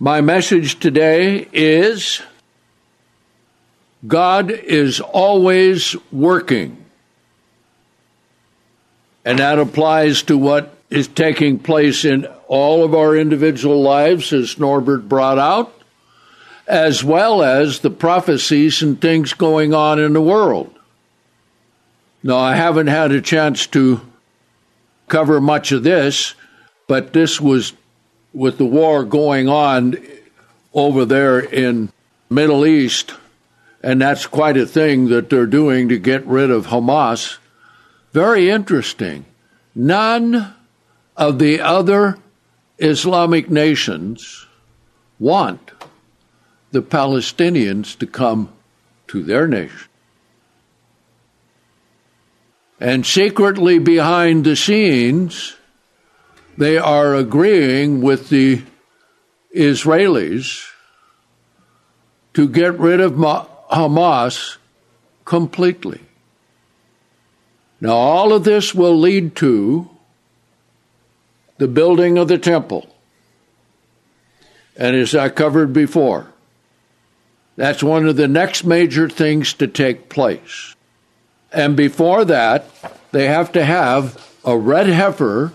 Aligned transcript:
My 0.00 0.20
message 0.20 0.78
today 0.78 1.48
is 1.52 2.22
God 4.06 4.52
is 4.52 5.00
always 5.00 5.96
working. 6.12 6.84
And 9.24 9.40
that 9.40 9.58
applies 9.58 10.22
to 10.24 10.38
what 10.38 10.72
is 10.88 11.08
taking 11.08 11.58
place 11.58 12.04
in 12.04 12.26
all 12.46 12.84
of 12.84 12.94
our 12.94 13.16
individual 13.16 13.82
lives, 13.82 14.32
as 14.32 14.56
Norbert 14.56 15.08
brought 15.08 15.38
out, 15.38 15.74
as 16.68 17.02
well 17.02 17.42
as 17.42 17.80
the 17.80 17.90
prophecies 17.90 18.80
and 18.82 19.00
things 19.00 19.32
going 19.32 19.74
on 19.74 19.98
in 19.98 20.12
the 20.12 20.22
world. 20.22 20.72
Now, 22.22 22.36
I 22.36 22.54
haven't 22.54 22.86
had 22.86 23.10
a 23.10 23.20
chance 23.20 23.66
to 23.68 24.00
cover 25.08 25.40
much 25.40 25.72
of 25.72 25.82
this, 25.82 26.36
but 26.86 27.12
this 27.12 27.40
was 27.40 27.72
with 28.32 28.58
the 28.58 28.64
war 28.64 29.04
going 29.04 29.48
on 29.48 29.96
over 30.74 31.04
there 31.04 31.40
in 31.40 31.90
Middle 32.30 32.66
East, 32.66 33.14
and 33.82 34.00
that's 34.00 34.26
quite 34.26 34.56
a 34.56 34.66
thing 34.66 35.08
that 35.08 35.30
they're 35.30 35.46
doing 35.46 35.88
to 35.88 35.98
get 35.98 36.26
rid 36.26 36.50
of 36.50 36.66
Hamas. 36.66 37.38
Very 38.12 38.50
interesting. 38.50 39.24
None 39.74 40.54
of 41.16 41.38
the 41.38 41.60
other 41.60 42.18
Islamic 42.78 43.50
nations 43.50 44.46
want 45.18 45.72
the 46.70 46.82
Palestinians 46.82 47.98
to 47.98 48.06
come 48.06 48.52
to 49.08 49.22
their 49.22 49.48
nation. 49.48 49.88
And 52.80 53.04
secretly 53.04 53.78
behind 53.78 54.44
the 54.44 54.54
scenes, 54.54 55.56
they 56.58 56.76
are 56.76 57.14
agreeing 57.14 58.02
with 58.02 58.30
the 58.30 58.60
Israelis 59.54 60.66
to 62.34 62.48
get 62.48 62.76
rid 62.80 62.98
of 62.98 63.12
Hamas 63.12 64.56
completely. 65.24 66.00
Now, 67.80 67.92
all 67.92 68.32
of 68.32 68.42
this 68.42 68.74
will 68.74 68.98
lead 68.98 69.36
to 69.36 69.88
the 71.58 71.68
building 71.68 72.18
of 72.18 72.26
the 72.26 72.38
temple. 72.38 72.92
And 74.76 74.96
as 74.96 75.14
I 75.14 75.28
covered 75.28 75.72
before, 75.72 76.32
that's 77.54 77.84
one 77.84 78.08
of 78.08 78.16
the 78.16 78.26
next 78.26 78.64
major 78.64 79.08
things 79.08 79.54
to 79.54 79.68
take 79.68 80.08
place. 80.08 80.74
And 81.52 81.76
before 81.76 82.24
that, 82.24 82.66
they 83.12 83.26
have 83.26 83.52
to 83.52 83.64
have 83.64 84.36
a 84.44 84.58
red 84.58 84.88
heifer 84.88 85.52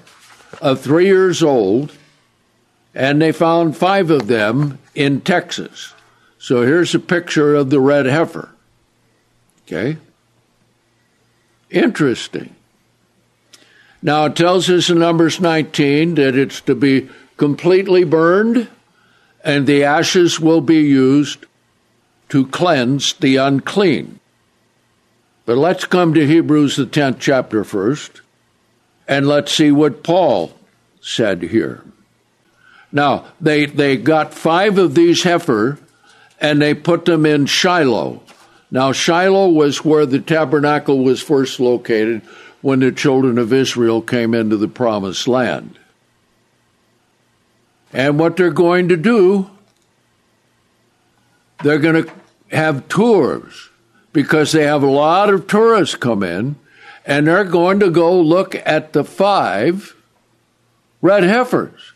of 0.62 0.82
three 0.82 1.06
years 1.06 1.44
old, 1.44 1.92
and 2.94 3.22
they 3.22 3.32
found 3.32 3.76
five 3.76 4.10
of 4.10 4.28
them 4.28 4.80
in 4.96 5.22
Texas. 5.22 5.94
So 6.38 6.62
here's 6.62 6.94
a 6.94 7.00
picture 7.00 7.56
of 7.56 7.70
the 7.70 7.80
red 7.80 8.06
heifer. 8.06 8.50
Okay? 9.66 9.98
Interesting. 11.70 12.56
Now 14.02 14.26
it 14.26 14.36
tells 14.36 14.70
us 14.70 14.90
in 14.90 15.00
Numbers 15.00 15.40
19 15.40 16.16
that 16.16 16.36
it's 16.36 16.60
to 16.62 16.76
be 16.76 17.10
completely 17.38 18.04
burned, 18.04 18.68
and 19.44 19.66
the 19.66 19.84
ashes 19.84 20.40
will 20.40 20.62
be 20.62 20.82
used 20.82 21.46
to 22.30 22.46
cleanse 22.48 23.14
the 23.14 23.38
unclean. 23.38 24.20
But 25.46 25.58
let's 25.58 25.86
come 25.86 26.14
to 26.14 26.28
Hebrews, 26.28 26.76
the 26.76 26.86
10th 26.86 27.20
chapter 27.20 27.64
first. 27.64 28.23
And 29.08 29.28
let's 29.28 29.54
see 29.54 29.72
what 29.72 30.04
Paul 30.04 30.54
said 31.02 31.42
here. 31.42 31.84
Now, 32.92 33.26
they, 33.42 33.66
they 33.66 33.98
got 33.98 34.34
five 34.34 34.78
of 34.78 34.96
these 34.96 35.24
heifer 35.24 35.80
and 36.40 36.62
they 36.62 36.74
put 36.74 37.06
them 37.06 37.26
in 37.26 37.46
Shiloh. 37.46 38.22
Now, 38.70 38.92
Shiloh 38.92 39.50
was 39.50 39.84
where 39.84 40.06
the 40.06 40.20
tabernacle 40.20 41.04
was 41.04 41.22
first 41.22 41.60
located 41.60 42.22
when 42.62 42.80
the 42.80 42.92
children 42.92 43.38
of 43.38 43.52
Israel 43.52 44.02
came 44.02 44.34
into 44.34 44.58
the 44.58 44.68
promised 44.68 45.28
land. 45.28 45.78
And 47.92 48.18
what 48.18 48.38
they're 48.38 48.52
going 48.52 48.90
to 48.90 48.98
do, 48.98 49.50
they're 51.62 51.80
going 51.80 52.06
to 52.06 52.12
have 52.52 52.88
tours 52.88 53.70
because 54.12 54.52
they 54.52 54.64
have 54.64 54.84
a 54.84 54.88
lot 54.88 55.30
of 55.30 55.48
tourists 55.48 55.96
come 55.96 56.24
in 56.24 56.56
and 57.06 57.28
they're 57.28 57.44
going 57.44 57.80
to 57.80 57.90
go 57.90 58.20
look 58.20 58.56
at 58.66 58.94
the 58.94 59.04
five 59.04 59.96
red 61.02 61.24
heifers 61.24 61.94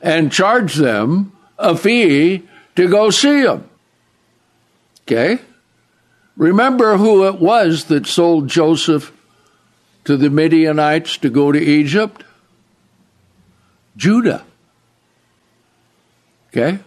and 0.00 0.32
charge 0.32 0.74
them 0.74 1.32
a 1.58 1.76
fee 1.76 2.46
to 2.76 2.88
go 2.88 3.10
see 3.10 3.42
them. 3.42 3.68
Okay? 5.02 5.40
Remember 6.36 6.96
who 6.96 7.26
it 7.26 7.40
was 7.40 7.86
that 7.86 8.06
sold 8.06 8.48
Joseph 8.48 9.12
to 10.04 10.16
the 10.16 10.30
Midianites 10.30 11.16
to 11.18 11.30
go 11.30 11.50
to 11.50 11.58
Egypt? 11.58 12.22
Judah. 13.96 14.44
Okay? 16.48 16.78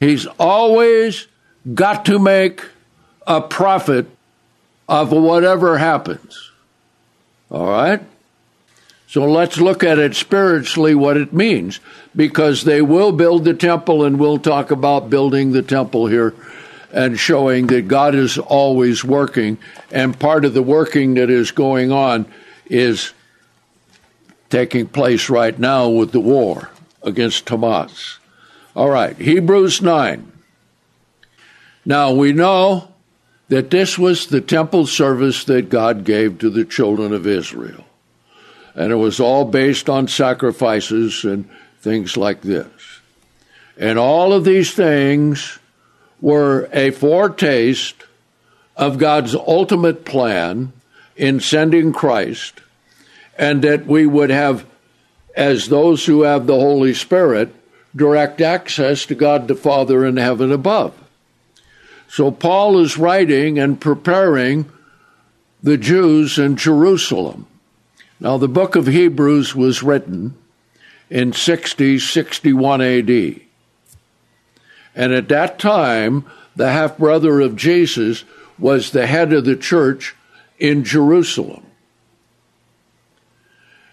He's 0.00 0.26
always 0.38 1.28
got 1.74 2.04
to 2.06 2.18
make 2.18 2.64
a 3.26 3.40
profit 3.40 4.08
of 4.88 5.12
whatever 5.12 5.78
happens. 5.78 6.50
All 7.50 7.68
right? 7.68 8.02
So 9.08 9.24
let's 9.24 9.58
look 9.58 9.84
at 9.84 9.98
it 9.98 10.14
spiritually, 10.14 10.94
what 10.94 11.16
it 11.16 11.32
means, 11.32 11.80
because 12.14 12.64
they 12.64 12.82
will 12.82 13.12
build 13.12 13.44
the 13.44 13.54
temple, 13.54 14.04
and 14.04 14.18
we'll 14.18 14.38
talk 14.38 14.70
about 14.70 15.10
building 15.10 15.52
the 15.52 15.62
temple 15.62 16.06
here 16.06 16.34
and 16.92 17.18
showing 17.18 17.66
that 17.68 17.88
God 17.88 18.14
is 18.14 18.38
always 18.38 19.04
working. 19.04 19.58
And 19.90 20.18
part 20.18 20.44
of 20.44 20.54
the 20.54 20.62
working 20.62 21.14
that 21.14 21.30
is 21.30 21.50
going 21.50 21.92
on 21.92 22.26
is 22.66 23.12
taking 24.50 24.86
place 24.86 25.28
right 25.28 25.58
now 25.58 25.88
with 25.88 26.12
the 26.12 26.20
war 26.20 26.70
against 27.02 27.46
Hamas. 27.46 28.18
All 28.74 28.90
right, 28.90 29.16
Hebrews 29.16 29.80
9. 29.82 30.32
Now 31.84 32.12
we 32.12 32.32
know 32.32 32.88
that 33.48 33.70
this 33.70 33.98
was 33.98 34.26
the 34.26 34.40
temple 34.40 34.86
service 34.86 35.44
that 35.44 35.68
God 35.68 36.04
gave 36.04 36.38
to 36.38 36.50
the 36.50 36.64
children 36.64 37.12
of 37.12 37.26
Israel. 37.26 37.84
And 38.74 38.92
it 38.92 38.96
was 38.96 39.20
all 39.20 39.44
based 39.44 39.88
on 39.88 40.08
sacrifices 40.08 41.24
and 41.24 41.48
things 41.80 42.16
like 42.16 42.42
this. 42.42 43.00
And 43.78 43.98
all 43.98 44.32
of 44.32 44.44
these 44.44 44.74
things 44.74 45.58
were 46.20 46.68
a 46.72 46.90
foretaste 46.90 48.04
of 48.76 48.98
God's 48.98 49.34
ultimate 49.34 50.04
plan 50.04 50.72
in 51.16 51.40
sending 51.40 51.92
Christ, 51.92 52.60
and 53.38 53.62
that 53.62 53.86
we 53.86 54.06
would 54.06 54.30
have, 54.30 54.66
as 55.34 55.68
those 55.68 56.04
who 56.04 56.22
have 56.22 56.46
the 56.46 56.54
Holy 56.54 56.92
Spirit, 56.92 57.54
direct 57.94 58.40
access 58.40 59.06
to 59.06 59.14
God 59.14 59.48
the 59.48 59.54
Father 59.54 60.04
in 60.04 60.18
heaven 60.18 60.52
above. 60.52 60.92
So 62.16 62.30
Paul 62.30 62.78
is 62.78 62.96
writing 62.96 63.58
and 63.58 63.78
preparing 63.78 64.72
the 65.62 65.76
Jews 65.76 66.38
in 66.38 66.56
Jerusalem. 66.56 67.46
Now, 68.18 68.38
the 68.38 68.48
book 68.48 68.74
of 68.74 68.86
Hebrews 68.86 69.54
was 69.54 69.82
written 69.82 70.34
in 71.10 71.34
60, 71.34 71.98
61 71.98 72.80
AD. 72.80 73.10
And 74.94 75.12
at 75.12 75.28
that 75.28 75.58
time, 75.58 76.24
the 76.56 76.72
half 76.72 76.96
brother 76.96 77.42
of 77.42 77.54
Jesus 77.54 78.24
was 78.58 78.92
the 78.92 79.06
head 79.06 79.34
of 79.34 79.44
the 79.44 79.54
church 79.54 80.16
in 80.58 80.84
Jerusalem. 80.84 81.66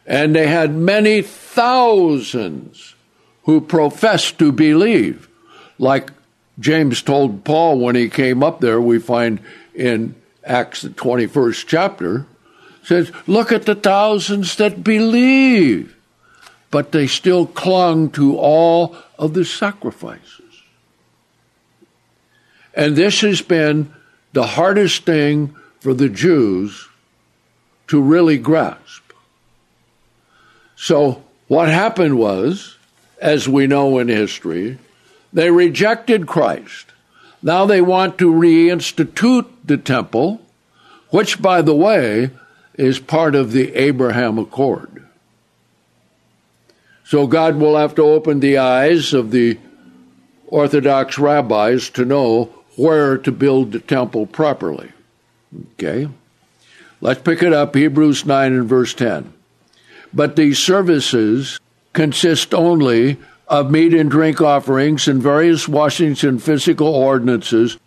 And 0.08 0.34
they 0.34 0.48
had 0.48 0.74
many 0.74 1.22
thousands 1.22 2.96
who 3.44 3.60
professed 3.60 4.40
to 4.40 4.54
believe, 4.54 5.28
like 5.78 6.13
James 6.60 7.02
told 7.02 7.44
Paul 7.44 7.80
when 7.80 7.96
he 7.96 8.10
came 8.10 8.44
up 8.44 8.60
there, 8.60 8.80
we 8.80 9.00
find 9.00 9.40
in 9.74 10.16
Acts, 10.44 10.82
the 10.82 10.90
21st 10.90 11.66
chapter, 11.68 12.26
says, 12.84 13.12
Look 13.28 13.52
at 13.52 13.66
the 13.66 13.76
thousands 13.76 14.56
that 14.58 14.84
believe, 14.84 15.96
but 16.70 16.92
they 16.92 17.08
still 17.08 17.48
clung 17.48 18.10
to 18.12 18.38
all 18.38 18.96
of 19.18 19.34
the 19.34 19.46
sacrifices. 19.46 20.42
And 22.74 22.96
this 22.96 23.22
has 23.22 23.42
been 23.42 23.94
the 24.34 24.48
hardest 24.48 25.06
thing 25.06 25.56
for 25.80 25.94
the 25.94 26.10
Jews 26.10 26.88
to 27.88 28.02
really 28.02 28.38
grasp. 28.38 29.04
So, 30.76 31.24
what 31.48 31.70
happened 31.70 32.18
was, 32.18 32.78
as 33.22 33.48
we 33.48 33.68
know 33.68 34.00
in 34.00 34.08
history, 34.08 34.80
they 35.34 35.50
rejected 35.50 36.28
Christ. 36.28 36.88
Now 37.42 37.66
they 37.66 37.82
want 37.82 38.18
to 38.20 38.32
reinstitute 38.32 39.48
the 39.66 39.78
temple, 39.78 40.42
which, 41.10 41.42
by 41.42 41.62
the 41.62 41.76
way, 41.76 42.30
is 42.76 43.00
part 43.00 43.36
of 43.36 43.52
the 43.52 43.74
Abraham 43.76 44.38
Accord. 44.38 45.06
So 47.06 47.28
God 47.28 47.58
will 47.58 47.78
have 47.78 47.96
to 47.96 48.04
open 48.04 48.40
the 48.40 48.58
eyes 48.58 49.14
of 49.14 49.32
the 49.32 49.60
Orthodox 50.48 51.18
rabbis 51.18 51.90
to 51.92 52.06
know 52.06 52.46
where 52.76 53.18
to 53.18 53.32
build 53.32 53.72
the 53.72 53.80
temple 53.80 54.26
properly. 54.26 54.92
Okay? 55.74 56.10
Let's 57.02 57.22
pick 57.22 57.44
it 57.44 57.54
up, 57.54 57.76
Hebrews 57.76 58.26
9 58.26 58.54
and 58.54 58.70
verse 58.70 58.94
10. 58.94 59.34
But 60.14 60.36
these 60.36 60.60
services 60.60 61.60
consist 61.92 62.54
only 62.54 63.18
of 63.48 63.72
meat 63.72 63.94
and 63.94 64.10
drink 64.10 64.42
offerings 64.42 65.08
and 65.08 65.22
various 65.22 65.68
washings 65.68 66.24
and 66.24 66.42
physical 66.42 66.88
ordinances 66.88 67.78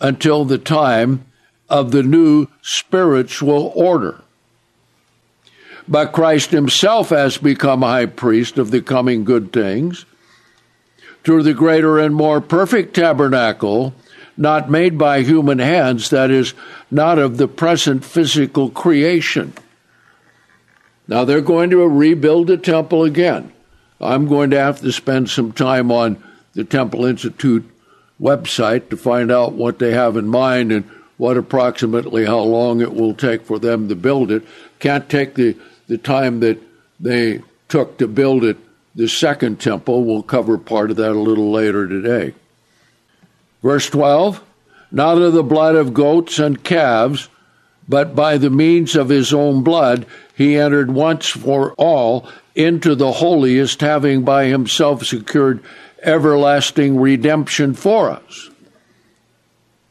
until 0.00 0.44
the 0.44 0.58
time 0.58 1.24
of 1.68 1.92
the 1.92 2.02
new 2.02 2.46
spiritual 2.62 3.72
order. 3.74 4.20
But 5.86 6.12
Christ 6.12 6.50
himself 6.50 7.10
has 7.10 7.38
become 7.38 7.82
high 7.82 8.06
priest 8.06 8.58
of 8.58 8.70
the 8.70 8.82
coming 8.82 9.24
good 9.24 9.52
things 9.52 10.04
through 11.24 11.42
the 11.42 11.54
greater 11.54 11.98
and 11.98 12.14
more 12.14 12.40
perfect 12.40 12.94
tabernacle, 12.94 13.94
not 14.36 14.70
made 14.70 14.96
by 14.96 15.22
human 15.22 15.58
hands, 15.58 16.10
that 16.10 16.30
is, 16.30 16.54
not 16.90 17.18
of 17.18 17.36
the 17.36 17.48
present 17.48 18.04
physical 18.04 18.70
creation. 18.70 19.52
Now 21.06 21.24
they're 21.24 21.40
going 21.40 21.70
to 21.70 21.86
rebuild 21.86 22.46
the 22.46 22.56
temple 22.56 23.04
again. 23.04 23.52
I'm 24.00 24.26
going 24.26 24.50
to 24.50 24.58
have 24.58 24.80
to 24.80 24.92
spend 24.92 25.28
some 25.30 25.52
time 25.52 25.92
on 25.92 26.22
the 26.54 26.64
Temple 26.64 27.04
Institute 27.04 27.68
website 28.20 28.90
to 28.90 28.96
find 28.96 29.30
out 29.30 29.52
what 29.52 29.78
they 29.78 29.92
have 29.92 30.16
in 30.16 30.26
mind 30.26 30.72
and 30.72 30.84
what 31.16 31.36
approximately 31.36 32.24
how 32.24 32.40
long 32.40 32.80
it 32.80 32.94
will 32.94 33.14
take 33.14 33.42
for 33.42 33.58
them 33.58 33.88
to 33.88 33.94
build 33.94 34.30
it. 34.30 34.42
Can't 34.78 35.08
take 35.08 35.34
the, 35.34 35.56
the 35.86 35.98
time 35.98 36.40
that 36.40 36.58
they 36.98 37.42
took 37.68 37.98
to 37.98 38.08
build 38.08 38.44
it. 38.44 38.56
The 38.94 39.08
second 39.08 39.60
temple, 39.60 40.04
we'll 40.04 40.22
cover 40.22 40.58
part 40.58 40.90
of 40.90 40.96
that 40.96 41.12
a 41.12 41.20
little 41.20 41.50
later 41.50 41.86
today. 41.86 42.34
Verse 43.62 43.88
12 43.90 44.42
Not 44.90 45.18
of 45.18 45.32
the 45.32 45.42
blood 45.42 45.76
of 45.76 45.94
goats 45.94 46.38
and 46.38 46.62
calves, 46.64 47.28
but 47.90 48.14
by 48.14 48.38
the 48.38 48.50
means 48.50 48.94
of 48.94 49.08
his 49.08 49.34
own 49.34 49.64
blood, 49.64 50.06
he 50.36 50.56
entered 50.56 50.92
once 50.92 51.26
for 51.26 51.72
all 51.72 52.28
into 52.54 52.94
the 52.94 53.10
holiest, 53.10 53.80
having 53.80 54.22
by 54.22 54.44
himself 54.44 55.04
secured 55.04 55.60
everlasting 56.04 57.00
redemption 57.00 57.74
for 57.74 58.10
us. 58.10 58.48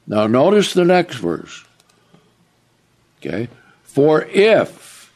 Now, 0.07 0.27
notice 0.27 0.73
the 0.73 0.85
next 0.85 1.17
verse. 1.17 1.65
Okay. 3.17 3.49
For 3.83 4.23
if 4.23 5.13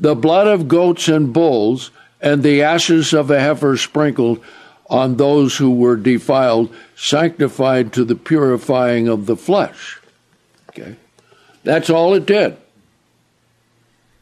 the 0.00 0.14
blood 0.14 0.46
of 0.46 0.68
goats 0.68 1.08
and 1.08 1.34
bulls 1.34 1.90
and 2.18 2.42
the 2.42 2.62
ashes 2.62 3.12
of 3.12 3.30
a 3.30 3.40
heifer 3.40 3.76
sprinkled 3.76 4.42
on 4.88 5.16
those 5.16 5.58
who 5.58 5.74
were 5.74 5.96
defiled, 5.96 6.74
sanctified 6.96 7.92
to 7.92 8.04
the 8.06 8.16
purifying 8.16 9.06
of 9.06 9.26
the 9.26 9.36
flesh. 9.36 10.00
Okay. 10.70 10.96
That's 11.64 11.90
all 11.90 12.14
it 12.14 12.26
did. 12.26 12.56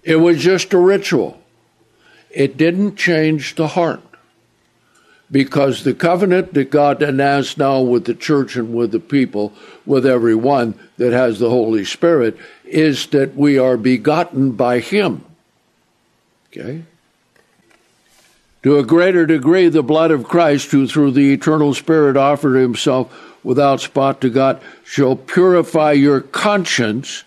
It 0.03 0.17
was 0.17 0.43
just 0.43 0.73
a 0.73 0.79
ritual. 0.79 1.41
It 2.31 2.57
didn't 2.57 2.97
change 2.97 3.55
the 3.55 3.69
heart 3.69 4.03
because 5.31 5.85
the 5.85 5.95
covenant 5.95 6.55
that 6.55 6.71
God 6.71 7.03
announced 7.03 7.59
now 7.59 7.81
with 7.81 8.05
the 8.05 8.15
church 8.15 8.57
and 8.57 8.75
with 8.75 8.93
the 8.93 9.01
people, 9.01 9.53
with 9.87 10.05
everyone 10.07 10.75
that 10.97 11.13
has 11.13 11.39
the 11.39 11.51
Holy 11.51 11.85
Spirit, 11.85 12.37
is 12.65 13.07
that 13.09 13.37
we 13.37 13.59
are 13.59 13.77
begotten 13.77 14.53
by 14.53 14.81
Him. 14.81 15.25
Okay? 16.49 16.83
To 18.63 18.79
a 18.79 18.85
greater 18.85 19.25
degree, 19.25 19.69
the 19.69 19.83
blood 19.83 20.11
of 20.11 20.25
Christ, 20.25 20.71
who 20.71 20.87
through 20.87 21.13
the 21.13 21.33
eternal 21.33 21.75
Spirit 21.75 22.17
offered 22.17 22.57
Himself 22.57 23.45
without 23.45 23.81
spot 23.81 24.21
to 24.21 24.31
God, 24.31 24.61
shall 24.85 25.17
purify 25.17 25.93
your 25.93 26.21
conscience 26.21 27.25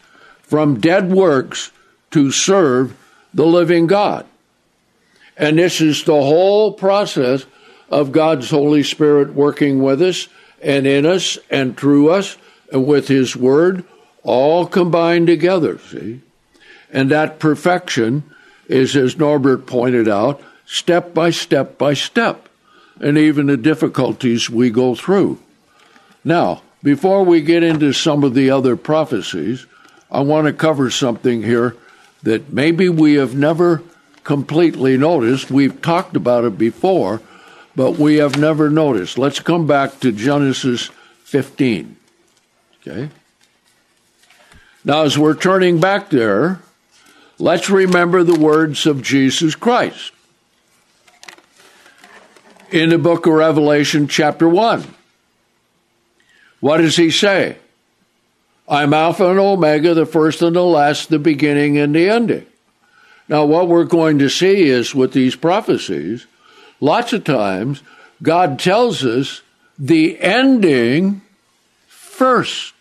from 0.53 0.79
dead 0.79 1.11
works 1.11 1.71
to 2.11 2.29
serve 2.29 2.95
the 3.33 3.43
living 3.43 3.87
God. 3.87 4.23
And 5.35 5.57
this 5.57 5.81
is 5.81 6.03
the 6.03 6.11
whole 6.11 6.73
process 6.73 7.47
of 7.89 8.11
God's 8.11 8.51
Holy 8.51 8.83
Spirit 8.83 9.33
working 9.33 9.81
with 9.81 9.99
us 9.99 10.27
and 10.61 10.85
in 10.85 11.07
us 11.07 11.39
and 11.49 11.75
through 11.75 12.11
us 12.11 12.37
and 12.71 12.85
with 12.85 13.07
His 13.07 13.35
Word, 13.35 13.83
all 14.21 14.67
combined 14.67 15.25
together, 15.25 15.79
see? 15.79 16.21
And 16.91 17.09
that 17.09 17.39
perfection 17.39 18.21
is, 18.67 18.95
as 18.95 19.17
Norbert 19.17 19.65
pointed 19.65 20.07
out, 20.07 20.39
step 20.67 21.15
by 21.15 21.31
step 21.31 21.79
by 21.79 21.95
step, 21.95 22.47
and 23.01 23.17
even 23.17 23.47
the 23.47 23.57
difficulties 23.57 24.51
we 24.51 24.69
go 24.69 24.93
through. 24.93 25.39
Now, 26.23 26.61
before 26.83 27.23
we 27.23 27.41
get 27.41 27.63
into 27.63 27.91
some 27.91 28.23
of 28.23 28.35
the 28.35 28.51
other 28.51 28.75
prophecies, 28.75 29.65
I 30.13 30.21
want 30.21 30.45
to 30.45 30.53
cover 30.53 30.91
something 30.91 31.41
here 31.41 31.75
that 32.21 32.53
maybe 32.53 32.87
we 32.87 33.15
have 33.15 33.35
never 33.35 33.81
completely 34.23 34.95
noticed. 34.95 35.49
We've 35.49 35.81
talked 35.81 36.15
about 36.15 36.45
it 36.45 36.55
before, 36.57 37.19
but 37.75 37.97
we 37.97 38.17
have 38.17 38.37
never 38.37 38.69
noticed. 38.69 39.17
Let's 39.17 39.39
come 39.39 39.65
back 39.65 39.99
to 40.01 40.11
Genesis 40.11 40.91
15. 41.23 41.97
Okay? 42.81 43.09
Now, 44.85 45.01
as 45.01 45.17
we're 45.17 45.35
turning 45.35 45.79
back 45.79 46.11
there, 46.11 46.59
let's 47.39 47.69
remember 47.71 48.23
the 48.23 48.39
words 48.39 48.85
of 48.85 49.01
Jesus 49.01 49.55
Christ. 49.55 50.11
In 52.69 52.89
the 52.89 52.97
book 52.99 53.25
of 53.25 53.33
Revelation, 53.33 54.07
chapter 54.07 54.47
1, 54.47 54.83
what 56.59 56.77
does 56.77 56.97
he 56.97 57.09
say? 57.09 57.57
I'm 58.73 58.93
Alpha 58.93 59.29
and 59.29 59.39
Omega, 59.39 59.93
the 59.93 60.05
first 60.05 60.41
and 60.41 60.55
the 60.55 60.63
last, 60.63 61.09
the 61.09 61.19
beginning 61.19 61.77
and 61.77 61.93
the 61.93 62.09
ending. 62.09 62.47
Now, 63.29 63.45
what 63.45 63.67
we're 63.67 63.83
going 63.83 64.19
to 64.19 64.29
see 64.29 64.63
is 64.63 64.95
with 64.95 65.13
these 65.13 65.35
prophecies, 65.35 66.25
Lots 66.83 67.13
of 67.13 67.23
times, 67.23 67.81
God 68.21 68.59
tells 68.59 69.05
us 69.05 69.41
the 69.79 70.19
ending 70.19 71.21
first. 71.87 72.73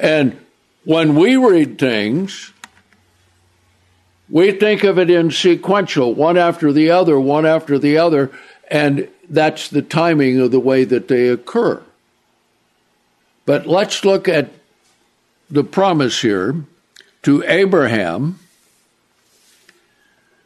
And 0.00 0.36
when 0.82 1.14
we 1.14 1.36
read 1.36 1.78
things, 1.78 2.52
we 4.28 4.50
think 4.50 4.82
of 4.82 4.98
it 4.98 5.10
in 5.10 5.30
sequential, 5.30 6.12
one 6.12 6.36
after 6.36 6.72
the 6.72 6.90
other, 6.90 7.20
one 7.20 7.46
after 7.46 7.78
the 7.78 7.98
other, 7.98 8.32
and 8.68 9.08
that's 9.28 9.68
the 9.68 9.82
timing 9.82 10.40
of 10.40 10.50
the 10.50 10.60
way 10.60 10.84
that 10.84 11.08
they 11.08 11.28
occur. 11.28 11.82
But 13.46 13.66
let's 13.66 14.04
look 14.04 14.28
at 14.28 14.50
the 15.50 15.64
promise 15.64 16.20
here 16.20 16.64
to 17.22 17.42
Abraham 17.46 18.38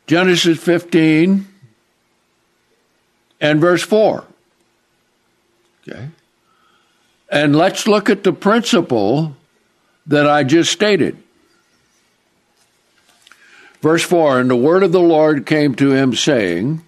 Genesis 0.07 0.62
15 0.62 1.47
and 3.41 3.61
verse 3.61 3.83
4. 3.83 4.25
Okay. 5.89 6.09
And 7.31 7.57
let's 7.57 7.89
look 7.89 8.11
at 8.11 8.25
the 8.25 8.33
principle 8.33 9.37
that 10.07 10.29
I 10.29 10.45
just 10.45 10.71
stated. 10.71 11.17
Verse 13.81 14.03
4 14.03 14.41
And 14.41 14.51
the 14.51 14.57
word 14.57 14.83
of 14.83 14.93
the 14.93 15.01
Lord 15.01 15.47
came 15.47 15.75
to 15.77 15.93
him, 15.93 16.15
saying, 16.15 16.83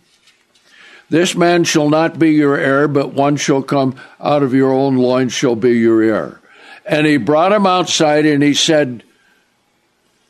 This 1.14 1.37
man 1.37 1.62
shall 1.62 1.90
not 1.90 2.18
be 2.18 2.33
your 2.33 2.59
heir, 2.59 2.88
but 2.88 3.12
one 3.12 3.37
shall 3.37 3.62
come 3.62 3.94
out 4.18 4.42
of 4.42 4.52
your 4.52 4.73
own 4.73 4.97
loins 4.97 5.33
shall 5.33 5.54
be 5.54 5.78
your 5.78 6.02
heir. 6.02 6.40
And 6.85 7.06
he 7.06 7.18
brought 7.18 7.52
him 7.52 7.68
outside, 7.68 8.26
and 8.26 8.42
he 8.42 8.52
said, 8.52 9.04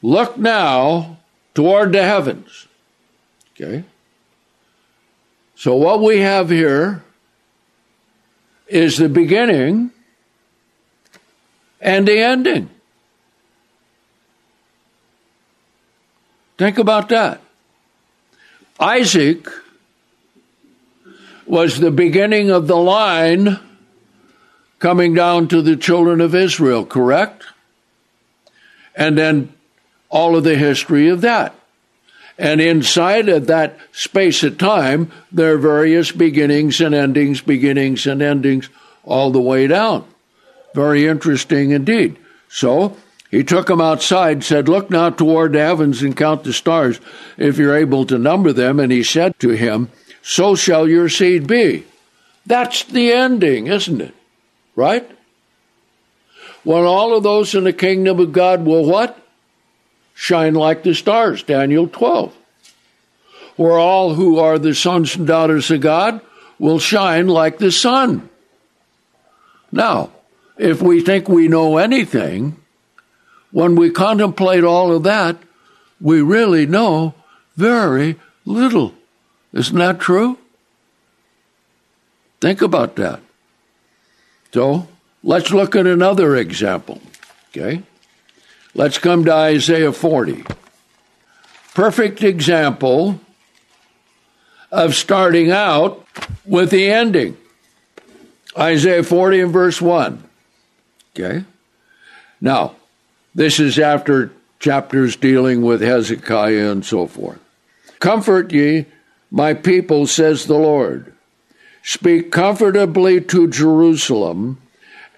Look 0.03 0.37
now 0.37 1.17
toward 1.55 1.93
the 1.93 2.03
heavens 2.03 2.67
Okay? 3.55 3.85
So, 5.57 5.75
what 5.75 6.03
we 6.03 6.19
have 6.19 6.51
here 6.51 7.03
is 8.69 8.99
the 8.99 9.09
beginning 9.09 9.91
and 11.81 12.07
the 12.07 12.19
ending. 12.19 12.69
Think 16.59 16.77
about 16.77 17.09
that. 17.09 17.41
Isaac 18.79 19.49
was 21.47 21.79
the 21.79 21.91
beginning 21.91 22.51
of 22.51 22.67
the 22.67 22.77
line 22.77 23.59
coming 24.79 25.15
down 25.15 25.49
to 25.49 25.63
the 25.63 25.77
children 25.77 26.21
of 26.21 26.35
Israel, 26.35 26.85
correct? 26.85 27.45
And 28.95 29.17
then 29.17 29.53
all 30.11 30.37
of 30.37 30.45
the 30.45 30.57
history 30.57 31.09
of 31.09 31.21
that. 31.23 31.55
And 32.39 32.61
inside 32.61 33.29
of 33.29 33.47
that 33.47 33.79
space 33.93 34.43
of 34.43 34.59
time, 34.59 35.13
there 35.31 35.55
are 35.55 35.59
various 35.59 36.11
beginnings 36.11 36.81
and 36.81 36.95
endings, 36.95 37.41
beginnings 37.41 38.07
and 38.07 38.21
endings 38.23 38.69
all 39.05 39.31
the 39.31 39.41
way 39.41 39.67
down. 39.67 40.05
Very 40.75 41.07
interesting 41.07 41.71
indeed. 41.71 42.17
So, 42.49 42.97
He 43.35 43.43
took 43.43 43.69
him 43.69 43.81
outside, 43.81 44.45
said, 44.45 44.69
Look 44.69 44.91
now 44.91 45.11
toward 45.11 45.55
the 45.55 45.59
heavens 45.59 46.03
and 46.03 46.17
count 46.17 46.45
the 46.45 46.53
stars, 46.53 47.01
if 47.37 47.59
you're 47.59 47.75
able 47.75 48.07
to 48.07 48.17
number 48.17 48.53
them. 48.53 48.79
And 48.79 48.93
he 48.93 49.03
said 49.03 49.41
to 49.41 49.49
him, 49.51 49.91
So 50.27 50.55
shall 50.55 50.89
your 50.89 51.11
seed 51.11 51.47
be. 51.47 51.85
That's 52.47 52.83
the 52.85 53.13
ending, 53.13 53.67
isn't 53.67 54.01
it? 54.01 54.15
Right? 54.75 55.09
When 56.65 56.85
all 56.85 57.15
of 57.15 57.23
those 57.23 57.55
in 57.55 57.65
the 57.65 57.75
kingdom 57.75 58.19
of 58.19 58.33
God 58.33 58.65
will 58.65 58.87
what? 58.87 59.19
Shine 60.15 60.55
like 60.55 60.83
the 60.83 60.95
stars, 60.95 61.43
Daniel 61.43 61.87
12. 61.87 62.35
Where 63.57 63.79
all 63.79 64.15
who 64.15 64.39
are 64.39 64.59
the 64.59 64.75
sons 64.75 65.15
and 65.15 65.27
daughters 65.27 65.71
of 65.71 65.83
God 65.83 66.23
will 66.59 66.79
shine 66.79 67.29
like 67.29 67.59
the 67.59 67.71
sun. 67.71 68.31
Now, 69.71 70.11
if 70.57 70.81
we 70.81 71.03
think 71.03 71.29
we 71.29 71.49
know 71.49 71.77
anything, 71.77 72.57
when 73.51 73.75
we 73.75 73.91
contemplate 73.91 74.65
all 74.65 74.91
of 74.91 75.03
that, 75.03 75.37
we 76.01 76.23
really 76.23 76.65
know 76.65 77.13
very 77.57 78.17
little. 78.47 78.95
Isn't 79.55 79.79
that 79.79 80.01
true? 80.01 80.37
Think 82.41 82.61
about 82.61 82.97
that. 82.97 83.21
So 84.53 84.89
let's 85.23 85.51
look 85.51 85.77
at 85.77 85.87
another 85.87 86.37
example. 86.37 87.01
Okay? 87.51 87.83
Let's 88.75 88.99
come 88.99 89.25
to 89.25 89.33
Isaiah 89.33 89.93
40. 89.93 90.45
Perfect 91.75 92.23
example 92.23 93.21
of 94.73 94.97
starting 94.97 95.53
out 95.53 96.05
with 96.45 96.71
the 96.71 96.91
ending. 96.91 97.37
Isaiah 98.59 99.05
40 99.05 99.41
and 99.41 99.53
verse 99.53 99.81
1. 99.81 100.23
Okay? 101.17 101.45
Now, 102.41 102.75
this 103.35 103.61
is 103.61 103.79
after 103.79 104.33
chapters 104.59 105.15
dealing 105.15 105.63
with 105.63 105.81
Hezekiah 105.81 106.71
and 106.71 106.85
so 106.85 107.07
forth. 107.07 107.39
Comfort 108.01 108.53
ye, 108.53 108.87
my 109.35 109.53
people, 109.53 110.07
says 110.07 110.47
the 110.47 110.55
Lord. 110.55 111.13
Speak 111.83 112.31
comfortably 112.31 113.21
to 113.21 113.49
Jerusalem 113.49 114.63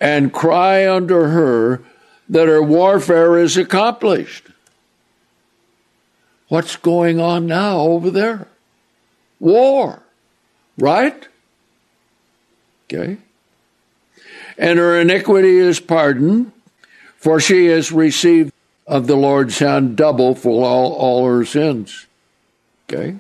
and 0.00 0.32
cry 0.32 0.90
unto 0.90 1.14
her 1.14 1.82
that 2.26 2.49
her 2.49 2.62
warfare 2.62 3.37
is 3.37 3.58
accomplished. 3.58 4.49
What's 6.49 6.76
going 6.76 7.20
on 7.20 7.46
now 7.46 7.80
over 7.80 8.11
there? 8.11 8.49
War, 9.38 10.02
right? 10.78 11.28
Okay. 12.87 13.18
And 14.56 14.78
her 14.78 14.99
iniquity 14.99 15.58
is 15.58 15.78
pardoned 15.78 16.52
for 17.18 17.38
she 17.38 17.66
has 17.66 17.92
received 17.92 18.50
of 18.87 19.08
the 19.08 19.16
Lord's 19.16 19.58
hand 19.58 19.94
double 19.94 20.35
for 20.35 20.64
all, 20.64 20.94
all 20.94 21.26
her 21.26 21.44
sins. 21.44 22.06
Okay? 22.88 23.16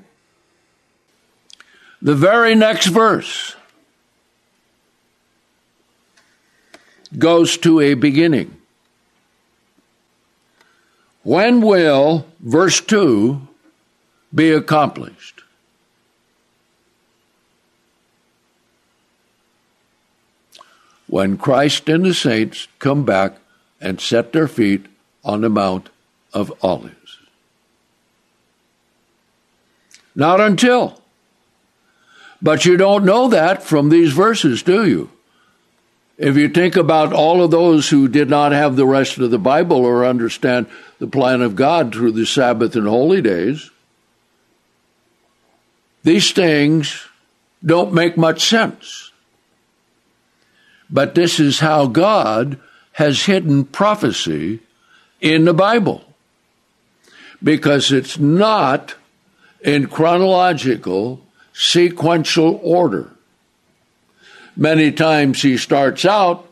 The 2.06 2.14
very 2.14 2.54
next 2.54 2.86
verse 2.86 3.56
goes 7.18 7.58
to 7.58 7.80
a 7.80 7.94
beginning. 7.94 8.56
When 11.24 11.60
will, 11.62 12.24
verse 12.38 12.80
2, 12.80 13.48
be 14.32 14.52
accomplished? 14.52 15.42
When 21.08 21.36
Christ 21.36 21.88
and 21.88 22.04
the 22.04 22.14
saints 22.14 22.68
come 22.78 23.04
back 23.04 23.38
and 23.80 24.00
set 24.00 24.32
their 24.32 24.46
feet 24.46 24.86
on 25.24 25.40
the 25.40 25.50
Mount 25.50 25.88
of 26.32 26.52
Olives. 26.62 27.18
Not 30.14 30.40
until. 30.40 31.02
But 32.46 32.64
you 32.64 32.76
don't 32.76 33.04
know 33.04 33.26
that 33.30 33.64
from 33.64 33.88
these 33.88 34.12
verses, 34.12 34.62
do 34.62 34.86
you? 34.86 35.10
If 36.16 36.36
you 36.36 36.48
think 36.48 36.76
about 36.76 37.12
all 37.12 37.42
of 37.42 37.50
those 37.50 37.88
who 37.88 38.06
did 38.06 38.30
not 38.30 38.52
have 38.52 38.76
the 38.76 38.86
rest 38.86 39.18
of 39.18 39.32
the 39.32 39.38
Bible 39.38 39.78
or 39.84 40.06
understand 40.06 40.66
the 41.00 41.08
plan 41.08 41.42
of 41.42 41.56
God 41.56 41.92
through 41.92 42.12
the 42.12 42.24
Sabbath 42.24 42.76
and 42.76 42.86
holy 42.86 43.20
days, 43.20 43.72
these 46.04 46.30
things 46.30 47.08
don't 47.64 47.92
make 47.92 48.16
much 48.16 48.48
sense. 48.48 49.10
But 50.88 51.16
this 51.16 51.40
is 51.40 51.58
how 51.58 51.88
God 51.88 52.60
has 52.92 53.24
hidden 53.24 53.64
prophecy 53.64 54.60
in 55.20 55.46
the 55.46 55.52
Bible 55.52 56.04
because 57.42 57.90
it's 57.90 58.20
not 58.20 58.94
in 59.62 59.88
chronological, 59.88 61.25
sequential 61.56 62.60
order. 62.62 63.10
Many 64.54 64.92
times 64.92 65.40
he 65.40 65.56
starts 65.56 66.04
out 66.04 66.46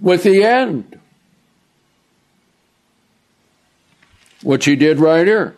with 0.00 0.22
the 0.22 0.42
end, 0.44 0.98
which 4.42 4.64
he 4.64 4.76
did 4.76 4.98
right 4.98 5.26
here. 5.26 5.54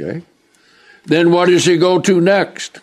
Okay. 0.00 0.22
Then 1.06 1.32
what 1.32 1.48
does 1.48 1.64
he 1.64 1.76
go 1.76 1.98
to 1.98 2.20
next? 2.20 2.78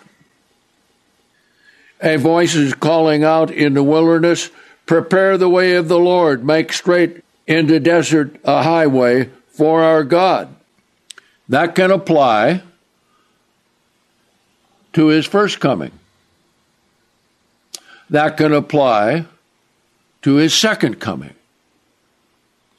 A 2.01 2.17
voice 2.17 2.53
is 2.53 2.73
calling 2.73 3.23
out 3.23 3.51
in 3.51 3.73
the 3.73 3.83
wilderness, 3.83 4.49
Prepare 4.85 5.37
the 5.37 5.49
way 5.49 5.75
of 5.75 5.87
the 5.87 5.99
Lord, 5.99 6.43
make 6.43 6.73
straight 6.73 7.23
in 7.47 7.67
the 7.67 7.79
desert 7.79 8.35
a 8.43 8.63
highway 8.63 9.29
for 9.47 9.81
our 9.81 10.03
God. 10.03 10.53
That 11.47 11.75
can 11.75 11.91
apply 11.91 12.63
to 14.93 15.07
his 15.07 15.25
first 15.25 15.59
coming. 15.59 15.91
That 18.09 18.37
can 18.37 18.53
apply 18.53 19.25
to 20.21 20.35
his 20.35 20.53
second 20.53 20.99
coming. 20.99 21.33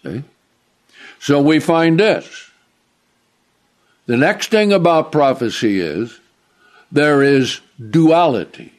See? 0.03 0.25
So 1.21 1.41
we 1.41 1.61
find 1.61 1.99
this. 1.99 2.51
The 4.07 4.17
next 4.17 4.51
thing 4.51 4.73
about 4.73 5.13
prophecy 5.13 5.81
is 5.81 6.19
there 6.91 7.23
is 7.23 7.61
duality. 7.91 8.73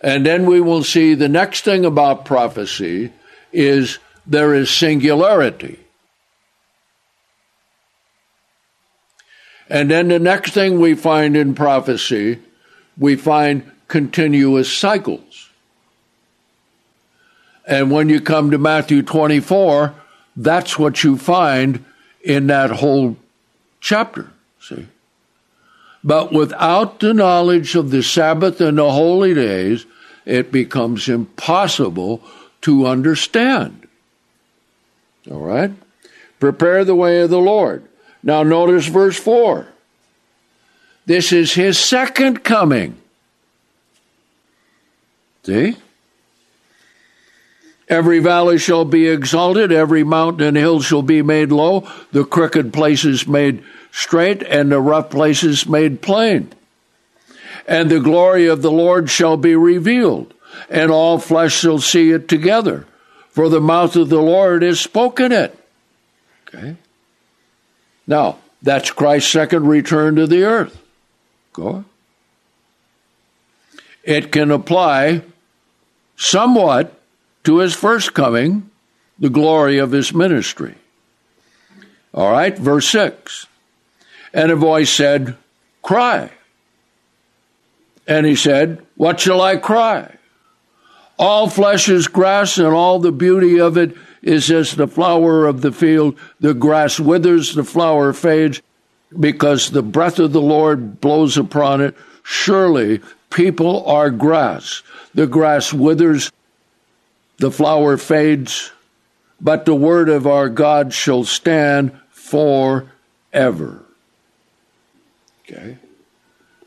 And 0.00 0.24
then 0.26 0.46
we 0.46 0.60
will 0.60 0.82
see 0.82 1.14
the 1.14 1.28
next 1.28 1.64
thing 1.64 1.84
about 1.84 2.24
prophecy 2.24 3.12
is 3.52 3.98
there 4.26 4.54
is 4.54 4.70
singularity. 4.70 5.78
And 9.72 9.90
then 9.90 10.08
the 10.08 10.18
next 10.18 10.52
thing 10.52 10.78
we 10.78 10.94
find 10.94 11.34
in 11.34 11.54
prophecy, 11.54 12.40
we 12.98 13.16
find 13.16 13.72
continuous 13.88 14.70
cycles. 14.70 15.48
And 17.66 17.90
when 17.90 18.10
you 18.10 18.20
come 18.20 18.50
to 18.50 18.58
Matthew 18.58 19.00
24, 19.00 19.94
that's 20.36 20.78
what 20.78 21.02
you 21.02 21.16
find 21.16 21.86
in 22.22 22.48
that 22.48 22.70
whole 22.70 23.16
chapter. 23.80 24.30
See? 24.60 24.88
But 26.04 26.34
without 26.34 27.00
the 27.00 27.14
knowledge 27.14 27.74
of 27.74 27.90
the 27.90 28.02
Sabbath 28.02 28.60
and 28.60 28.76
the 28.76 28.90
holy 28.90 29.32
days, 29.32 29.86
it 30.26 30.52
becomes 30.52 31.08
impossible 31.08 32.22
to 32.60 32.86
understand. 32.86 33.88
All 35.30 35.40
right? 35.40 35.72
Prepare 36.40 36.84
the 36.84 36.94
way 36.94 37.22
of 37.22 37.30
the 37.30 37.38
Lord. 37.38 37.88
Now, 38.22 38.42
notice 38.42 38.86
verse 38.86 39.18
4. 39.18 39.68
This 41.06 41.32
is 41.32 41.54
his 41.54 41.78
second 41.78 42.44
coming. 42.44 42.96
See? 45.44 45.76
Every 47.88 48.20
valley 48.20 48.58
shall 48.58 48.84
be 48.84 49.08
exalted, 49.08 49.72
every 49.72 50.04
mountain 50.04 50.46
and 50.46 50.56
hill 50.56 50.80
shall 50.80 51.02
be 51.02 51.20
made 51.20 51.50
low, 51.50 51.88
the 52.12 52.24
crooked 52.24 52.72
places 52.72 53.26
made 53.26 53.64
straight, 53.90 54.42
and 54.42 54.70
the 54.70 54.80
rough 54.80 55.10
places 55.10 55.66
made 55.66 56.00
plain 56.00 56.54
and 57.66 57.90
the 57.90 58.00
glory 58.00 58.46
of 58.46 58.62
the 58.62 58.70
Lord 58.70 59.10
shall 59.10 59.36
be 59.36 59.54
revealed, 59.54 60.34
and 60.68 60.90
all 60.90 61.18
flesh 61.18 61.54
shall 61.54 61.78
see 61.78 62.10
it 62.10 62.28
together, 62.28 62.86
for 63.30 63.48
the 63.48 63.60
mouth 63.60 63.96
of 63.96 64.08
the 64.08 64.20
Lord 64.20 64.62
has 64.62 64.80
spoken 64.80 65.32
it. 65.32 65.56
Okay? 66.48 66.76
Now, 68.06 68.38
that's 68.62 68.90
Christ's 68.90 69.30
second 69.30 69.66
return 69.66 70.16
to 70.16 70.26
the 70.26 70.44
earth. 70.44 70.80
Go 71.52 71.68
on. 71.68 71.84
It 74.04 74.32
can 74.32 74.50
apply 74.50 75.22
somewhat 76.16 76.94
to 77.44 77.58
his 77.58 77.74
first 77.74 78.14
coming, 78.14 78.70
the 79.18 79.30
glory 79.30 79.78
of 79.78 79.92
his 79.92 80.12
ministry. 80.12 80.74
All 82.14 82.30
right, 82.30 82.56
verse 82.56 82.88
6. 82.88 83.46
And 84.34 84.50
a 84.50 84.56
voice 84.56 84.92
said, 84.92 85.36
Cry. 85.82 86.30
And 88.06 88.26
he 88.26 88.36
said, 88.36 88.84
What 88.96 89.20
shall 89.20 89.40
I 89.40 89.56
cry? 89.56 90.16
All 91.18 91.48
flesh 91.48 91.88
is 91.88 92.08
grass, 92.08 92.58
and 92.58 92.68
all 92.68 92.98
the 92.98 93.12
beauty 93.12 93.60
of 93.60 93.76
it 93.76 93.96
is 94.22 94.50
as 94.50 94.76
the 94.76 94.86
flower 94.86 95.46
of 95.46 95.60
the 95.60 95.72
field. 95.72 96.16
The 96.40 96.54
grass 96.54 96.98
withers, 97.00 97.54
the 97.54 97.64
flower 97.64 98.12
fades, 98.12 98.62
because 99.18 99.70
the 99.70 99.82
breath 99.82 100.18
of 100.18 100.32
the 100.32 100.40
Lord 100.40 101.00
blows 101.00 101.36
upon 101.36 101.80
it. 101.80 101.96
Surely 102.22 103.00
people 103.30 103.84
are 103.86 104.10
grass. 104.10 104.82
The 105.14 105.26
grass 105.26 105.72
withers, 105.72 106.30
the 107.38 107.50
flower 107.50 107.96
fades, 107.96 108.72
but 109.40 109.64
the 109.64 109.74
word 109.74 110.08
of 110.08 110.26
our 110.26 110.48
God 110.48 110.94
shall 110.94 111.24
stand 111.24 111.92
forever. 112.10 113.84
Okay? 115.44 115.76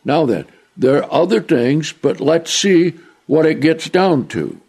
Now 0.03 0.25
then, 0.25 0.45
there 0.77 1.03
are 1.03 1.12
other 1.12 1.41
things, 1.41 1.93
but 1.93 2.19
let's 2.19 2.51
see 2.51 2.95
what 3.27 3.45
it 3.45 3.62
gets 3.62 3.89
down 3.89 4.27
to. 4.27 4.59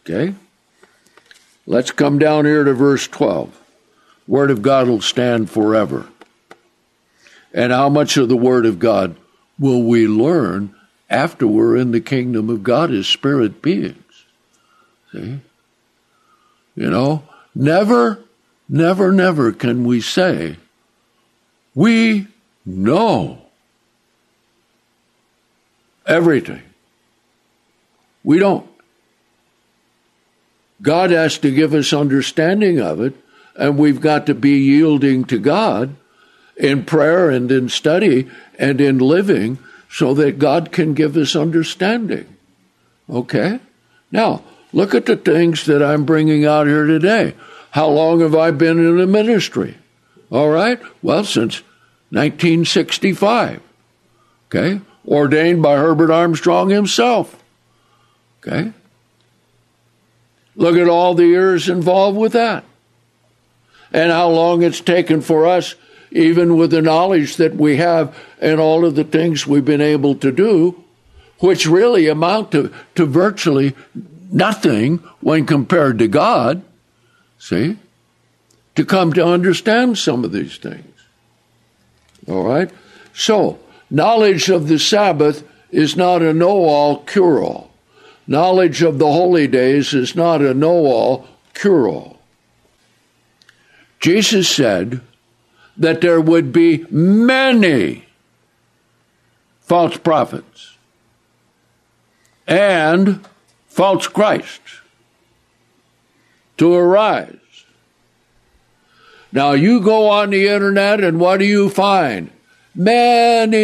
Okay? 0.00 0.34
Let's 1.66 1.90
come 1.90 2.18
down 2.18 2.44
here 2.44 2.62
to 2.64 2.72
verse 2.72 3.08
12. 3.08 3.60
Word 4.28 4.50
of 4.50 4.62
God 4.62 4.88
will 4.88 5.00
stand 5.00 5.50
forever. 5.50 6.06
And 7.52 7.72
how 7.72 7.88
much 7.88 8.16
of 8.16 8.28
the 8.28 8.36
Word 8.36 8.66
of 8.66 8.78
God 8.78 9.16
will 9.58 9.82
we 9.82 10.06
learn 10.06 10.74
after 11.10 11.46
we're 11.46 11.76
in 11.76 11.92
the 11.92 12.00
kingdom 12.00 12.50
of 12.50 12.62
God 12.62 12.92
as 12.92 13.06
spirit 13.06 13.62
beings? 13.62 14.24
See? 15.12 15.40
You 16.76 16.90
know, 16.90 17.22
never, 17.54 18.22
never, 18.68 19.10
never 19.10 19.52
can 19.52 19.84
we 19.84 20.00
say, 20.00 20.56
we 21.74 22.28
know 22.64 23.42
everything. 26.06 26.62
We 28.22 28.38
don't. 28.38 28.68
God 30.86 31.10
has 31.10 31.36
to 31.38 31.50
give 31.50 31.74
us 31.74 31.92
understanding 31.92 32.78
of 32.78 33.00
it, 33.00 33.12
and 33.56 33.76
we've 33.76 34.00
got 34.00 34.24
to 34.26 34.34
be 34.36 34.56
yielding 34.56 35.24
to 35.24 35.36
God 35.36 35.96
in 36.56 36.84
prayer 36.84 37.28
and 37.28 37.50
in 37.50 37.68
study 37.68 38.30
and 38.56 38.80
in 38.80 38.98
living 38.98 39.58
so 39.90 40.14
that 40.14 40.38
God 40.38 40.70
can 40.70 40.94
give 40.94 41.16
us 41.16 41.34
understanding. 41.34 42.36
Okay? 43.10 43.58
Now, 44.12 44.44
look 44.72 44.94
at 44.94 45.06
the 45.06 45.16
things 45.16 45.66
that 45.66 45.82
I'm 45.82 46.04
bringing 46.04 46.44
out 46.44 46.68
here 46.68 46.86
today. 46.86 47.34
How 47.72 47.88
long 47.88 48.20
have 48.20 48.36
I 48.36 48.52
been 48.52 48.78
in 48.78 48.96
the 48.96 49.08
ministry? 49.08 49.78
All 50.30 50.50
right? 50.50 50.80
Well, 51.02 51.24
since 51.24 51.62
1965. 52.10 53.60
Okay? 54.48 54.80
Ordained 55.04 55.62
by 55.62 55.78
Herbert 55.78 56.12
Armstrong 56.12 56.70
himself. 56.70 57.42
Okay? 58.38 58.72
Look 60.56 60.76
at 60.76 60.88
all 60.88 61.14
the 61.14 61.26
years 61.26 61.68
involved 61.68 62.16
with 62.16 62.32
that. 62.32 62.64
And 63.92 64.10
how 64.10 64.28
long 64.28 64.62
it's 64.62 64.80
taken 64.80 65.20
for 65.20 65.46
us, 65.46 65.74
even 66.10 66.56
with 66.56 66.70
the 66.70 66.82
knowledge 66.82 67.36
that 67.36 67.54
we 67.54 67.76
have 67.76 68.16
and 68.40 68.58
all 68.58 68.84
of 68.84 68.94
the 68.94 69.04
things 69.04 69.46
we've 69.46 69.64
been 69.64 69.80
able 69.80 70.14
to 70.16 70.32
do, 70.32 70.82
which 71.38 71.66
really 71.66 72.08
amount 72.08 72.52
to, 72.52 72.72
to 72.94 73.04
virtually 73.04 73.76
nothing 74.30 74.98
when 75.20 75.46
compared 75.46 75.98
to 75.98 76.08
God. 76.08 76.62
See? 77.38 77.76
To 78.76 78.84
come 78.84 79.12
to 79.12 79.24
understand 79.24 79.98
some 79.98 80.24
of 80.24 80.32
these 80.32 80.56
things. 80.56 80.94
All 82.26 82.44
right? 82.44 82.70
So, 83.14 83.58
knowledge 83.90 84.48
of 84.48 84.68
the 84.68 84.78
Sabbath 84.78 85.46
is 85.70 85.96
not 85.96 86.22
a 86.22 86.32
know 86.32 86.64
all 86.64 86.98
cure 87.04 87.42
all. 87.42 87.70
Knowledge 88.26 88.82
of 88.82 88.98
the 88.98 89.06
holy 89.06 89.46
days 89.46 89.94
is 89.94 90.16
not 90.16 90.42
a 90.42 90.52
know 90.52 90.86
all 90.86 91.26
cure 91.54 91.88
all. 91.88 92.18
Jesus 94.00 94.48
said 94.48 95.00
that 95.76 96.00
there 96.00 96.20
would 96.20 96.52
be 96.52 96.84
many 96.90 98.06
false 99.60 99.96
prophets 99.96 100.76
and 102.46 103.26
false 103.66 104.06
Christs 104.06 104.80
to 106.56 106.72
arise. 106.74 107.36
Now 109.32 109.52
you 109.52 109.80
go 109.80 110.08
on 110.08 110.30
the 110.30 110.48
internet 110.48 111.02
and 111.02 111.20
what 111.20 111.38
do 111.38 111.44
you 111.44 111.68
find? 111.68 112.30
Many 112.74 113.60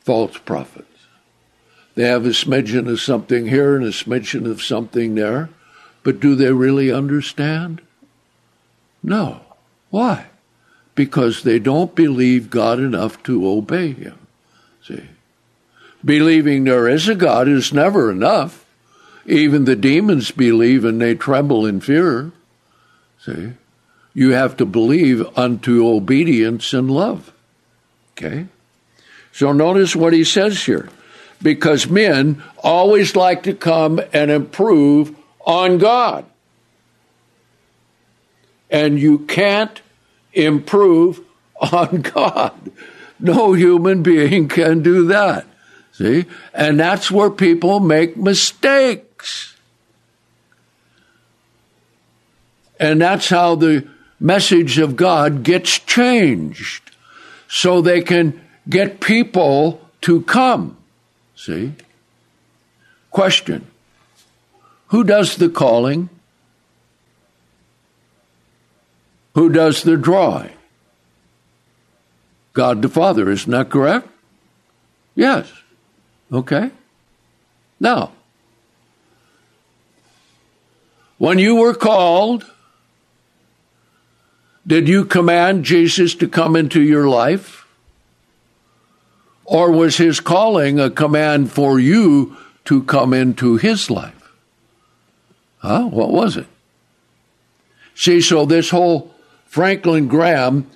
false 0.00 0.38
prophets. 0.38 0.83
They 1.94 2.04
have 2.04 2.26
a 2.26 2.30
smidgen 2.30 2.90
of 2.90 3.00
something 3.00 3.46
here 3.46 3.76
and 3.76 3.84
a 3.84 3.90
smidgen 3.90 4.50
of 4.50 4.62
something 4.62 5.14
there, 5.14 5.48
but 6.02 6.20
do 6.20 6.34
they 6.34 6.52
really 6.52 6.90
understand? 6.90 7.80
No. 9.02 9.42
Why? 9.90 10.26
Because 10.94 11.42
they 11.42 11.58
don't 11.58 11.94
believe 11.94 12.50
God 12.50 12.80
enough 12.80 13.22
to 13.24 13.48
obey 13.48 13.92
Him. 13.92 14.18
See? 14.82 15.08
Believing 16.04 16.64
there 16.64 16.88
is 16.88 17.08
a 17.08 17.14
God 17.14 17.48
is 17.48 17.72
never 17.72 18.10
enough. 18.10 18.64
Even 19.26 19.64
the 19.64 19.76
demons 19.76 20.30
believe 20.30 20.84
and 20.84 21.00
they 21.00 21.14
tremble 21.14 21.64
in 21.64 21.80
fear. 21.80 22.32
See? 23.20 23.52
You 24.12 24.32
have 24.32 24.56
to 24.58 24.66
believe 24.66 25.26
unto 25.36 25.88
obedience 25.88 26.72
and 26.72 26.90
love. 26.90 27.32
Okay? 28.12 28.46
So 29.32 29.52
notice 29.52 29.96
what 29.96 30.12
he 30.12 30.24
says 30.24 30.64
here 30.64 30.88
because 31.42 31.88
men 31.88 32.42
always 32.58 33.16
like 33.16 33.42
to 33.44 33.54
come 33.54 34.00
and 34.12 34.30
improve 34.30 35.16
on 35.46 35.78
God. 35.78 36.24
And 38.70 38.98
you 38.98 39.20
can't 39.20 39.80
improve 40.32 41.20
on 41.60 42.00
God. 42.14 42.72
No 43.20 43.52
human 43.52 44.02
being 44.02 44.48
can 44.48 44.82
do 44.82 45.06
that. 45.06 45.46
See? 45.92 46.26
And 46.52 46.80
that's 46.80 47.10
where 47.10 47.30
people 47.30 47.78
make 47.78 48.16
mistakes. 48.16 49.56
And 52.80 53.00
that's 53.00 53.28
how 53.28 53.54
the 53.54 53.86
message 54.18 54.78
of 54.78 54.96
God 54.96 55.44
gets 55.44 55.78
changed 55.78 56.90
so 57.48 57.80
they 57.80 58.02
can 58.02 58.40
get 58.68 59.00
people 59.00 59.80
to 60.00 60.22
come. 60.22 60.76
See? 61.44 61.74
Question 63.10 63.66
Who 64.86 65.04
does 65.04 65.36
the 65.36 65.50
calling? 65.50 66.08
Who 69.34 69.50
does 69.50 69.82
the 69.82 69.98
drawing? 69.98 70.54
God 72.54 72.80
the 72.80 72.88
Father, 72.88 73.30
isn't 73.30 73.50
that 73.50 73.68
correct? 73.68 74.08
Yes. 75.14 75.52
Okay. 76.32 76.70
Now, 77.78 78.12
when 81.18 81.38
you 81.38 81.56
were 81.56 81.74
called, 81.74 82.50
did 84.66 84.88
you 84.88 85.04
command 85.04 85.66
Jesus 85.66 86.14
to 86.14 86.26
come 86.26 86.56
into 86.56 86.80
your 86.80 87.06
life? 87.06 87.63
Or 89.44 89.70
was 89.70 89.98
his 89.98 90.20
calling 90.20 90.80
a 90.80 90.90
command 90.90 91.52
for 91.52 91.78
you 91.78 92.36
to 92.64 92.82
come 92.82 93.12
into 93.12 93.56
his 93.56 93.90
life? 93.90 94.32
Huh? 95.58 95.84
What 95.86 96.10
was 96.10 96.36
it? 96.36 96.46
See, 97.94 98.20
so 98.20 98.44
this 98.44 98.70
whole 98.70 99.14
Franklin 99.46 100.08
Graham 100.08 100.68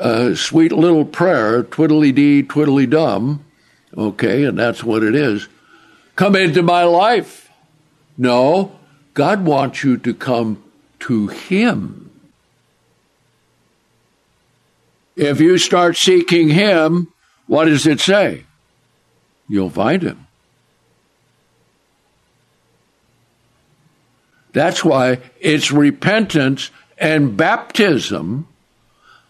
uh, 0.00 0.34
sweet 0.34 0.72
little 0.72 1.04
prayer, 1.04 1.62
twiddly 1.62 2.12
dee, 2.14 2.42
twiddly 2.42 2.88
dum, 2.88 3.44
okay, 3.96 4.44
and 4.44 4.58
that's 4.58 4.82
what 4.82 5.02
it 5.02 5.14
is. 5.14 5.46
Come 6.16 6.34
into 6.34 6.62
my 6.62 6.84
life. 6.84 7.50
No, 8.16 8.78
God 9.14 9.44
wants 9.44 9.84
you 9.84 9.98
to 9.98 10.14
come 10.14 10.62
to 11.00 11.28
Him. 11.28 12.10
If 15.16 15.40
you 15.40 15.58
start 15.58 15.96
seeking 15.96 16.48
Him, 16.48 17.12
what 17.50 17.64
does 17.64 17.84
it 17.84 17.98
say? 17.98 18.44
You'll 19.48 19.70
find 19.70 20.04
him. 20.04 20.28
That's 24.52 24.84
why 24.84 25.18
it's 25.40 25.72
repentance 25.72 26.70
and 26.96 27.36
baptism 27.36 28.46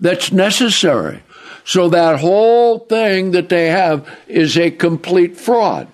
that's 0.01 0.33
necessary. 0.33 1.23
So 1.65 1.89
that 1.89 2.21
whole 2.21 2.81
thing 2.81 3.31
that 3.31 3.49
they 3.49 3.69
have 3.69 4.07
is 4.29 4.59
a 4.59 4.71
complete 4.71 5.39
fraud. 5.39 5.89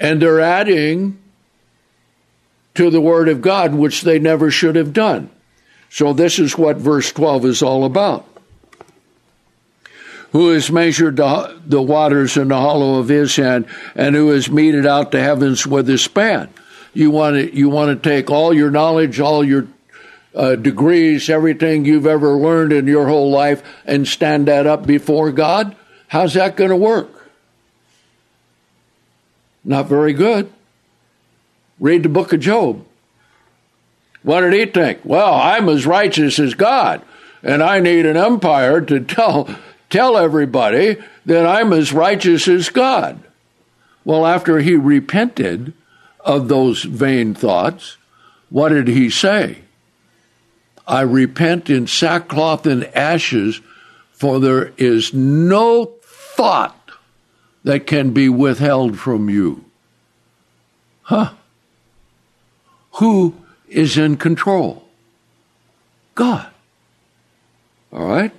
And 0.00 0.22
they're 0.22 0.40
adding 0.40 1.18
to 2.76 2.88
the 2.88 3.02
Word 3.02 3.28
of 3.28 3.42
God, 3.42 3.74
which 3.74 4.00
they 4.00 4.18
never 4.18 4.50
should 4.50 4.76
have 4.76 4.94
done. 4.94 5.28
So 5.90 6.14
this 6.14 6.38
is 6.38 6.56
what 6.56 6.78
verse 6.78 7.12
12 7.12 7.44
is 7.44 7.62
all 7.62 7.84
about. 7.84 8.31
Who 10.32 10.48
has 10.48 10.70
measured 10.70 11.16
the, 11.16 11.60
the 11.66 11.80
waters 11.80 12.36
in 12.36 12.48
the 12.48 12.56
hollow 12.56 12.98
of 12.98 13.08
his 13.08 13.36
hand, 13.36 13.66
and 13.94 14.16
who 14.16 14.30
has 14.30 14.50
meted 14.50 14.86
out 14.86 15.12
the 15.12 15.20
heavens 15.20 15.66
with 15.66 15.86
his 15.86 16.02
span. 16.02 16.48
You 16.94 17.10
want 17.10 17.36
to 17.36 17.54
you 17.54 17.68
want 17.68 18.02
to 18.02 18.08
take 18.08 18.30
all 18.30 18.52
your 18.52 18.70
knowledge, 18.70 19.20
all 19.20 19.44
your 19.44 19.66
uh, 20.34 20.56
degrees, 20.56 21.28
everything 21.28 21.84
you've 21.84 22.06
ever 22.06 22.32
learned 22.32 22.72
in 22.72 22.86
your 22.86 23.06
whole 23.06 23.30
life, 23.30 23.62
and 23.84 24.06
stand 24.08 24.48
that 24.48 24.66
up 24.66 24.86
before 24.86 25.30
God? 25.32 25.76
How's 26.08 26.34
that 26.34 26.56
going 26.56 26.70
to 26.70 26.76
work? 26.76 27.30
Not 29.64 29.86
very 29.86 30.12
good. 30.12 30.52
Read 31.78 32.02
the 32.02 32.08
book 32.08 32.32
of 32.32 32.40
Job. 32.40 32.84
What 34.22 34.42
did 34.42 34.52
he 34.52 34.66
think? 34.66 35.00
Well, 35.04 35.34
I'm 35.34 35.68
as 35.68 35.86
righteous 35.86 36.38
as 36.38 36.54
God, 36.54 37.02
and 37.42 37.62
I 37.62 37.80
need 37.80 38.06
an 38.06 38.16
umpire 38.16 38.80
to 38.80 39.00
tell 39.04 39.48
tell 39.92 40.16
everybody 40.16 40.96
that 41.26 41.46
I'm 41.46 41.72
as 41.72 41.92
righteous 41.92 42.48
as 42.48 42.70
God. 42.70 43.22
Well, 44.04 44.26
after 44.26 44.58
he 44.58 44.74
repented 44.74 45.74
of 46.20 46.48
those 46.48 46.82
vain 46.82 47.34
thoughts, 47.34 47.98
what 48.48 48.70
did 48.70 48.88
he 48.88 49.10
say? 49.10 49.58
I 50.86 51.02
repent 51.02 51.70
in 51.70 51.86
sackcloth 51.86 52.66
and 52.66 52.84
ashes, 52.96 53.60
for 54.12 54.40
there 54.40 54.72
is 54.76 55.14
no 55.14 55.92
thought 56.02 56.90
that 57.62 57.86
can 57.86 58.12
be 58.12 58.28
withheld 58.28 58.98
from 58.98 59.28
you. 59.28 59.64
Huh? 61.02 61.34
Who 62.92 63.34
is 63.68 63.96
in 63.96 64.16
control? 64.16 64.88
God. 66.14 66.48
All 67.92 68.06
right? 68.06 68.32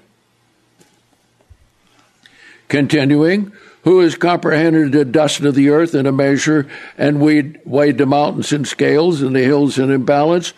Continuing, 2.73 3.51
who 3.83 3.99
has 3.99 4.15
comprehended 4.15 4.93
the 4.93 5.05
dust 5.05 5.41
of 5.41 5.53
the 5.53 5.69
earth 5.69 5.93
in 5.93 6.07
a 6.07 6.11
measure 6.11 6.67
and 6.97 7.21
weighed, 7.21 7.59
weighed 7.65 7.99
the 7.99 8.07
mountains 8.07 8.51
in 8.51 8.65
scales 8.65 9.21
and 9.21 9.35
the 9.35 9.43
hills 9.43 9.77
in 9.77 10.05
balance? 10.05 10.53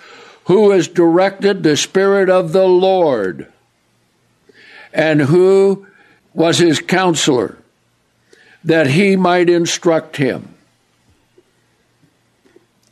Who 0.46 0.72
has 0.72 0.88
directed 0.88 1.62
the 1.62 1.76
Spirit 1.76 2.30
of 2.30 2.54
the 2.54 2.70
Lord? 2.70 3.52
And 4.94 5.20
who 5.20 5.88
was 6.34 6.60
his 6.60 6.80
counselor 6.80 7.58
that 8.64 8.88
he 8.88 9.18
might 9.18 9.50
instruct 9.50 10.16
him? 10.16 10.56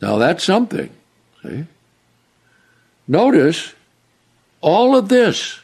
Now 0.02 0.18
that's 0.18 0.44
something. 0.44 0.90
See? 1.44 1.64
Notice 3.08 3.74
all 4.60 4.98
of 4.98 5.08
this 5.08 5.62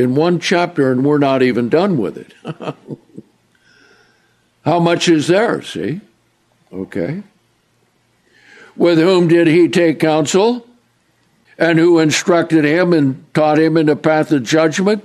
in 0.00 0.14
one 0.14 0.40
chapter, 0.40 0.90
and 0.90 1.04
we're 1.04 1.18
not 1.18 1.42
even 1.42 1.68
done 1.68 1.98
with 1.98 2.16
it. 2.16 2.32
How 4.64 4.80
much 4.80 5.08
is 5.08 5.28
there? 5.28 5.60
See? 5.62 6.00
Okay. 6.72 7.22
With 8.76 8.98
whom 8.98 9.28
did 9.28 9.46
he 9.46 9.68
take 9.68 10.00
counsel? 10.00 10.66
And 11.58 11.78
who 11.78 11.98
instructed 11.98 12.64
him 12.64 12.94
and 12.94 13.22
taught 13.34 13.58
him 13.58 13.76
in 13.76 13.86
the 13.86 13.96
path 13.96 14.32
of 14.32 14.42
judgment 14.42 15.04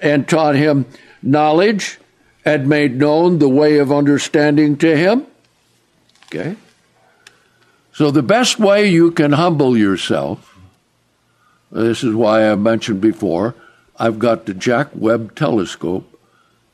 and 0.00 0.28
taught 0.28 0.56
him 0.56 0.86
knowledge 1.22 2.00
and 2.44 2.68
made 2.68 2.96
known 2.96 3.38
the 3.38 3.48
way 3.48 3.78
of 3.78 3.92
understanding 3.92 4.76
to 4.78 4.96
him? 4.96 5.26
Okay. 6.26 6.56
So, 7.92 8.10
the 8.10 8.24
best 8.24 8.58
way 8.58 8.88
you 8.88 9.12
can 9.12 9.30
humble 9.30 9.76
yourself, 9.76 10.58
this 11.70 12.02
is 12.02 12.12
why 12.12 12.50
I 12.50 12.56
mentioned 12.56 13.00
before, 13.00 13.54
I've 13.96 14.18
got 14.18 14.46
the 14.46 14.54
Jack 14.54 14.88
Webb 14.94 15.34
Telescope 15.34 16.10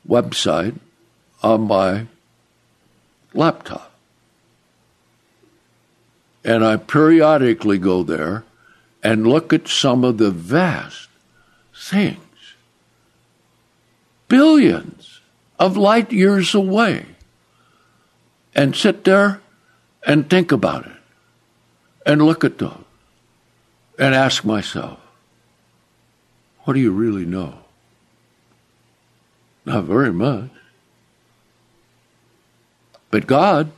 website 0.07 0.79
on 1.43 1.61
my 1.61 2.07
laptop. 3.33 3.91
And 6.43 6.65
I 6.65 6.77
periodically 6.77 7.77
go 7.77 8.01
there 8.03 8.43
and 9.03 9.27
look 9.27 9.53
at 9.53 9.67
some 9.67 10.03
of 10.03 10.17
the 10.17 10.31
vast 10.31 11.09
things, 11.73 12.55
billions 14.27 15.21
of 15.59 15.77
light 15.77 16.11
years 16.11 16.55
away, 16.55 17.05
and 18.55 18.75
sit 18.75 19.03
there 19.03 19.41
and 20.05 20.29
think 20.29 20.51
about 20.51 20.85
it. 20.87 20.91
And 22.03 22.23
look 22.23 22.43
at 22.43 22.57
them 22.57 22.85
and 23.99 24.15
ask 24.15 24.43
myself, 24.43 24.99
what 26.63 26.73
do 26.73 26.79
you 26.79 26.91
really 26.91 27.25
know? 27.25 27.59
Not 29.65 29.85
very 29.85 30.11
much. 30.11 30.49
But 33.09 33.27
God, 33.27 33.71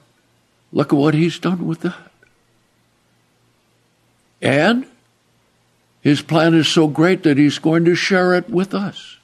look 0.72 0.94
at 0.94 1.00
what 1.00 1.14
He's 1.14 1.40
done 1.40 1.66
with 1.68 1.82
that. 1.82 2.12
And 4.42 4.86
His 6.02 6.22
plan 6.22 6.54
is 6.54 6.68
so 6.68 6.88
great 6.88 7.24
that 7.24 7.38
He's 7.38 7.60
going 7.60 7.86
to 7.86 7.96
share 7.96 8.34
it 8.34 8.50
with 8.50 8.74
us. 8.74 9.18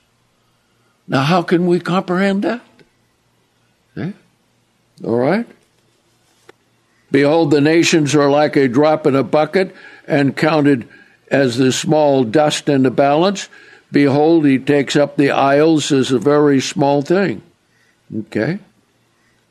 Now, 1.08 1.24
how 1.24 1.42
can 1.42 1.68
we 1.68 1.80
comprehend 1.80 2.44
that? 2.44 2.62
See? 3.96 4.14
All 5.04 5.18
right? 5.18 5.48
Behold, 7.12 7.52
the 7.52 7.62
nations 7.62 8.14
are 8.16 8.30
like 8.30 8.56
a 8.56 8.68
drop 8.68 9.08
in 9.08 9.16
a 9.16 9.24
bucket 9.24 9.76
and 10.08 10.38
counted 10.38 10.88
as 11.30 11.58
the 11.58 11.72
small 11.72 12.24
dust 12.24 12.70
in 12.70 12.84
the 12.84 12.92
balance. 12.92 13.50
Behold, 13.92 14.46
he 14.46 14.60
takes 14.60 14.96
up 14.96 15.18
the 15.18 15.32
isles 15.32 15.92
as 15.92 16.12
a 16.12 16.20
very 16.20 16.60
small 16.62 17.02
thing. 17.02 17.42
Okay? 18.16 18.60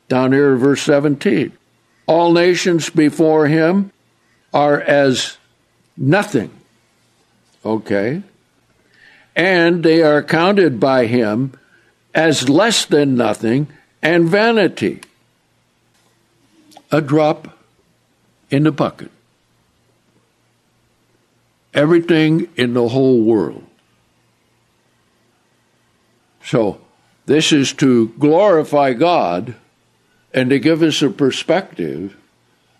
Down 0.07 0.31
here, 0.31 0.55
verse 0.55 0.81
17. 0.81 1.51
All 2.07 2.33
nations 2.33 2.89
before 2.89 3.47
him 3.47 3.91
are 4.53 4.81
as 4.81 5.37
nothing. 5.95 6.51
Okay? 7.63 8.23
And 9.35 9.83
they 9.83 10.01
are 10.01 10.23
counted 10.23 10.79
by 10.79 11.05
him 11.05 11.53
as 12.13 12.49
less 12.49 12.85
than 12.85 13.15
nothing 13.15 13.67
and 14.01 14.27
vanity. 14.27 15.01
A 16.91 17.01
drop 17.01 17.57
in 18.49 18.63
the 18.63 18.71
bucket. 18.71 19.11
Everything 21.73 22.49
in 22.55 22.73
the 22.73 22.89
whole 22.89 23.21
world. 23.21 23.63
So, 26.43 26.81
this 27.25 27.51
is 27.51 27.73
to 27.73 28.09
glorify 28.17 28.93
God 28.93 29.55
and 30.33 30.49
to 30.49 30.59
give 30.59 30.81
us 30.81 31.01
a 31.01 31.09
perspective 31.09 32.17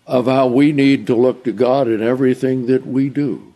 of 0.06 0.26
how 0.26 0.48
we 0.48 0.72
need 0.72 1.06
to 1.06 1.14
look 1.14 1.44
to 1.44 1.52
God 1.52 1.86
in 1.86 2.02
everything 2.02 2.66
that 2.66 2.84
we 2.84 3.08
do. 3.08 3.52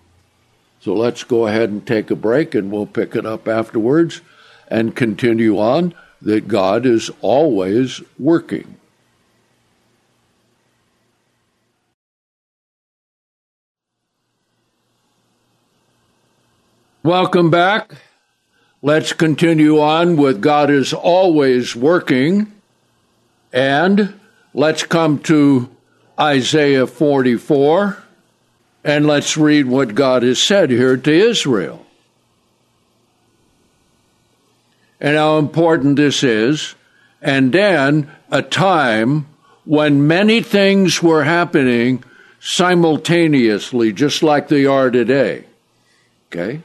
So 0.80 0.94
let's 0.94 1.24
go 1.24 1.46
ahead 1.46 1.70
and 1.70 1.84
take 1.84 2.10
a 2.10 2.16
break 2.16 2.54
and 2.54 2.70
we'll 2.70 2.86
pick 2.86 3.16
it 3.16 3.26
up 3.26 3.48
afterwards 3.48 4.20
and 4.68 4.94
continue 4.94 5.58
on 5.58 5.94
that 6.22 6.46
God 6.46 6.86
is 6.86 7.10
always 7.20 8.02
working. 8.18 8.76
Welcome 17.04 17.50
back. 17.50 17.96
Let's 18.80 19.12
continue 19.12 19.78
on 19.78 20.16
with 20.16 20.40
God 20.40 20.70
is 20.70 20.94
always 20.94 21.76
working. 21.76 22.50
And 23.52 24.18
let's 24.54 24.84
come 24.84 25.18
to 25.24 25.68
Isaiah 26.18 26.86
44 26.86 28.02
and 28.84 29.06
let's 29.06 29.36
read 29.36 29.66
what 29.66 29.94
God 29.94 30.22
has 30.22 30.42
said 30.42 30.70
here 30.70 30.96
to 30.96 31.12
Israel. 31.12 31.84
And 34.98 35.14
how 35.14 35.36
important 35.36 35.96
this 35.96 36.22
is. 36.22 36.74
And 37.20 37.52
then 37.52 38.10
a 38.30 38.40
time 38.40 39.26
when 39.66 40.06
many 40.06 40.40
things 40.40 41.02
were 41.02 41.24
happening 41.24 42.02
simultaneously, 42.40 43.92
just 43.92 44.22
like 44.22 44.48
they 44.48 44.64
are 44.64 44.90
today. 44.90 45.44
Okay? 46.28 46.62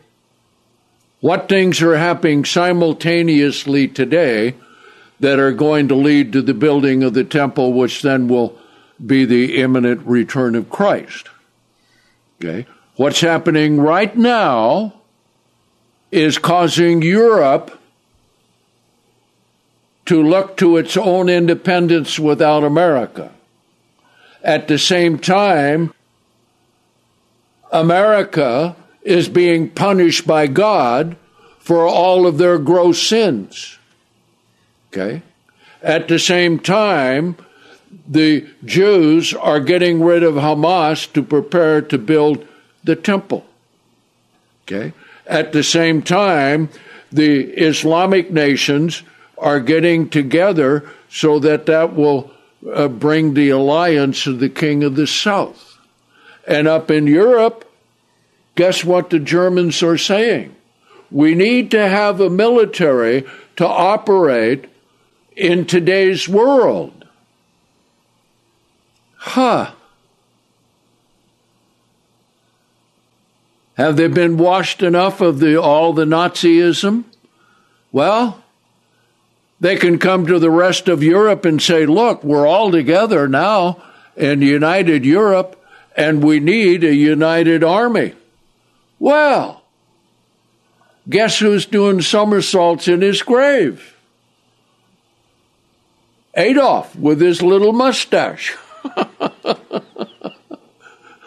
What 1.21 1.49
things 1.49 1.82
are 1.82 1.97
happening 1.97 2.45
simultaneously 2.45 3.88
today 3.88 4.55
that 5.19 5.39
are 5.39 5.51
going 5.51 5.88
to 5.89 5.95
lead 5.95 6.32
to 6.34 6.41
the 6.41 6.53
building 6.53 7.03
of 7.03 7.13
the 7.13 7.25
temple, 7.25 7.73
which 7.73 8.01
then 8.01 8.27
will 8.27 8.58
be 9.05 9.25
the 9.25 9.62
imminent 9.62 10.05
return 10.05 10.55
of 10.55 10.69
Christ. 10.69 11.29
Okay? 12.39 12.65
What's 12.95 13.21
happening 13.21 13.79
right 13.79 14.15
now 14.15 14.93
is 16.12 16.38
causing 16.38 17.01
Europe 17.01 17.79
to 20.05 20.23
look 20.23 20.58
to 20.58 20.77
its 20.77 20.97
own 20.97 21.29
independence 21.29 22.17
without 22.17 22.63
America. 22.63 23.32
At 24.43 24.67
the 24.67 24.79
same 24.79 25.19
time, 25.19 25.93
America 27.71 28.75
is 29.02 29.30
being 29.30 29.70
punished 29.70 30.28
by 30.28 30.48
God 30.48 31.16
for 31.60 31.88
all 31.88 32.26
of 32.26 32.38
their 32.38 32.58
gross 32.58 33.02
sins. 33.02 33.78
Okay? 34.92 35.22
At 35.82 36.08
the 36.08 36.20
same 36.20 36.60
time, 36.60 37.38
the 38.08 38.48
Jews 38.66 39.34
are 39.34 39.60
getting 39.60 40.04
rid 40.04 40.24
of 40.24 40.36
Hamas 40.36 41.12
to 41.14 41.24
prepare 41.24 41.82
to 41.84 41.98
build 41.98 42.48
the 42.84 42.96
temple. 42.96 43.46
Okay? 44.64 44.94
At 45.26 45.54
the 45.54 45.64
same 45.64 46.02
time, 46.02 46.70
the 47.12 47.44
Islamic 47.52 48.32
nations 48.32 49.04
are 49.38 49.60
getting 49.60 50.10
together 50.10 50.90
so 51.10 51.40
that 51.40 51.66
that 51.68 51.96
will 51.96 52.32
uh, 52.74 52.88
bring 52.88 53.34
the 53.34 53.50
alliance 53.50 54.28
of 54.28 54.40
the 54.40 54.50
king 54.50 54.84
of 54.84 54.96
the 54.96 55.08
south. 55.08 55.78
And 56.48 56.68
up 56.68 56.92
in 56.92 57.08
Europe, 57.08 57.68
guess 58.60 58.84
what 58.84 59.10
the 59.10 59.19
Germans 59.19 59.82
are 59.82 59.98
saying? 59.98 60.54
We 61.10 61.34
need 61.34 61.72
to 61.72 61.88
have 61.88 62.19
a 62.19 62.30
military 62.30 63.26
to 63.56 63.65
operate 63.65 64.65
in 65.34 65.63
today's 65.63 66.28
world. 66.28 67.06
Huh. 69.15 69.72
Have 73.76 73.95
they 73.95 74.10
been 74.10 74.36
washed 74.36 74.84
enough 74.84 75.22
of 75.22 75.39
the 75.39 75.56
all 75.56 75.93
the 75.93 76.04
Nazism? 76.04 77.06
Well, 77.93 78.43
they 79.62 79.78
can 79.78 80.00
come 80.00 80.28
to 80.28 80.38
the 80.38 80.52
rest 80.52 80.89
of 80.89 81.02
Europe 81.02 81.45
and 81.45 81.62
say, 81.62 81.86
look, 81.86 82.26
we're 82.26 82.45
all 82.45 82.72
together 82.72 83.26
now 83.30 83.82
in 84.17 84.41
united 84.41 85.06
Europe 85.06 85.56
and 85.95 86.22
we 86.22 86.41
need 86.41 86.84
a 86.84 86.93
united 86.93 87.63
army. 87.63 88.15
Well, 89.00 89.64
guess 91.10 91.40
who's 91.40 91.66
doing 91.66 92.02
somersaults 92.02 92.88
in 92.88 93.02
his 93.02 93.24
grave? 93.24 93.96
Adolf 96.36 96.96
with 96.96 97.22
his 97.22 97.42
little 97.42 97.74
mustache. 97.74 98.56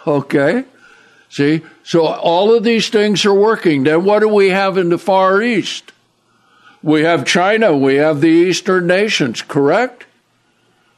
okay? 0.07 0.65
See? 1.29 1.63
So 1.83 2.07
all 2.07 2.55
of 2.55 2.63
these 2.63 2.89
things 2.89 3.25
are 3.25 3.35
working. 3.35 3.85
Then 3.85 4.05
what 4.05 4.21
do 4.21 4.29
we 4.29 4.51
have 4.51 4.77
in 4.77 4.91
the 4.91 4.99
Far 4.99 5.43
East? 5.43 5.93
We 6.83 7.03
have 7.03 7.25
China, 7.25 7.77
we 7.77 7.97
have 7.97 8.21
the 8.21 8.29
Eastern 8.29 8.87
nations, 8.87 9.41
correct? 9.41 10.07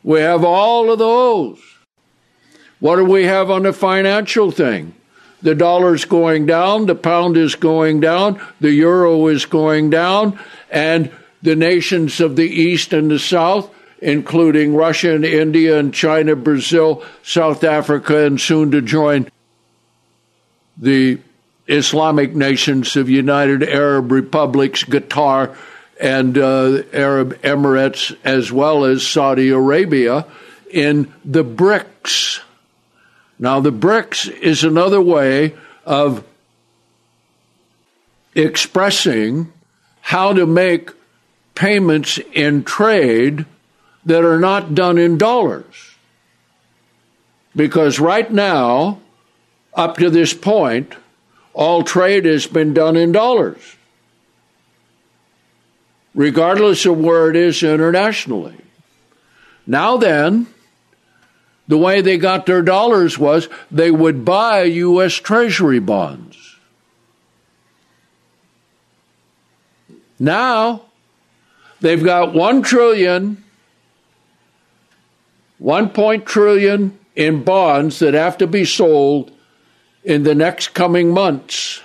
We 0.03 0.21
have 0.21 0.45
all 0.45 0.91
of 0.91 0.99
those. 0.99 1.61
What 2.81 2.97
do 2.97 3.05
we 3.05 3.25
have 3.25 3.51
on 3.51 3.63
the 3.63 3.73
financial 3.73 4.51
thing? 4.51 4.95
The 5.44 5.54
dollar's 5.54 6.07
going 6.07 6.46
down, 6.46 6.87
the 6.87 6.94
pound 6.94 7.37
is 7.37 7.54
going 7.54 8.00
down, 8.00 8.40
the 8.61 8.72
euro 8.72 9.26
is 9.26 9.44
going 9.44 9.90
down, 9.90 10.38
and 10.70 11.12
the 11.42 11.54
nations 11.54 12.18
of 12.18 12.35
the 12.35 12.48
East 12.48 12.94
and 12.94 13.11
the 13.11 13.18
South, 13.18 13.70
including 14.00 14.74
Russia 14.74 15.14
and 15.14 15.22
India 15.22 15.78
and 15.78 15.92
China, 15.92 16.35
Brazil, 16.35 17.04
South 17.22 17.62
Africa, 17.62 18.24
and 18.24 18.40
soon 18.40 18.70
to 18.70 18.80
join 18.80 19.28
the 20.78 21.18
Islamic 21.68 22.35
nations 22.35 22.96
of 22.96 23.11
United 23.11 23.62
Arab 23.62 24.12
Republics, 24.12 24.83
Qatar, 24.85 25.54
and 26.00 26.38
uh, 26.38 26.85
Arab 26.94 27.38
Emirates, 27.42 28.16
as 28.24 28.50
well 28.50 28.87
as 28.87 29.07
Saudi 29.07 29.50
Arabia, 29.50 30.24
in 30.70 31.12
the 31.22 31.44
BRICS. 31.44 32.40
Now, 33.38 33.61
the 33.61 33.73
BRICS 33.73 34.31
is 34.31 34.64
another 34.64 35.01
way 35.01 35.55
of 35.85 36.25
expressing 38.35 39.53
how 40.01 40.33
to 40.33 40.47
make 40.47 40.90
payments 41.55 42.18
in 42.33 42.64
trade 42.64 43.47
that 44.05 44.25
are 44.25 44.38
not 44.38 44.75
done 44.75 44.99
in 44.99 45.18
dollars. 45.18 45.94
Because 47.57 47.99
right 47.99 48.31
now, 48.31 49.01
up 49.75 49.97
to 49.99 50.11
this 50.11 50.35
point, 50.35 50.94
all 51.53 51.83
trade 51.83 52.25
has 52.25 52.47
been 52.47 52.75
done 52.75 52.97
in 52.97 53.12
dollars 53.12 53.77
regardless 56.14 56.87
of 56.87 56.99
where 56.99 57.29
it 57.29 57.37
is 57.37 57.62
internationally. 57.62 58.57
Now 59.66 59.97
then, 59.97 60.47
the 61.66 61.79
way 61.79 62.00
they 62.00 62.18
got 62.18 62.46
their 62.46 62.62
dollars 62.62 63.18
was 63.18 63.48
they 63.70 63.90
would 63.90 64.24
buy 64.24 64.62
U.S. 64.64 65.14
Treasury 65.14 65.79
bonds. 65.79 66.57
Now, 70.18 70.83
they've 71.81 72.03
got 72.03 72.35
one 72.35 72.62
trillion, 72.62 73.42
one 75.59 75.88
point 75.90 76.27
trillion 76.27 76.98
in 77.16 77.44
bonds 77.44 77.98
that 78.00 78.14
have 78.14 78.38
to 78.38 78.46
be 78.46 78.64
sold 78.64 79.31
in 80.05 80.22
the 80.22 80.35
next 80.35 80.68
coming 80.74 81.11
months. 81.11 81.81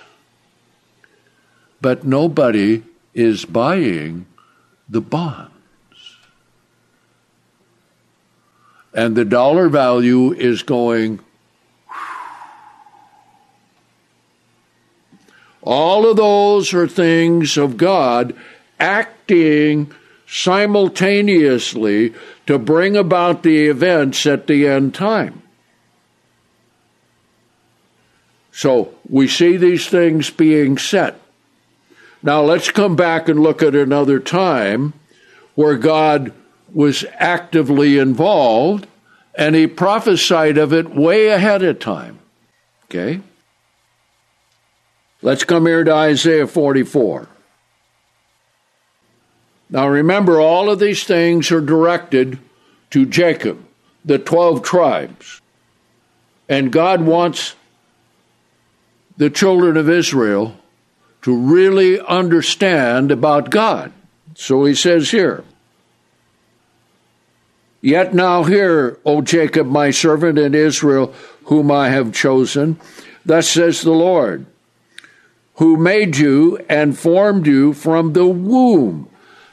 But 1.80 2.04
nobody 2.04 2.82
is 3.14 3.44
buying 3.46 4.26
the 4.88 5.00
bonds. 5.00 5.59
And 8.92 9.16
the 9.16 9.24
dollar 9.24 9.68
value 9.68 10.32
is 10.32 10.62
going. 10.62 11.20
All 15.62 16.10
of 16.10 16.16
those 16.16 16.74
are 16.74 16.88
things 16.88 17.56
of 17.56 17.76
God 17.76 18.34
acting 18.80 19.92
simultaneously 20.26 22.14
to 22.46 22.58
bring 22.58 22.96
about 22.96 23.42
the 23.42 23.66
events 23.66 24.26
at 24.26 24.46
the 24.46 24.66
end 24.66 24.94
time. 24.94 25.42
So 28.52 28.94
we 29.08 29.28
see 29.28 29.56
these 29.56 29.88
things 29.88 30.30
being 30.30 30.78
set. 30.78 31.20
Now 32.22 32.42
let's 32.42 32.70
come 32.70 32.96
back 32.96 33.28
and 33.28 33.40
look 33.40 33.62
at 33.62 33.74
another 33.74 34.20
time 34.20 34.92
where 35.54 35.76
God 35.76 36.32
was 36.72 37.04
actively 37.14 37.98
involved 37.98 38.86
and 39.34 39.54
he 39.54 39.66
prophesied 39.66 40.58
of 40.58 40.72
it 40.72 40.94
way 40.94 41.28
ahead 41.28 41.62
of 41.62 41.78
time. 41.78 42.18
Okay? 42.84 43.20
Let's 45.22 45.44
come 45.44 45.66
here 45.66 45.84
to 45.84 45.92
Isaiah 45.92 46.46
44. 46.46 47.28
Now 49.68 49.86
remember, 49.86 50.40
all 50.40 50.70
of 50.70 50.80
these 50.80 51.04
things 51.04 51.52
are 51.52 51.60
directed 51.60 52.38
to 52.90 53.06
Jacob, 53.06 53.64
the 54.04 54.18
12 54.18 54.62
tribes. 54.62 55.40
And 56.48 56.72
God 56.72 57.02
wants 57.02 57.54
the 59.16 59.30
children 59.30 59.76
of 59.76 59.88
Israel 59.88 60.56
to 61.22 61.36
really 61.36 62.00
understand 62.00 63.10
about 63.12 63.50
God. 63.50 63.92
So 64.34 64.64
he 64.64 64.74
says 64.74 65.10
here, 65.10 65.44
Yet 67.80 68.14
now 68.14 68.44
hear, 68.44 68.98
O 69.04 69.22
Jacob, 69.22 69.66
my 69.66 69.90
servant, 69.90 70.38
and 70.38 70.54
Israel, 70.54 71.14
whom 71.44 71.70
I 71.70 71.88
have 71.88 72.12
chosen. 72.12 72.78
Thus 73.24 73.48
says 73.48 73.82
the 73.82 73.90
Lord, 73.90 74.46
who 75.54 75.76
made 75.76 76.16
you 76.16 76.58
and 76.68 76.98
formed 76.98 77.46
you 77.46 77.72
from 77.72 78.12
the 78.12 78.26
womb. 78.26 79.08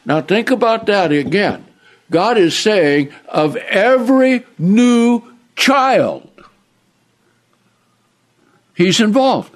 Now 0.05 0.21
think 0.21 0.51
about 0.51 0.85
that 0.87 1.11
again. 1.11 1.65
God 2.09 2.37
is 2.37 2.57
saying, 2.57 3.11
of 3.27 3.55
every 3.57 4.45
new 4.57 5.21
child, 5.55 6.29
He's 8.75 8.99
involved. 8.99 9.53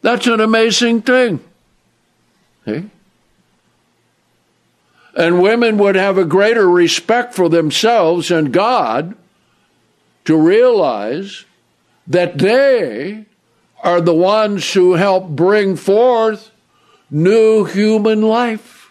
That's 0.00 0.26
an 0.26 0.40
amazing 0.40 1.02
thing. 1.02 1.40
See? 2.64 2.90
And 5.14 5.42
women 5.42 5.76
would 5.78 5.94
have 5.94 6.16
a 6.16 6.24
greater 6.24 6.68
respect 6.68 7.34
for 7.34 7.48
themselves 7.48 8.30
and 8.30 8.52
God 8.52 9.14
to 10.24 10.36
realize 10.36 11.44
that 12.06 12.38
they 12.38 13.26
are 13.82 14.00
the 14.00 14.14
ones 14.14 14.72
who 14.72 14.94
help 14.94 15.28
bring 15.28 15.76
forth 15.76 16.50
new 17.10 17.64
human 17.64 18.22
life. 18.22 18.90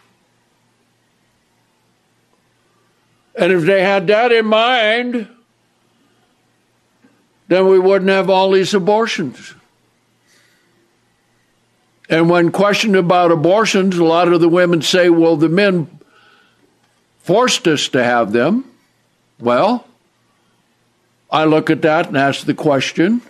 And 3.35 3.51
if 3.51 3.63
they 3.63 3.81
had 3.81 4.07
that 4.07 4.31
in 4.31 4.45
mind, 4.45 5.27
then 7.47 7.67
we 7.67 7.79
wouldn't 7.79 8.11
have 8.11 8.29
all 8.29 8.51
these 8.51 8.73
abortions. 8.73 9.55
And 12.09 12.29
when 12.29 12.51
questioned 12.51 12.97
about 12.97 13.31
abortions, 13.31 13.97
a 13.97 14.03
lot 14.03 14.27
of 14.27 14.41
the 14.41 14.49
women 14.49 14.81
say, 14.81 15.09
well, 15.09 15.37
the 15.37 15.49
men 15.49 16.00
forced 17.31 17.65
us 17.65 17.87
to 17.87 18.03
have 18.03 18.33
them. 18.33 18.65
Well, 19.39 19.87
I 21.31 21.45
look 21.45 21.69
at 21.69 21.81
that 21.83 22.07
and 22.09 22.17
ask 22.17 22.45
the 22.45 22.53
question 22.53 23.21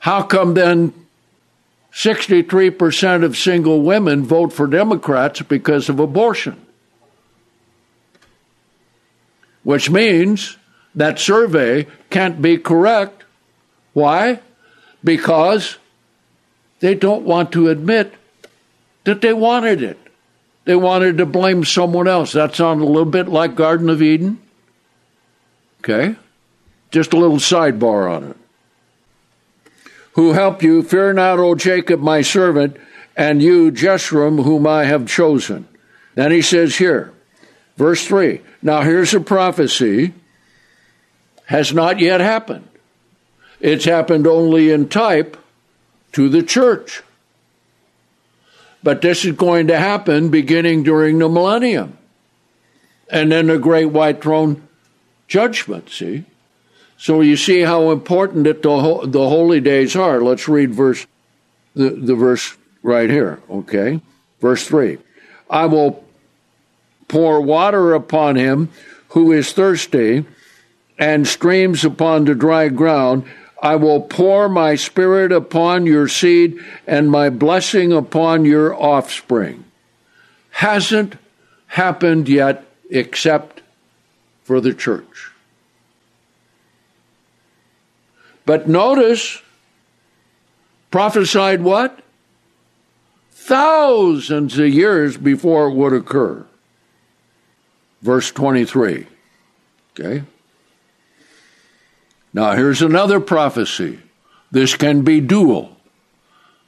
how 0.00 0.22
come 0.22 0.54
then 0.54 0.92
63% 1.92 3.22
of 3.22 3.36
single 3.36 3.82
women 3.82 4.24
vote 4.24 4.52
for 4.52 4.66
Democrats 4.66 5.42
because 5.42 5.88
of 5.88 6.00
abortion. 6.00 6.60
Which 9.62 9.88
means 9.88 10.56
that 10.96 11.20
survey 11.20 11.86
can't 12.10 12.42
be 12.42 12.58
correct. 12.58 13.22
Why? 13.92 14.40
Because 15.04 15.78
they 16.80 16.96
don't 16.96 17.22
want 17.22 17.52
to 17.52 17.68
admit 17.68 18.12
that 19.04 19.20
they 19.20 19.32
wanted 19.32 19.84
it. 19.84 20.07
They 20.68 20.76
wanted 20.76 21.16
to 21.16 21.24
blame 21.24 21.64
someone 21.64 22.06
else. 22.06 22.32
That 22.32 22.54
sounds 22.54 22.82
a 22.82 22.84
little 22.84 23.10
bit 23.10 23.26
like 23.26 23.54
Garden 23.54 23.88
of 23.88 24.02
Eden. 24.02 24.38
Okay? 25.80 26.14
Just 26.90 27.14
a 27.14 27.16
little 27.16 27.38
sidebar 27.38 28.14
on 28.14 28.24
it. 28.24 28.36
Who 30.12 30.34
helped 30.34 30.62
you, 30.62 30.82
fear 30.82 31.14
not, 31.14 31.38
O 31.38 31.54
Jacob, 31.54 32.00
my 32.00 32.20
servant, 32.20 32.76
and 33.16 33.40
you, 33.40 33.72
Jeshurun, 33.72 34.44
whom 34.44 34.66
I 34.66 34.84
have 34.84 35.08
chosen. 35.08 35.66
Then 36.16 36.32
he 36.32 36.42
says 36.42 36.76
here, 36.76 37.14
verse 37.78 38.06
3 38.06 38.42
Now 38.60 38.82
here's 38.82 39.14
a 39.14 39.20
prophecy, 39.20 40.12
has 41.46 41.72
not 41.72 41.98
yet 41.98 42.20
happened. 42.20 42.68
It's 43.58 43.86
happened 43.86 44.26
only 44.26 44.70
in 44.70 44.90
type 44.90 45.38
to 46.12 46.28
the 46.28 46.42
church. 46.42 47.02
But 48.82 49.02
this 49.02 49.24
is 49.24 49.32
going 49.36 49.68
to 49.68 49.78
happen 49.78 50.30
beginning 50.30 50.84
during 50.84 51.18
the 51.18 51.28
millennium. 51.28 51.98
And 53.10 53.32
then 53.32 53.46
the 53.46 53.58
great 53.58 53.86
white 53.86 54.22
throne 54.22 54.68
judgment, 55.26 55.90
see? 55.90 56.24
So 56.96 57.20
you 57.20 57.36
see 57.36 57.60
how 57.60 57.90
important 57.90 58.46
it 58.46 58.62
the, 58.62 59.00
the 59.06 59.28
holy 59.28 59.60
days 59.60 59.96
are. 59.96 60.20
Let's 60.20 60.48
read 60.48 60.74
verse 60.74 61.06
the, 61.74 61.90
the 61.90 62.14
verse 62.14 62.56
right 62.82 63.08
here, 63.08 63.40
okay? 63.48 64.00
Verse 64.40 64.66
3. 64.66 64.98
I 65.48 65.66
will 65.66 66.04
pour 67.06 67.40
water 67.40 67.94
upon 67.94 68.36
him 68.36 68.68
who 69.10 69.32
is 69.32 69.52
thirsty 69.52 70.26
and 70.98 71.26
streams 71.26 71.84
upon 71.84 72.24
the 72.24 72.34
dry 72.34 72.68
ground. 72.68 73.24
I 73.60 73.76
will 73.76 74.00
pour 74.00 74.48
my 74.48 74.76
spirit 74.76 75.32
upon 75.32 75.86
your 75.86 76.06
seed 76.06 76.58
and 76.86 77.10
my 77.10 77.28
blessing 77.28 77.92
upon 77.92 78.44
your 78.44 78.74
offspring. 78.74 79.64
Hasn't 80.50 81.16
happened 81.66 82.28
yet 82.28 82.64
except 82.90 83.62
for 84.44 84.60
the 84.60 84.72
church. 84.72 85.32
But 88.46 88.68
notice, 88.68 89.42
prophesied 90.90 91.60
what? 91.62 92.00
Thousands 93.30 94.58
of 94.58 94.68
years 94.68 95.16
before 95.16 95.68
it 95.68 95.74
would 95.74 95.92
occur. 95.92 96.46
Verse 98.02 98.30
23. 98.30 99.06
Okay? 99.92 100.22
Now, 102.38 102.52
here's 102.52 102.82
another 102.82 103.18
prophecy. 103.18 103.98
This 104.52 104.76
can 104.76 105.02
be 105.02 105.20
dual. 105.20 105.76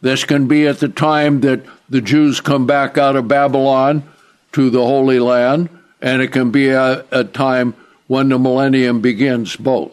This 0.01 0.25
can 0.25 0.49
be 0.49 0.67
at 0.67 0.81
the 0.81 0.89
time 0.89 1.43
that 1.43 1.65
the 1.89 2.01
Jews 2.01 2.41
come 2.41 2.67
back 2.67 2.99
out 2.99 3.15
of 3.15 3.29
Babylon 3.29 4.03
to 4.51 4.69
the 4.69 4.85
Holy 4.85 5.21
Land, 5.21 5.69
and 6.03 6.23
it 6.23 6.33
can 6.33 6.51
be 6.51 6.71
a, 6.71 7.05
a 7.13 7.23
time 7.23 7.77
when 8.09 8.31
the 8.31 8.39
millennium 8.41 9.01
begins 9.01 9.55
both. 9.55 9.93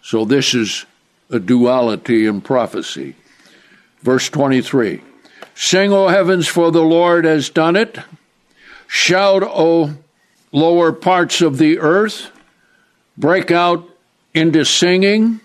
So, 0.00 0.24
this 0.24 0.54
is 0.54 0.86
a 1.28 1.38
duality 1.38 2.24
in 2.24 2.40
prophecy. 2.40 3.14
Verse 4.00 4.30
23 4.30 5.02
Sing, 5.54 5.92
O 5.92 6.08
heavens, 6.08 6.48
for 6.48 6.72
the 6.72 6.80
Lord 6.80 7.26
has 7.26 7.50
done 7.50 7.76
it. 7.76 7.98
Shout, 8.86 9.42
O 9.42 9.96
lower 10.50 10.92
parts 10.92 11.42
of 11.42 11.58
the 11.58 11.78
earth. 11.78 12.30
Break 13.18 13.50
out 13.50 13.89
into 14.34 14.64
singing, 14.64 15.40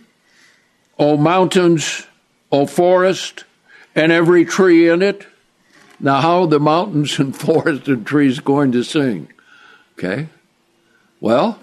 O 0.97 1.17
mountains, 1.17 2.05
O 2.51 2.65
forest, 2.65 3.43
and 3.95 4.11
every 4.11 4.45
tree 4.45 4.89
in 4.89 5.01
it. 5.01 5.25
Now, 5.99 6.21
how 6.21 6.45
the 6.45 6.59
mountains 6.59 7.19
and 7.19 7.35
forest 7.39 7.87
and 7.87 8.05
trees 8.05 8.39
going 8.39 8.71
to 8.73 8.83
sing? 8.83 9.29
Okay. 9.97 10.27
Well, 11.19 11.59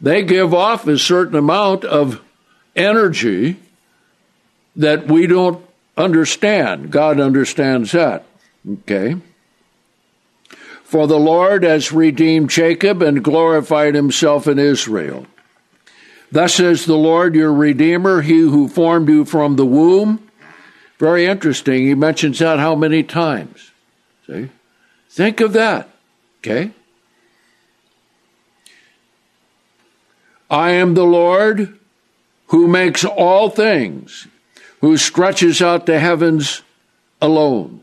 they 0.00 0.22
give 0.22 0.52
off 0.52 0.86
a 0.86 0.98
certain 0.98 1.36
amount 1.36 1.84
of 1.84 2.20
energy 2.76 3.56
that 4.76 5.08
we 5.08 5.26
don't 5.26 5.64
understand. 5.96 6.90
God 6.90 7.20
understands 7.20 7.92
that. 7.92 8.24
Okay? 8.68 9.16
For 10.84 11.06
the 11.06 11.18
Lord 11.18 11.64
has 11.64 11.92
redeemed 11.92 12.50
Jacob 12.50 13.02
and 13.02 13.22
glorified 13.22 13.94
himself 13.94 14.46
in 14.46 14.58
Israel. 14.58 15.26
Thus 16.30 16.54
says 16.54 16.84
the 16.84 16.96
Lord, 16.96 17.34
your 17.34 17.52
Redeemer, 17.52 18.22
he 18.22 18.40
who 18.40 18.68
formed 18.68 19.08
you 19.08 19.24
from 19.24 19.56
the 19.56 19.64
womb. 19.64 20.28
Very 20.98 21.26
interesting. 21.26 21.86
He 21.86 21.94
mentions 21.94 22.38
that 22.40 22.58
how 22.58 22.74
many 22.74 23.02
times? 23.02 23.70
See? 24.26 24.50
Think 25.10 25.40
of 25.40 25.52
that. 25.54 25.88
Okay? 26.40 26.72
I 30.50 30.70
am 30.70 30.94
the 30.94 31.04
Lord 31.04 31.78
who 32.48 32.66
makes 32.66 33.04
all 33.04 33.50
things, 33.50 34.26
who 34.80 34.96
stretches 34.96 35.60
out 35.60 35.86
the 35.86 35.98
heavens 35.98 36.62
alone, 37.20 37.80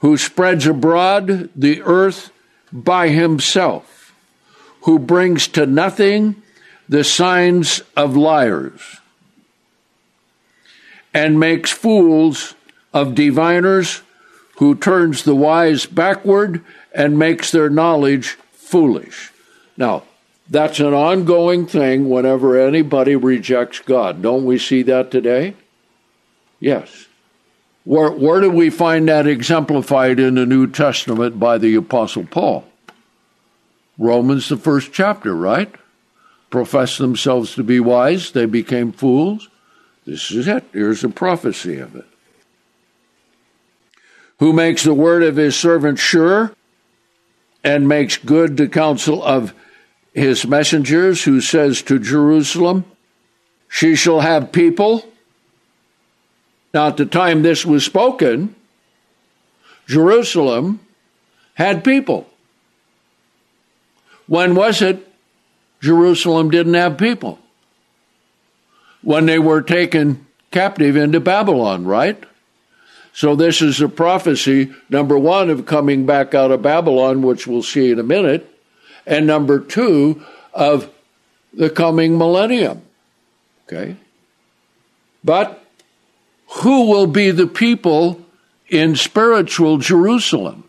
who 0.00 0.16
spreads 0.16 0.66
abroad 0.66 1.50
the 1.54 1.82
earth 1.82 2.30
by 2.72 3.08
himself, 3.08 4.14
who 4.82 4.98
brings 4.98 5.48
to 5.48 5.66
nothing 5.66 6.42
the 6.88 7.04
signs 7.04 7.82
of 7.96 8.16
liars, 8.16 9.00
and 11.12 11.38
makes 11.38 11.70
fools 11.70 12.54
of 12.92 13.14
diviners, 13.14 14.02
who 14.56 14.74
turns 14.74 15.22
the 15.22 15.34
wise 15.34 15.86
backward 15.86 16.64
and 16.92 17.18
makes 17.18 17.52
their 17.52 17.70
knowledge 17.70 18.36
foolish. 18.52 19.30
Now, 19.76 20.02
that's 20.50 20.80
an 20.80 20.94
ongoing 20.94 21.66
thing 21.66 22.08
whenever 22.08 22.58
anybody 22.58 23.14
rejects 23.14 23.78
God. 23.80 24.20
Don't 24.20 24.44
we 24.44 24.58
see 24.58 24.82
that 24.82 25.10
today? 25.10 25.54
Yes. 26.58 27.06
Where, 27.84 28.10
where 28.10 28.40
do 28.40 28.50
we 28.50 28.70
find 28.70 29.08
that 29.08 29.26
exemplified 29.26 30.18
in 30.18 30.34
the 30.34 30.46
New 30.46 30.66
Testament 30.66 31.38
by 31.38 31.58
the 31.58 31.74
Apostle 31.76 32.24
Paul? 32.24 32.64
Romans, 33.96 34.48
the 34.48 34.56
first 34.56 34.92
chapter, 34.92 35.34
right? 35.34 35.72
Profess 36.50 36.96
themselves 36.96 37.54
to 37.54 37.62
be 37.62 37.78
wise, 37.80 38.30
they 38.30 38.46
became 38.46 38.92
fools. 38.92 39.48
This 40.06 40.30
is 40.30 40.48
it. 40.48 40.64
Here's 40.72 41.04
a 41.04 41.10
prophecy 41.10 41.78
of 41.78 41.94
it. 41.94 42.06
Who 44.38 44.52
makes 44.52 44.84
the 44.84 44.94
word 44.94 45.22
of 45.22 45.36
his 45.36 45.56
servant 45.56 45.98
sure 45.98 46.52
and 47.62 47.88
makes 47.88 48.16
good 48.16 48.56
the 48.56 48.68
counsel 48.68 49.22
of 49.22 49.52
his 50.14 50.46
messengers, 50.46 51.24
who 51.24 51.40
says 51.40 51.82
to 51.82 51.98
Jerusalem, 51.98 52.84
She 53.68 53.94
shall 53.94 54.20
have 54.20 54.52
people. 54.52 55.04
Now, 56.72 56.88
at 56.88 56.96
the 56.96 57.06
time 57.06 57.42
this 57.42 57.66
was 57.66 57.84
spoken, 57.84 58.54
Jerusalem 59.86 60.80
had 61.54 61.84
people. 61.84 62.28
When 64.26 64.54
was 64.54 64.82
it 64.82 65.07
Jerusalem 65.80 66.50
didn't 66.50 66.74
have 66.74 66.98
people? 66.98 67.38
When 69.02 69.26
they 69.26 69.38
were 69.38 69.62
taken 69.62 70.26
captive 70.50 70.96
into 70.96 71.20
Babylon, 71.20 71.84
right? 71.84 72.22
So, 73.12 73.34
this 73.34 73.62
is 73.62 73.80
a 73.80 73.88
prophecy, 73.88 74.72
number 74.90 75.18
one, 75.18 75.50
of 75.50 75.66
coming 75.66 76.06
back 76.06 76.34
out 76.34 76.50
of 76.50 76.62
Babylon, 76.62 77.22
which 77.22 77.46
we'll 77.46 77.62
see 77.62 77.90
in 77.90 77.98
a 77.98 78.04
minute 78.04 78.48
and 79.08 79.26
number 79.26 79.58
two, 79.58 80.22
of 80.52 80.90
the 81.54 81.70
coming 81.70 82.18
millennium. 82.18 82.82
Okay? 83.66 83.96
But 85.24 85.64
who 86.62 86.90
will 86.90 87.06
be 87.06 87.30
the 87.30 87.46
people 87.46 88.20
in 88.68 88.96
spiritual 88.96 89.78
Jerusalem? 89.78 90.64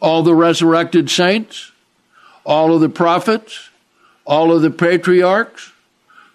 All 0.00 0.22
the 0.22 0.34
resurrected 0.34 1.10
saints? 1.10 1.72
All 2.44 2.74
of 2.74 2.80
the 2.80 2.88
prophets? 2.88 3.70
All 4.24 4.52
of 4.52 4.62
the 4.62 4.70
patriarchs? 4.70 5.72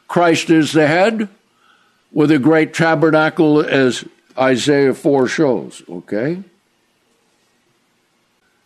Christ 0.07 0.49
is 0.49 0.73
the 0.73 0.87
head 0.87 1.29
with 2.11 2.31
a 2.31 2.39
great 2.39 2.73
tabernacle 2.73 3.61
as 3.61 4.05
Isaiah 4.37 4.93
4 4.93 5.27
shows, 5.27 5.83
okay? 5.89 6.43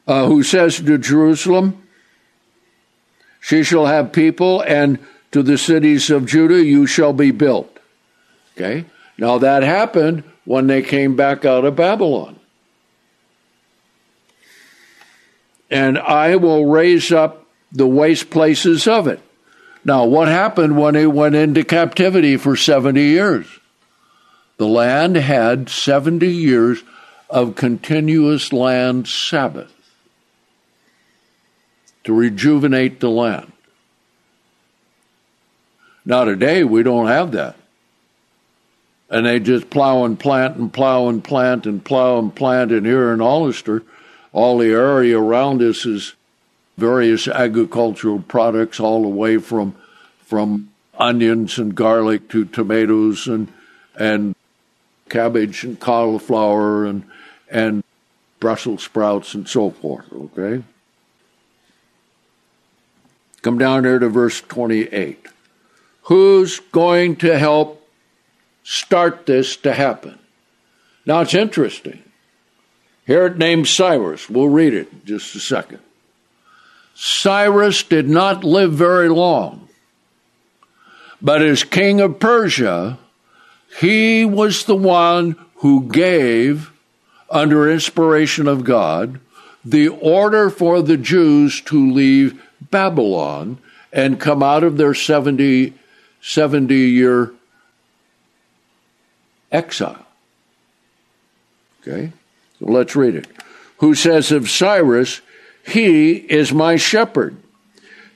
uh, 0.08 0.26
who 0.26 0.42
says 0.42 0.78
to 0.78 0.98
Jerusalem, 0.98 1.84
She 3.42 3.64
shall 3.64 3.86
have 3.86 4.12
people, 4.12 4.62
and 4.62 5.00
to 5.32 5.44
the 5.44 5.58
cities 5.58 6.10
of 6.10 6.26
Judah 6.26 6.64
you 6.64 6.88
shall 6.88 7.14
be 7.14 7.32
built. 7.32 7.78
Okay? 8.56 8.86
Now 9.18 9.38
that 9.40 9.64
happened 9.64 10.24
when 10.46 10.68
they 10.68 10.82
came 10.82 11.16
back 11.16 11.44
out 11.44 11.66
of 11.66 11.76
Babylon. 11.76 12.37
And 15.70 15.98
I 15.98 16.36
will 16.36 16.66
raise 16.66 17.12
up 17.12 17.46
the 17.72 17.88
waste 17.88 18.30
places 18.30 18.88
of 18.88 19.08
it. 19.08 19.20
Now, 19.84 20.06
what 20.06 20.28
happened 20.28 20.78
when 20.78 20.96
it 20.96 21.14
went 21.14 21.36
into 21.36 21.64
captivity 21.64 22.38
for 22.38 22.56
70 22.56 23.02
years? 23.02 23.48
The 24.58 24.68
land 24.68 25.16
had 25.16 25.70
70 25.70 26.28
years 26.28 26.84
of 27.30 27.56
continuous 27.56 28.52
land 28.52 29.08
Sabbath 29.08 29.74
to 32.04 32.14
rejuvenate 32.14 33.00
the 33.00 33.10
land. 33.10 33.52
Now, 36.06 36.24
today, 36.24 36.64
we 36.64 36.84
don't 36.84 37.08
have 37.08 37.34
that. 37.34 37.58
And 39.10 39.26
they 39.26 39.40
just 39.40 39.70
plow 39.70 40.06
and 40.06 40.20
plant 40.20 40.58
and 40.58 40.72
plow 40.72 41.10
and 41.10 41.24
plant 41.24 41.66
and 41.66 41.84
plow 41.84 42.18
and 42.18 42.34
plant. 42.34 42.72
And 42.72 42.86
here 42.86 43.12
in 43.14 43.20
Hollister, 43.20 43.84
all 44.34 44.58
the 44.58 44.72
area 44.72 45.20
around 45.20 45.62
us 45.62 45.86
is 45.86 46.14
various 46.78 47.28
agricultural 47.28 48.20
products, 48.20 48.80
all 48.80 49.02
the 49.02 49.08
way 49.08 49.38
from 49.38 49.76
from 50.26 50.70
onions 51.00 51.58
and 51.58 51.76
garlic 51.76 52.30
to 52.30 52.46
tomatoes 52.46 53.28
and 53.28 53.48
and 53.98 54.36
cabbage 55.10 55.64
and 55.64 55.80
cauliflower 55.80 56.86
and 56.86 57.04
and 57.50 57.84
Brussels 58.40 58.84
sprouts 58.84 59.34
and 59.34 59.48
so 59.48 59.72
forth. 59.72 60.12
Okay. 60.12 60.64
Come 63.42 63.58
down 63.58 63.84
there 63.84 64.00
to 64.00 64.10
verse 64.10 64.42
28. 64.42 65.28
Who's 66.04 66.60
going 66.60 67.16
to 67.18 67.38
help 67.38 67.88
start 68.64 69.26
this 69.26 69.56
to 69.58 69.74
happen? 69.74 70.20
Now 71.06 71.22
it's 71.22 71.34
interesting. 71.34 72.04
Here 73.08 73.26
it 73.26 73.38
names 73.38 73.70
Cyrus. 73.70 74.30
We'll 74.30 74.50
read 74.50 74.74
it 74.74 75.06
just 75.06 75.34
a 75.34 75.40
second. 75.40 75.80
Cyrus 76.94 77.82
did 77.84 78.10
not 78.10 78.44
live 78.44 78.74
very 78.74 79.08
long, 79.08 79.70
but 81.22 81.42
as 81.42 81.64
king 81.64 82.02
of 82.02 82.20
Persia, 82.20 83.00
he 83.80 84.26
was 84.26 84.66
the 84.66 84.76
one 84.76 85.38
who 85.58 85.88
gave, 85.88 86.72
under 87.30 87.72
inspiration 87.72 88.48
of 88.48 88.66
God, 88.66 89.22
the 89.64 89.88
order 89.88 90.50
for 90.50 90.82
the 90.82 90.98
Jews 90.98 91.62
to 91.62 91.92
leave 91.92 92.42
Babylon 92.60 93.58
and 93.94 94.20
come 94.20 94.44
out 94.44 94.64
of 94.64 94.78
their 94.78 94.94
70, 94.94 95.74
70 96.22 96.76
year 96.76 97.32
exile. 99.52 100.06
Okay? 101.82 102.12
Let's 102.60 102.96
read 102.96 103.16
it. 103.16 103.28
Who 103.78 103.94
says 103.96 104.32
of 104.32 104.50
Cyrus, 104.50 105.22
He 105.66 106.14
is 106.14 106.52
my 106.52 106.76
shepherd. 106.76 107.38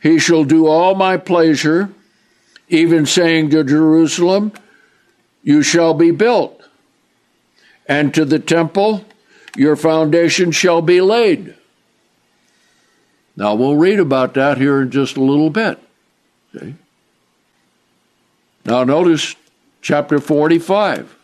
He 0.01 0.17
shall 0.17 0.43
do 0.43 0.67
all 0.67 0.95
my 0.95 1.17
pleasure, 1.17 1.89
even 2.69 3.05
saying 3.05 3.51
to 3.51 3.63
Jerusalem, 3.63 4.51
You 5.43 5.61
shall 5.61 5.93
be 5.93 6.11
built, 6.11 6.61
and 7.87 8.13
to 8.13 8.25
the 8.25 8.39
temple, 8.39 9.05
Your 9.55 9.75
foundation 9.75 10.51
shall 10.51 10.81
be 10.81 11.01
laid. 11.01 11.55
Now 13.35 13.55
we'll 13.55 13.77
read 13.77 13.99
about 13.99 14.33
that 14.35 14.57
here 14.57 14.81
in 14.81 14.91
just 14.91 15.17
a 15.17 15.21
little 15.21 15.49
bit. 15.49 15.79
Okay? 16.55 16.75
Now 18.65 18.83
notice 18.83 19.35
chapter 19.81 20.19
45. 20.19 21.17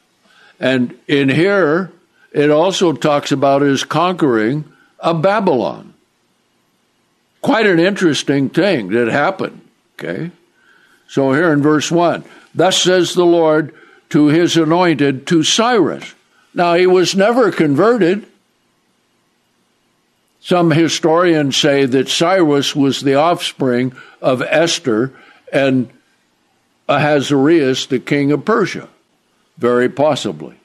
And 0.60 0.98
in 1.08 1.30
here, 1.30 1.92
it 2.32 2.50
also 2.50 2.94
talks 2.94 3.32
about 3.32 3.62
his 3.62 3.84
conquering 3.84 4.66
of 5.00 5.22
Babylon. 5.22 5.94
Quite 7.42 7.66
an 7.66 7.80
interesting 7.80 8.50
thing 8.50 8.90
that 8.90 9.08
happened. 9.08 9.62
Okay? 9.94 10.32
So 11.08 11.34
here 11.34 11.54
in 11.54 11.62
verse 11.62 11.90
1 11.92 12.24
Thus 12.54 12.82
says 12.82 13.14
the 13.14 13.26
Lord 13.26 13.74
to 14.10 14.28
his 14.28 14.58
anointed, 14.58 15.28
to 15.28 15.44
Cyrus. 15.44 16.14
Now, 16.54 16.74
he 16.74 16.88
was 16.88 17.16
never 17.16 17.52
converted. 17.52 18.26
Some 20.40 20.72
historians 20.72 21.58
say 21.58 21.86
that 21.86 22.08
Cyrus 22.08 22.76
was 22.76 23.02
the 23.02 23.16
offspring 23.16 23.94
of 24.22 24.42
Esther 24.42 25.14
and 25.52 25.90
Ahasuerus, 26.88 27.86
the 27.86 28.00
king 28.00 28.32
of 28.32 28.46
Persia. 28.46 28.88
Very 29.58 29.90
possibly. 29.90 30.56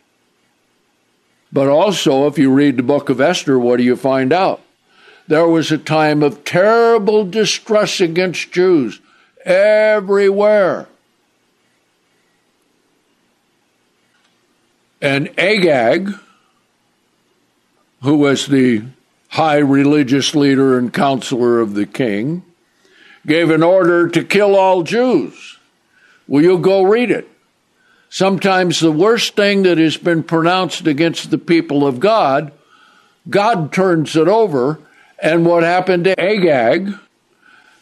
But 1.53 1.68
also, 1.68 2.26
if 2.26 2.38
you 2.38 2.50
read 2.50 2.78
the 2.78 2.82
book 2.82 3.11
of 3.11 3.20
Esther, 3.20 3.59
what 3.59 3.76
do 3.76 3.82
you 3.82 3.96
find 3.96 4.32
out? 4.32 4.62
There 5.28 5.46
was 5.46 5.70
a 5.70 5.78
time 5.78 6.22
of 6.22 6.44
terrible 6.44 7.24
distress 7.24 8.00
against 8.00 8.53
Jews 8.53 9.00
everywhere. 9.44 10.88
And 15.00 15.28
Agag, 15.38 16.14
who 18.03 18.16
was 18.16 18.46
the 18.46 18.84
high 19.28 19.59
religious 19.59 20.34
leader 20.34 20.78
and 20.78 20.92
counselor 20.92 21.61
of 21.61 21.74
the 21.74 21.86
king, 21.86 22.44
gave 23.26 23.50
an 23.50 23.62
order 23.62 24.09
to 24.09 24.24
kill 24.24 24.57
all 24.57 24.82
Jews. 24.82 25.59
Will 26.26 26.42
you 26.42 26.59
go 26.59 26.82
read 26.82 27.11
it? 27.11 27.28
Sometimes 28.12 28.78
the 28.78 28.92
worst 28.92 29.36
thing 29.36 29.62
that 29.62 29.78
has 29.78 29.96
been 29.96 30.22
pronounced 30.22 30.86
against 30.86 31.30
the 31.30 31.38
people 31.38 31.86
of 31.86 31.98
God, 31.98 32.52
God 33.30 33.72
turns 33.72 34.14
it 34.16 34.28
over. 34.28 34.78
And 35.18 35.46
what 35.46 35.62
happened 35.62 36.04
to 36.04 36.20
Agag? 36.20 36.92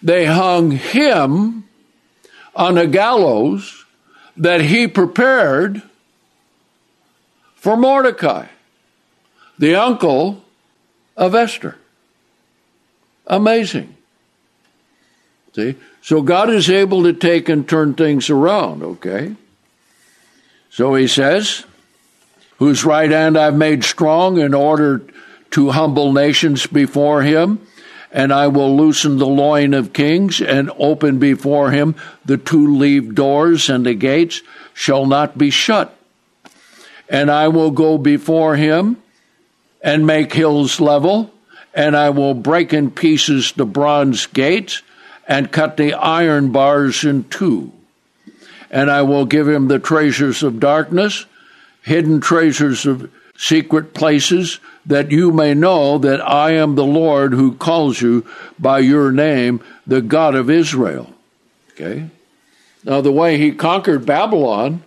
They 0.01 0.27
hung 0.27 0.71
him 0.71 1.65
on 2.55 2.79
a 2.79 2.87
gallows 2.87 3.85
that 4.37 4.61
he 4.61 4.87
prepared 4.87 5.83
for 7.57 7.77
Mordecai, 7.77 8.47
the 9.59 9.75
uncle 9.75 10.45
of 11.17 11.35
Esther. 11.35 11.77
Amazing. 13.27 13.97
See? 15.57 15.75
So 16.03 16.23
God 16.23 16.51
is 16.51 16.71
able 16.71 17.03
to 17.03 17.13
take 17.13 17.49
and 17.49 17.69
turn 17.69 17.95
things 17.95 18.31
around, 18.31 18.85
okay? 18.85 19.35
So 20.71 20.95
he 20.95 21.09
says, 21.09 21.65
whose 22.59 22.85
right 22.85 23.11
hand 23.11 23.37
I've 23.37 23.57
made 23.57 23.85
strong 23.85 24.39
in 24.39 24.55
order 24.55 25.03
to 25.51 25.71
humble 25.71 26.13
nations 26.13 26.67
before 26.67 27.23
him, 27.23 27.67
and 28.13 28.33
I 28.33 28.47
will 28.49 28.77
loosen 28.77 29.19
the 29.19 29.27
loin 29.27 29.75
of 29.75 29.93
kings 29.93 30.41
and 30.41 30.71
open 30.79 31.19
before 31.19 31.71
him 31.71 31.97
the 32.25 32.37
two 32.37 32.77
leaved 32.77 33.15
doors, 33.15 33.69
and 33.69 33.85
the 33.85 33.95
gates 33.95 34.43
shall 34.75 35.07
not 35.07 35.37
be 35.37 35.51
shut. 35.51 35.97
And 37.09 37.31
I 37.31 37.49
will 37.49 37.73
go 37.73 37.99
before 37.99 38.57
him 38.57 38.97
and 39.83 40.07
make 40.07 40.33
hills 40.33 40.81
level, 40.81 41.33
and 41.75 41.97
I 41.97 42.11
will 42.11 42.35
break 42.35 42.73
in 42.73 42.91
pieces 42.91 43.53
the 43.53 43.67
bronze 43.67 44.27
gates 44.27 44.83
and 45.27 45.51
cut 45.51 45.77
the 45.77 45.95
iron 45.95 46.53
bars 46.53 47.05
in 47.05 47.25
two. 47.25 47.73
And 48.71 48.91
I 48.91 49.03
will 49.03 49.25
give 49.25 49.49
him 49.49 49.69
the 49.69 49.79
treasures 49.79 50.43
of 50.43 50.61
darkness, 50.61 51.27
hidden 51.83 52.21
treasures 52.21 52.87
of 52.87 53.11
secret 53.37 53.95
places, 53.95 54.61
that 54.87 55.11
you 55.11 55.33
may 55.33 55.55
know 55.55 55.99
that 55.99 56.21
I 56.21 56.53
am 56.53 56.75
the 56.75 56.85
Lord 56.85 57.33
who 57.33 57.55
calls 57.55 58.01
you 58.01 58.27
by 58.59 58.81
your 58.81 59.11
name, 59.11 59.63
the 59.87 60.01
God 60.03 60.35
of 60.35 60.51
Israel. 60.51 61.13
Okay? 61.73 62.09
Now, 62.85 63.01
the 63.01 63.13
way 63.13 63.39
he 63.39 63.53
conquered 63.53 64.07
Babylon 64.07 64.83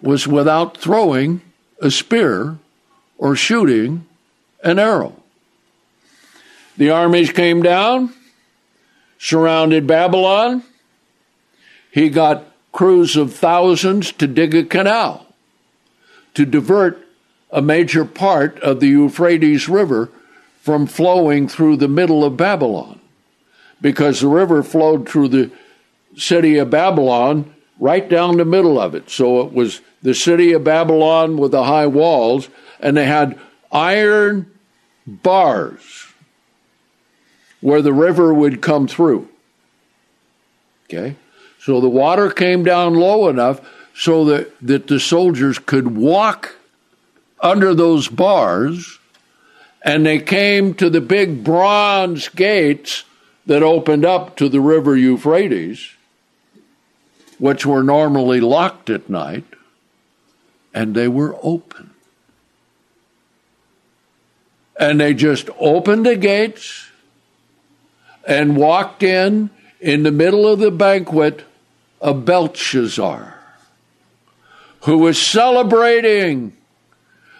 was 0.00 0.26
without 0.26 0.76
throwing 0.76 1.40
a 1.80 1.90
spear 1.90 2.58
or 3.18 3.36
shooting 3.36 4.06
an 4.62 4.78
arrow. 4.78 5.14
The 6.76 6.90
armies 6.90 7.30
came 7.30 7.62
down, 7.62 8.12
surrounded 9.18 9.86
Babylon. 9.86 10.62
He 11.94 12.08
got 12.08 12.44
crews 12.72 13.14
of 13.14 13.32
thousands 13.32 14.10
to 14.14 14.26
dig 14.26 14.52
a 14.52 14.64
canal 14.64 15.28
to 16.34 16.44
divert 16.44 17.06
a 17.52 17.62
major 17.62 18.04
part 18.04 18.58
of 18.58 18.80
the 18.80 18.88
Euphrates 18.88 19.68
River 19.68 20.10
from 20.60 20.88
flowing 20.88 21.46
through 21.46 21.76
the 21.76 21.86
middle 21.86 22.24
of 22.24 22.36
Babylon 22.36 22.98
because 23.80 24.18
the 24.18 24.26
river 24.26 24.64
flowed 24.64 25.08
through 25.08 25.28
the 25.28 25.52
city 26.16 26.58
of 26.58 26.68
Babylon 26.68 27.54
right 27.78 28.08
down 28.08 28.38
the 28.38 28.44
middle 28.44 28.80
of 28.80 28.96
it. 28.96 29.08
So 29.08 29.42
it 29.42 29.52
was 29.52 29.80
the 30.02 30.14
city 30.14 30.52
of 30.52 30.64
Babylon 30.64 31.36
with 31.36 31.52
the 31.52 31.62
high 31.62 31.86
walls, 31.86 32.48
and 32.80 32.96
they 32.96 33.06
had 33.06 33.38
iron 33.70 34.50
bars 35.06 36.08
where 37.60 37.82
the 37.82 37.92
river 37.92 38.34
would 38.34 38.60
come 38.60 38.88
through. 38.88 39.28
Okay? 40.86 41.14
So 41.64 41.80
the 41.80 41.88
water 41.88 42.28
came 42.28 42.62
down 42.62 42.92
low 42.92 43.28
enough 43.28 43.58
so 43.94 44.26
that, 44.26 44.52
that 44.60 44.86
the 44.86 45.00
soldiers 45.00 45.58
could 45.58 45.96
walk 45.96 46.56
under 47.40 47.74
those 47.74 48.06
bars, 48.06 48.98
and 49.80 50.04
they 50.04 50.18
came 50.18 50.74
to 50.74 50.90
the 50.90 51.00
big 51.00 51.42
bronze 51.42 52.28
gates 52.28 53.04
that 53.46 53.62
opened 53.62 54.04
up 54.04 54.36
to 54.36 54.50
the 54.50 54.60
river 54.60 54.94
Euphrates, 54.94 55.90
which 57.38 57.64
were 57.64 57.82
normally 57.82 58.40
locked 58.40 58.90
at 58.90 59.08
night, 59.08 59.46
and 60.74 60.94
they 60.94 61.08
were 61.08 61.34
open. 61.42 61.90
And 64.78 65.00
they 65.00 65.14
just 65.14 65.48
opened 65.58 66.04
the 66.04 66.16
gates 66.16 66.90
and 68.26 68.54
walked 68.54 69.02
in 69.02 69.48
in 69.80 70.02
the 70.02 70.12
middle 70.12 70.46
of 70.46 70.58
the 70.58 70.70
banquet 70.70 71.42
of 72.04 72.26
Belshazzar, 72.26 73.34
who 74.82 74.98
was 74.98 75.20
celebrating 75.20 76.54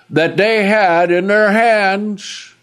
that 0.08 0.38
they 0.38 0.64
had 0.64 1.10
in 1.10 1.26
their 1.26 1.52
hands 1.52 2.54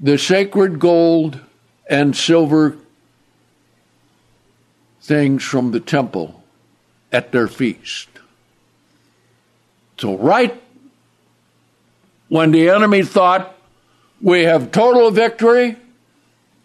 the 0.00 0.16
sacred 0.16 0.78
gold 0.78 1.38
and 1.90 2.16
silver 2.16 2.78
things 5.02 5.44
from 5.44 5.72
the 5.72 5.80
temple 5.80 6.42
at 7.12 7.32
their 7.32 7.48
feast. 7.48 8.08
So, 9.98 10.16
right 10.16 10.58
when 12.28 12.50
the 12.50 12.70
enemy 12.70 13.02
thought 13.02 13.54
we 14.22 14.44
have 14.44 14.72
total 14.72 15.10
victory, 15.10 15.76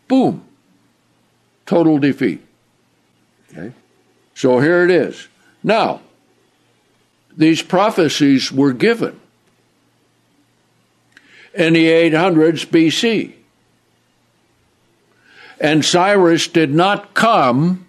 boom, 0.08 0.46
total 1.72 1.98
defeat. 2.00 2.42
Okay? 3.50 3.72
So 4.36 4.60
here 4.60 4.84
it 4.84 4.92
is. 4.92 5.30
Now, 5.64 6.02
these 7.38 7.62
prophecies 7.62 8.52
were 8.52 8.74
given 8.74 9.18
in 11.54 11.72
the 11.72 11.88
800s 11.88 12.66
BC. 12.66 13.36
And 15.62 15.86
Cyrus 15.86 16.50
did 16.50 16.74
not 16.74 17.14
come 17.14 17.88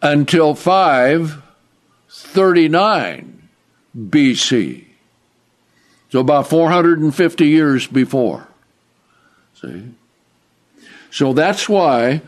until 0.00 0.54
539 0.54 3.48
BC. 3.98 4.84
So 6.12 6.20
about 6.20 6.48
450 6.48 7.44
years 7.44 7.88
before. 7.88 8.46
See? 9.60 9.88
So 11.10 11.32
that's 11.32 11.68
why 11.68 12.22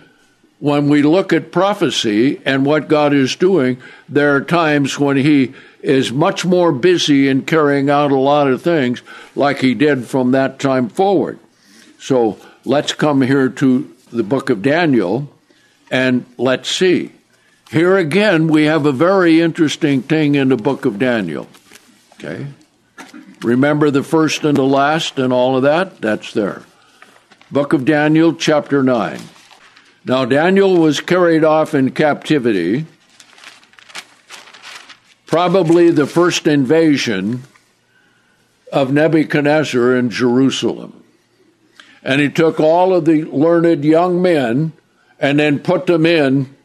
when 0.61 0.89
we 0.89 1.03
look 1.03 1.33
at 1.33 1.53
prophecy 1.53 2.41
and 2.45 2.67
what 2.67 2.89
God 2.89 3.13
is 3.13 3.37
doing, 3.37 3.81
there 4.09 4.35
are 4.35 4.41
times 4.41 4.99
when 4.99 5.17
He 5.17 5.55
is 5.83 6.13
much 6.13 6.45
more 6.45 6.73
busy 6.73 7.29
in 7.29 7.43
carrying 7.43 7.89
out 7.89 8.11
a 8.11 8.19
lot 8.19 8.49
of 8.49 8.63
things 8.63 9.03
like 9.37 9.61
He 9.61 9.75
did 9.75 10.07
from 10.07 10.33
that 10.33 10.59
time 10.59 10.89
forward. 10.89 11.39
So 12.01 12.39
let's 12.65 12.93
come 12.93 13.23
here 13.23 13.49
to 13.49 13.95
the 14.13 14.25
book 14.25 14.51
of 14.51 14.63
Daniel 14.63 15.31
and 15.91 16.27
let's 16.37 16.71
see. 16.71 17.13
Here 17.71 17.97
again, 17.97 18.49
we 18.49 18.65
have 18.65 18.87
a 18.87 18.93
very 18.93 19.41
interesting 19.41 20.03
thing 20.03 20.35
in 20.35 20.49
the 20.49 20.57
book 20.57 20.85
of 20.85 20.99
Daniel. 20.99 21.47
Okay? 22.15 22.47
Remember 23.43 23.91
the 23.91 24.03
first 24.03 24.43
and 24.45 24.57
the 24.57 24.63
last 24.63 25.19
and 25.19 25.33
all 25.33 25.57
of 25.57 25.63
that? 25.63 26.01
That's 26.01 26.33
there. 26.33 26.63
Book 27.51 27.73
of 27.73 27.85
Daniel, 27.85 28.35
chapter 28.35 28.83
9. 28.83 29.21
Now, 30.09 30.25
Daniel 30.25 30.79
was 30.79 31.03
carried 31.03 31.45
off 31.45 31.75
in 31.75 31.91
captivity, 31.91 32.87
probably 35.27 35.91
the 35.91 36.07
first 36.07 36.47
invasion 36.47 37.43
of 38.73 38.91
Nebuchadnezzar 38.91 39.95
in 39.95 40.09
Jerusalem. 40.09 41.05
And 42.03 42.23
he 42.23 42.31
took 42.31 42.59
all 42.59 42.95
of 42.95 43.05
the 43.05 43.25
learned 43.25 43.85
young 43.85 44.23
men 44.23 44.73
and 45.21 45.39
then 45.39 45.59
put 45.59 45.85
them 45.85 46.07
in 46.07 46.57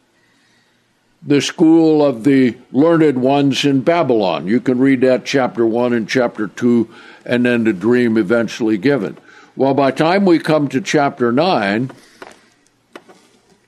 the 1.22 1.42
school 1.42 2.06
of 2.06 2.24
the 2.24 2.56
learned 2.72 3.22
ones 3.22 3.66
in 3.66 3.82
Babylon. 3.82 4.48
You 4.48 4.62
can 4.62 4.80
read 4.80 5.02
that 5.02 5.26
chapter 5.26 5.66
1 5.66 5.92
and 5.92 6.08
chapter 6.08 6.48
2, 6.48 6.90
and 7.26 7.46
then 7.46 7.66
the 7.66 7.74
dream 7.74 8.18
eventually 8.18 8.78
given. 8.78 9.18
Well, 9.58 9.74
by 9.74 9.92
the 9.92 9.98
time 9.98 10.24
we 10.24 10.40
come 10.40 10.70
to 10.70 10.80
chapter 10.80 11.34
9, 11.34 11.92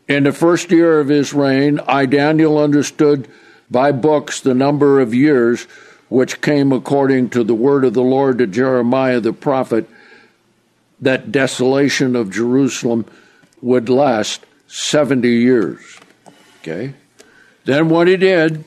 In 0.08 0.24
the 0.24 0.32
first 0.32 0.70
year 0.70 1.00
of 1.00 1.08
his 1.08 1.32
reign, 1.32 1.80
I, 1.86 2.06
Daniel, 2.06 2.58
understood 2.58 3.28
by 3.70 3.92
books 3.92 4.40
the 4.40 4.54
number 4.54 5.00
of 5.00 5.14
years 5.14 5.66
which 6.08 6.42
came 6.42 6.72
according 6.72 7.30
to 7.30 7.42
the 7.42 7.54
word 7.54 7.84
of 7.84 7.94
the 7.94 8.02
Lord 8.02 8.38
to 8.38 8.46
Jeremiah 8.46 9.20
the 9.20 9.32
prophet, 9.32 9.88
that 11.00 11.32
desolation 11.32 12.14
of 12.14 12.30
Jerusalem 12.30 13.06
would 13.62 13.88
last 13.88 14.44
70 14.66 15.28
years. 15.28 15.80
Okay? 16.60 16.94
Then 17.64 17.88
what 17.88 18.08
he 18.08 18.16
did, 18.16 18.64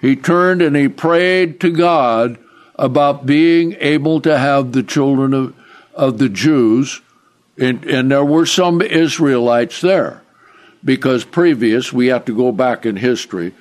he 0.00 0.16
turned 0.16 0.60
and 0.60 0.76
he 0.76 0.88
prayed 0.88 1.60
to 1.60 1.70
God 1.70 2.38
about 2.74 3.24
being 3.24 3.76
able 3.78 4.20
to 4.20 4.36
have 4.36 4.72
the 4.72 4.82
children 4.82 5.32
of, 5.32 5.54
of 5.94 6.18
the 6.18 6.28
Jews, 6.28 7.00
and, 7.56 7.84
and 7.84 8.10
there 8.10 8.24
were 8.24 8.46
some 8.46 8.82
Israelites 8.82 9.80
there, 9.80 10.22
because 10.84 11.24
previous, 11.24 11.92
we 11.92 12.08
have 12.08 12.24
to 12.26 12.36
go 12.36 12.52
back 12.52 12.84
in 12.84 12.96
history, 12.96 13.54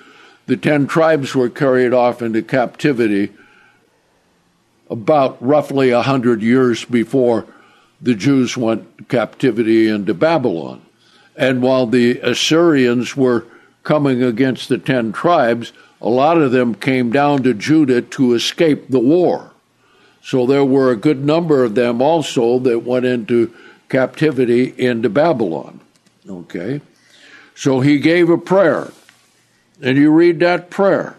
the 0.45 0.57
ten 0.57 0.87
tribes 0.87 1.33
were 1.33 1.49
carried 1.49 1.93
off 1.93 2.21
into 2.21 2.41
captivity 2.41 3.31
about 4.89 5.41
roughly 5.41 5.89
a 5.89 6.01
hundred 6.01 6.41
years 6.41 6.83
before 6.85 7.45
the 8.01 8.13
Jews 8.13 8.57
went 8.57 9.07
captivity 9.07 9.87
into 9.87 10.13
Babylon. 10.13 10.81
And 11.37 11.61
while 11.61 11.87
the 11.87 12.19
Assyrians 12.19 13.15
were 13.15 13.45
coming 13.83 14.21
against 14.21 14.67
the 14.69 14.77
ten 14.77 15.13
tribes, 15.13 15.71
a 16.01 16.09
lot 16.09 16.37
of 16.37 16.51
them 16.51 16.75
came 16.75 17.11
down 17.11 17.43
to 17.43 17.53
Judah 17.53 18.01
to 18.01 18.33
escape 18.33 18.89
the 18.89 18.99
war. 18.99 19.51
So 20.21 20.45
there 20.45 20.65
were 20.65 20.91
a 20.91 20.97
good 20.97 21.23
number 21.23 21.63
of 21.63 21.75
them 21.75 22.01
also 22.01 22.59
that 22.59 22.79
went 22.79 23.05
into 23.05 23.53
captivity 23.89 24.73
into 24.77 25.09
Babylon. 25.09 25.79
Okay? 26.29 26.81
So 27.55 27.79
he 27.79 27.99
gave 27.99 28.29
a 28.29 28.37
prayer. 28.37 28.91
And 29.81 29.97
you 29.97 30.11
read 30.11 30.39
that 30.39 30.69
prayer. 30.69 31.15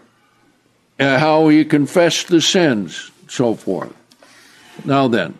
and 0.97 1.19
how 1.19 1.47
he 1.49 1.65
confessed 1.65 2.27
the 2.27 2.41
sins, 2.41 3.11
so 3.27 3.53
forth. 3.55 3.93
Now 4.83 5.07
then, 5.07 5.37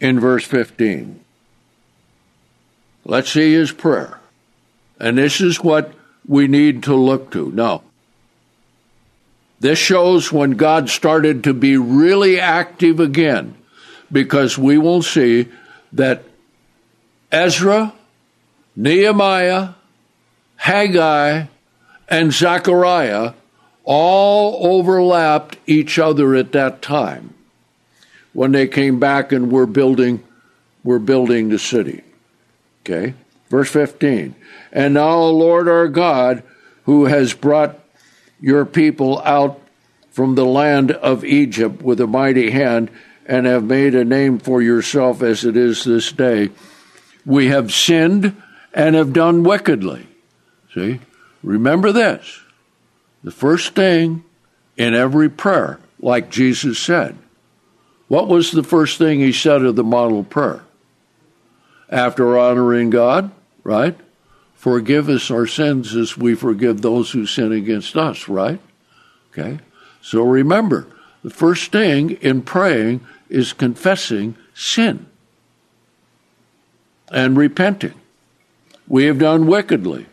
in 0.00 0.20
verse 0.20 0.44
15, 0.44 1.20
let's 3.04 3.32
see 3.32 3.52
his 3.52 3.72
prayer. 3.72 4.18
And 4.98 5.18
this 5.18 5.40
is 5.40 5.62
what 5.62 5.92
we 6.26 6.48
need 6.48 6.82
to 6.84 6.94
look 6.94 7.30
to. 7.32 7.50
Now, 7.52 7.82
this 9.60 9.78
shows 9.78 10.32
when 10.32 10.52
God 10.52 10.88
started 10.88 11.44
to 11.44 11.54
be 11.54 11.76
really 11.76 12.40
active 12.40 13.00
again, 13.00 13.56
because 14.10 14.58
we 14.58 14.78
will 14.78 15.02
see 15.02 15.48
that 15.92 16.24
Ezra, 17.30 17.92
Nehemiah, 18.74 19.70
Haggai, 20.58 21.46
and 22.08 22.32
Zechariah 22.32 23.32
all 23.84 24.78
overlapped 24.78 25.56
each 25.66 25.98
other 25.98 26.34
at 26.34 26.52
that 26.52 26.82
time 26.82 27.32
when 28.32 28.52
they 28.52 28.68
came 28.68 29.00
back 29.00 29.32
and 29.32 29.50
were 29.50 29.66
building 29.66 30.22
were 30.84 30.98
building 30.98 31.48
the 31.48 31.58
city. 31.58 32.02
Okay? 32.82 33.14
Verse 33.50 33.70
15. 33.70 34.34
And 34.72 34.94
now, 34.94 35.20
Lord 35.20 35.68
our 35.68 35.88
God, 35.88 36.42
who 36.84 37.06
has 37.06 37.34
brought 37.34 37.78
your 38.40 38.64
people 38.64 39.20
out 39.20 39.60
from 40.10 40.34
the 40.34 40.44
land 40.44 40.92
of 40.92 41.24
Egypt 41.24 41.82
with 41.82 42.00
a 42.00 42.06
mighty 42.06 42.50
hand 42.50 42.90
and 43.26 43.46
have 43.46 43.64
made 43.64 43.94
a 43.94 44.04
name 44.04 44.38
for 44.38 44.62
yourself 44.62 45.22
as 45.22 45.44
it 45.44 45.56
is 45.56 45.84
this 45.84 46.12
day, 46.12 46.50
we 47.26 47.48
have 47.48 47.72
sinned 47.72 48.34
and 48.72 48.94
have 48.94 49.12
done 49.12 49.42
wickedly. 49.42 50.07
See? 50.78 51.00
Remember 51.42 51.90
this. 51.92 52.40
The 53.24 53.32
first 53.32 53.74
thing 53.74 54.24
in 54.76 54.94
every 54.94 55.28
prayer, 55.28 55.80
like 56.00 56.30
Jesus 56.30 56.78
said, 56.78 57.16
what 58.06 58.28
was 58.28 58.52
the 58.52 58.62
first 58.62 58.96
thing 58.96 59.18
he 59.18 59.32
said 59.32 59.62
of 59.62 59.76
the 59.76 59.84
model 59.84 60.22
prayer? 60.22 60.62
After 61.90 62.38
honoring 62.38 62.90
God, 62.90 63.30
right? 63.64 63.96
Forgive 64.54 65.08
us 65.08 65.30
our 65.30 65.46
sins 65.46 65.94
as 65.94 66.16
we 66.16 66.34
forgive 66.34 66.80
those 66.80 67.10
who 67.10 67.26
sin 67.26 67.52
against 67.52 67.96
us, 67.96 68.28
right? 68.28 68.60
Okay? 69.32 69.58
So 70.00 70.22
remember, 70.22 70.86
the 71.24 71.30
first 71.30 71.72
thing 71.72 72.10
in 72.20 72.42
praying 72.42 73.04
is 73.28 73.52
confessing 73.52 74.36
sin 74.54 75.06
and 77.10 77.36
repenting. 77.36 77.94
We 78.86 79.04
have 79.04 79.18
done 79.18 79.46
wickedly. 79.46 80.06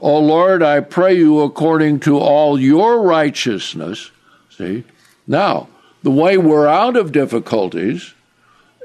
O 0.00 0.18
Lord, 0.18 0.62
I 0.62 0.80
pray 0.80 1.14
you 1.14 1.40
according 1.40 2.00
to 2.00 2.18
all 2.18 2.58
your 2.58 3.02
righteousness. 3.02 4.10
See? 4.50 4.84
Now, 5.26 5.68
the 6.02 6.10
way 6.10 6.38
we're 6.38 6.68
out 6.68 6.96
of 6.96 7.12
difficulties, 7.12 8.14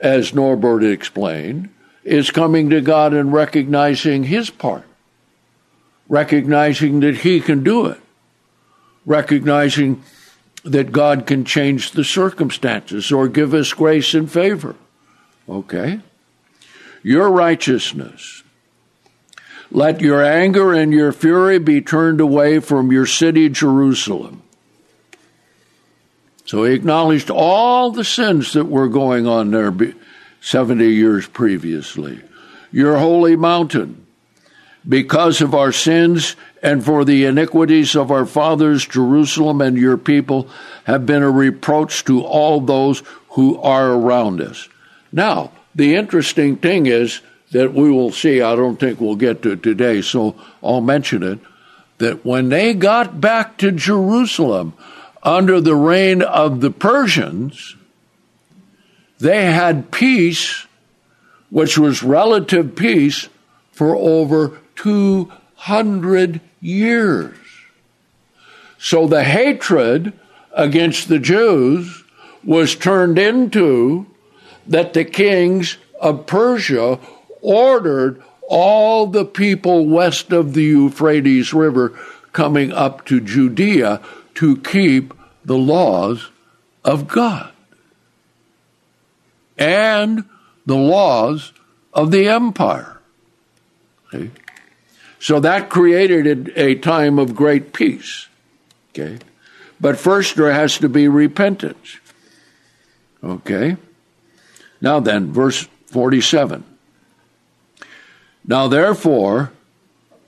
as 0.01 0.33
Norbert 0.33 0.83
explained, 0.83 1.69
is 2.03 2.31
coming 2.31 2.69
to 2.69 2.81
God 2.81 3.13
and 3.13 3.31
recognizing 3.31 4.23
his 4.23 4.49
part, 4.49 4.83
recognizing 6.09 6.99
that 7.01 7.17
he 7.17 7.39
can 7.39 7.63
do 7.63 7.85
it, 7.85 7.99
recognizing 9.05 10.03
that 10.63 10.91
God 10.91 11.25
can 11.25 11.45
change 11.45 11.91
the 11.91 12.03
circumstances 12.03 13.11
or 13.11 13.27
give 13.27 13.53
us 13.53 13.73
grace 13.73 14.13
and 14.13 14.31
favor. 14.31 14.75
Okay? 15.47 15.99
Your 17.03 17.29
righteousness, 17.29 18.42
let 19.73 20.01
your 20.01 20.23
anger 20.23 20.71
and 20.71 20.93
your 20.93 21.11
fury 21.11 21.57
be 21.57 21.81
turned 21.81 22.21
away 22.21 22.59
from 22.59 22.91
your 22.91 23.07
city, 23.07 23.49
Jerusalem. 23.49 24.43
So 26.45 26.63
he 26.63 26.73
acknowledged 26.73 27.31
all 27.31 27.89
the 27.89 28.03
sins 28.03 28.53
that 28.53 28.65
were 28.65 28.87
going 28.87 29.25
on 29.25 29.49
there 29.49 29.73
70 30.41 30.85
years 30.85 31.25
previously. 31.25 32.21
Your 32.71 32.97
holy 32.97 33.35
mountain, 33.35 34.05
because 34.87 35.41
of 35.41 35.55
our 35.55 35.71
sins 35.71 36.35
and 36.61 36.85
for 36.85 37.03
the 37.03 37.25
iniquities 37.25 37.95
of 37.95 38.11
our 38.11 38.25
fathers, 38.25 38.85
Jerusalem 38.85 39.61
and 39.61 39.77
your 39.77 39.97
people 39.97 40.47
have 40.83 41.05
been 41.05 41.23
a 41.23 41.31
reproach 41.31 42.05
to 42.05 42.21
all 42.21 42.61
those 42.61 43.01
who 43.29 43.59
are 43.61 43.91
around 43.91 44.39
us. 44.41 44.69
Now, 45.11 45.51
the 45.73 45.95
interesting 45.95 46.57
thing 46.57 46.85
is, 46.85 47.21
that 47.53 47.73
we 47.73 47.89
will 47.89 48.11
see. 48.11 48.41
I 48.41 48.55
don't 48.55 48.79
think 48.79 48.99
we'll 48.99 49.15
get 49.15 49.41
to 49.43 49.51
it 49.51 49.63
today, 49.63 50.01
so 50.01 50.35
I'll 50.61 50.81
mention 50.81 51.23
it. 51.23 51.39
That 51.99 52.25
when 52.25 52.49
they 52.49 52.73
got 52.73 53.21
back 53.21 53.57
to 53.59 53.71
Jerusalem 53.71 54.73
under 55.21 55.61
the 55.61 55.75
reign 55.75 56.21
of 56.21 56.59
the 56.59 56.71
Persians, 56.71 57.75
they 59.19 59.45
had 59.45 59.91
peace, 59.91 60.65
which 61.49 61.77
was 61.77 62.03
relative 62.03 62.75
peace, 62.75 63.29
for 63.71 63.95
over 63.95 64.59
200 64.75 66.41
years. 66.59 67.37
So 68.79 69.07
the 69.07 69.23
hatred 69.23 70.13
against 70.51 71.07
the 71.07 71.19
Jews 71.19 72.03
was 72.43 72.75
turned 72.75 73.17
into 73.17 74.07
that 74.67 74.93
the 74.93 75.05
kings 75.05 75.77
of 76.01 76.25
Persia 76.25 76.99
ordered 77.43 78.23
all 78.47 79.05
the 79.05 79.25
people 79.25 79.85
west 79.85 80.31
of 80.31 80.53
the 80.53 80.63
Euphrates 80.63 81.53
River 81.53 81.97
coming 82.31 82.71
up 82.71 83.05
to 83.05 83.19
Judea 83.19 84.01
to 84.35 84.57
keep 84.57 85.13
the 85.45 85.57
laws 85.57 86.29
of 86.83 87.07
God 87.07 87.51
and 89.57 90.25
the 90.65 90.75
laws 90.75 91.53
of 91.93 92.11
the 92.11 92.27
empire. 92.27 92.99
Okay? 94.07 94.31
So 95.19 95.39
that 95.39 95.69
created 95.69 96.51
a, 96.57 96.75
time 96.75 97.19
of 97.19 97.35
great 97.35 97.71
peace. 97.71 98.27
Okay? 98.89 99.19
But 99.79 99.97
first 99.97 100.35
there 100.35 100.51
has 100.51 100.77
to 100.79 100.89
be 100.89 101.07
repentance. 101.07 101.97
Okay? 103.23 103.77
Now 104.81 104.99
then, 104.99 105.31
verse 105.31 105.67
47. 105.87 106.65
Now 108.45 108.67
therefore, 108.67 109.51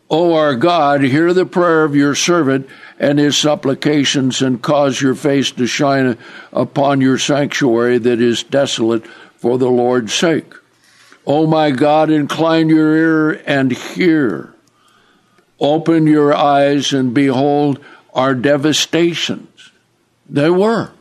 O 0.09 0.33
our 0.33 0.55
God, 0.55 1.01
hear 1.01 1.33
the 1.33 1.45
prayer 1.45 1.83
of 1.83 1.95
your 1.95 2.15
servant 2.15 2.69
and 2.99 3.19
his 3.19 3.37
supplications, 3.37 4.41
and 4.41 4.61
cause 4.61 5.01
your 5.01 5.15
face 5.15 5.51
to 5.51 5.67
shine 5.67 6.17
upon 6.53 7.01
your 7.01 7.17
sanctuary 7.17 7.97
that 7.97 8.21
is 8.21 8.43
desolate 8.43 9.05
for 9.35 9.57
the 9.57 9.69
Lord's 9.69 10.13
sake. 10.13 10.53
O 11.27 11.45
my 11.45 11.71
God, 11.71 12.09
incline 12.09 12.69
your 12.69 12.95
ear 12.95 13.43
and 13.45 13.71
hear. 13.71 14.53
Open 15.59 16.07
your 16.07 16.33
eyes 16.33 16.93
and 16.93 17.13
behold 17.13 17.83
our 18.13 18.33
devastations. 18.33 19.71
They 20.29 20.49
were. 20.49 20.91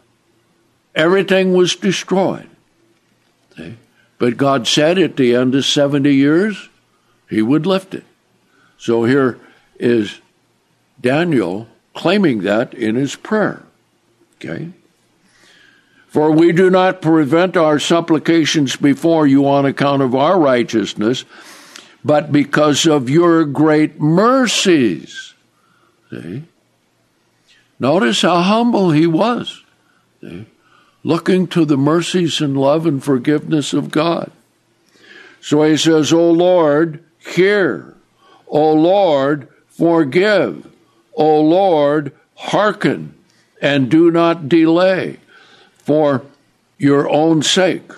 Everything 0.95 1.53
was 1.53 1.77
destroyed. 1.77 2.49
But 4.19 4.37
God 4.37 4.67
said 4.67 4.99
at 4.99 5.17
the 5.17 5.35
end 5.35 5.55
of 5.55 5.65
70 5.65 6.13
years, 6.13 6.69
he 7.35 7.43
would 7.43 7.67
lift 7.67 7.95
it. 7.95 8.05
So 8.79 9.05
here 9.05 9.41
is 9.79 10.21
Daniel 11.01 11.67
claiming 11.95 12.43
that 12.43 12.73
in 12.75 12.95
his 12.95 13.17
prayer. 13.17 13.63
Okay? 14.37 14.71
For 16.07 16.31
we 16.31 16.53
do 16.53 16.71
not 16.71 17.03
prevent 17.03 17.57
our 17.57 17.81
supplications 17.81 18.77
before 18.77 19.27
you 19.27 19.49
on 19.49 19.67
account 19.67 20.01
of 20.03 20.15
our 20.15 20.39
righteousness, 20.39 21.25
but 22.05 22.31
because 22.31 22.87
of 22.87 23.11
your 23.11 23.45
great 23.45 24.01
mercies. 24.01 25.35
See? 26.11 26.45
Notice 27.81 28.23
how 28.23 28.43
humble 28.43 28.93
he 28.93 29.09
was. 29.09 29.65
See? 30.21 30.47
Looking 31.03 31.49
to 31.49 31.65
the 31.65 31.77
mercies 31.77 32.41
and 32.41 32.57
love 32.57 32.87
and 32.87 33.03
forgiveness 33.03 33.73
of 33.73 33.91
God. 33.91 34.31
So 35.41 35.63
he 35.65 35.77
says, 35.77 36.13
O 36.13 36.31
Lord, 36.31 37.04
hear. 37.27 37.95
O 38.47 38.73
Lord, 38.73 39.49
forgive. 39.69 40.71
O 41.15 41.41
Lord, 41.41 42.13
hearken 42.35 43.15
and 43.61 43.91
do 43.91 44.11
not 44.11 44.49
delay 44.49 45.19
for 45.79 46.23
your 46.79 47.09
own 47.09 47.43
sake. 47.43 47.91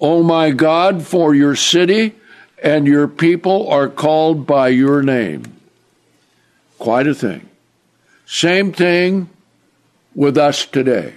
O 0.00 0.22
my 0.22 0.50
God, 0.50 1.06
for 1.06 1.34
your 1.34 1.56
city 1.56 2.14
and 2.62 2.86
your 2.86 3.08
people 3.08 3.68
are 3.68 3.88
called 3.88 4.46
by 4.46 4.68
your 4.68 5.02
name. 5.02 5.44
Quite 6.78 7.06
a 7.06 7.14
thing. 7.14 7.48
Same 8.26 8.72
thing 8.72 9.28
with 10.14 10.36
us 10.36 10.66
today. 10.66 11.14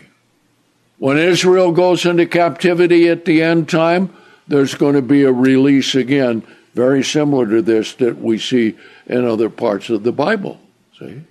When 0.98 1.18
Israel 1.18 1.72
goes 1.72 2.06
into 2.06 2.26
captivity 2.26 3.08
at 3.08 3.26
the 3.26 3.42
end 3.42 3.70
time, 3.70 4.14
there's 4.48 4.76
going 4.76 4.96
to 4.96 5.02
be 5.02 5.24
a 5.24 5.32
release 5.32 5.96
again 5.96 6.46
very 6.80 7.04
similar 7.04 7.46
to 7.46 7.62
this 7.62 7.92
that 7.96 8.18
we 8.22 8.38
see 8.38 8.74
in 9.06 9.26
other 9.26 9.50
parts 9.50 9.90
of 9.90 10.04
the 10.04 10.14
Bible. 10.14 10.62
See? 10.98 11.24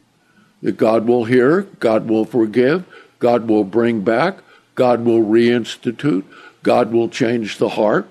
That 0.61 0.77
God 0.77 1.07
will 1.07 1.25
hear, 1.25 1.63
God 1.81 2.07
will 2.07 2.27
forgive, 2.27 2.85
God 3.19 3.49
will 3.49 3.65
bring 3.65 4.03
back, 4.03 4.41
God 4.75 5.07
will 5.07 5.25
reinstitute, 5.25 6.25
God 6.63 6.93
will 6.93 7.09
change 7.09 7.57
the 7.57 7.71
heart. 7.71 8.07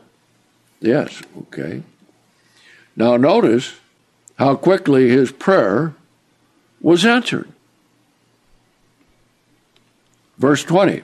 Yes, 0.79 1.21
okay. 1.41 1.83
Now 2.95 3.17
notice 3.17 3.75
how 4.39 4.55
quickly 4.55 5.09
his 5.09 5.31
prayer 5.31 5.93
was 6.81 7.05
answered. 7.05 7.47
Verse 10.39 10.63
20. 10.63 11.03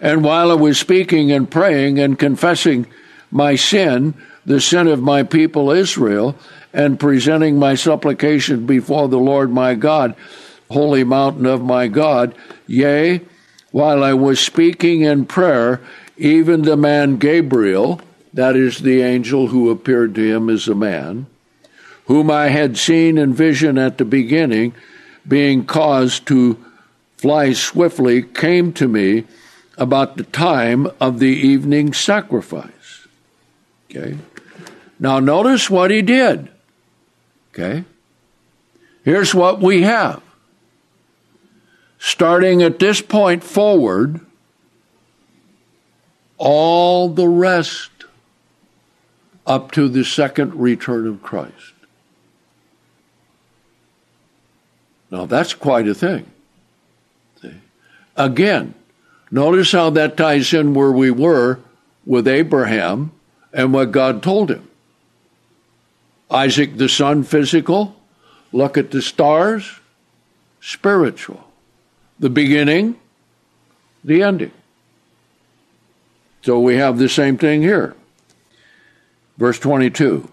And 0.00 0.24
while 0.24 0.50
I 0.50 0.54
was 0.54 0.76
speaking 0.76 1.30
and 1.30 1.48
praying 1.48 2.00
and 2.00 2.18
confessing 2.18 2.88
my 3.30 3.54
sin, 3.54 4.14
the 4.44 4.60
sin 4.60 4.86
of 4.88 5.00
my 5.00 5.22
people 5.22 5.70
Israel, 5.70 6.36
and 6.72 6.98
presenting 6.98 7.58
my 7.58 7.74
supplication 7.74 8.66
before 8.66 9.08
the 9.08 9.18
Lord 9.18 9.50
my 9.50 9.74
God, 9.74 10.14
holy 10.70 11.04
mountain 11.04 11.46
of 11.46 11.62
my 11.62 11.86
God, 11.88 12.34
yea, 12.66 13.20
while 13.70 14.02
I 14.02 14.14
was 14.14 14.40
speaking 14.40 15.02
in 15.02 15.26
prayer, 15.26 15.80
even 16.16 16.62
the 16.62 16.76
man 16.76 17.16
Gabriel, 17.16 18.00
that 18.32 18.56
is 18.56 18.78
the 18.78 19.02
angel 19.02 19.48
who 19.48 19.70
appeared 19.70 20.14
to 20.14 20.22
him 20.22 20.48
as 20.48 20.68
a 20.68 20.74
man, 20.74 21.26
whom 22.06 22.30
I 22.30 22.48
had 22.48 22.76
seen 22.76 23.18
in 23.18 23.34
vision 23.34 23.78
at 23.78 23.98
the 23.98 24.04
beginning, 24.04 24.74
being 25.26 25.64
caused 25.64 26.26
to 26.26 26.62
fly 27.16 27.52
swiftly, 27.52 28.22
came 28.22 28.72
to 28.72 28.88
me 28.88 29.24
about 29.78 30.16
the 30.16 30.24
time 30.24 30.88
of 31.00 31.18
the 31.18 31.28
evening 31.28 31.92
sacrifice. 31.92 33.06
Okay. 33.90 34.18
Now 35.02 35.18
notice 35.18 35.68
what 35.68 35.90
he 35.90 36.00
did. 36.00 36.48
Okay. 37.52 37.84
Here's 39.04 39.34
what 39.34 39.60
we 39.60 39.82
have. 39.82 40.22
Starting 41.98 42.62
at 42.62 42.78
this 42.78 43.02
point 43.02 43.42
forward, 43.42 44.20
all 46.38 47.08
the 47.08 47.26
rest 47.26 47.90
up 49.44 49.72
to 49.72 49.88
the 49.88 50.04
second 50.04 50.54
return 50.54 51.08
of 51.08 51.20
Christ. 51.20 51.74
Now 55.10 55.26
that's 55.26 55.52
quite 55.52 55.88
a 55.88 55.94
thing. 55.94 56.30
See? 57.40 57.54
Again, 58.14 58.74
notice 59.32 59.72
how 59.72 59.90
that 59.90 60.16
ties 60.16 60.54
in 60.54 60.74
where 60.74 60.92
we 60.92 61.10
were 61.10 61.58
with 62.06 62.28
Abraham 62.28 63.10
and 63.52 63.72
what 63.72 63.90
God 63.90 64.22
told 64.22 64.48
him. 64.48 64.68
Isaac 66.32 66.76
the 66.76 66.88
son, 66.88 67.22
physical. 67.22 67.96
Look 68.52 68.76
at 68.76 68.90
the 68.90 69.02
stars, 69.02 69.80
spiritual. 70.60 71.44
The 72.18 72.30
beginning, 72.30 72.98
the 74.04 74.22
ending. 74.22 74.52
So 76.42 76.58
we 76.60 76.76
have 76.76 76.98
the 76.98 77.08
same 77.08 77.38
thing 77.38 77.62
here. 77.62 77.94
Verse 79.38 79.58
22 79.58 80.28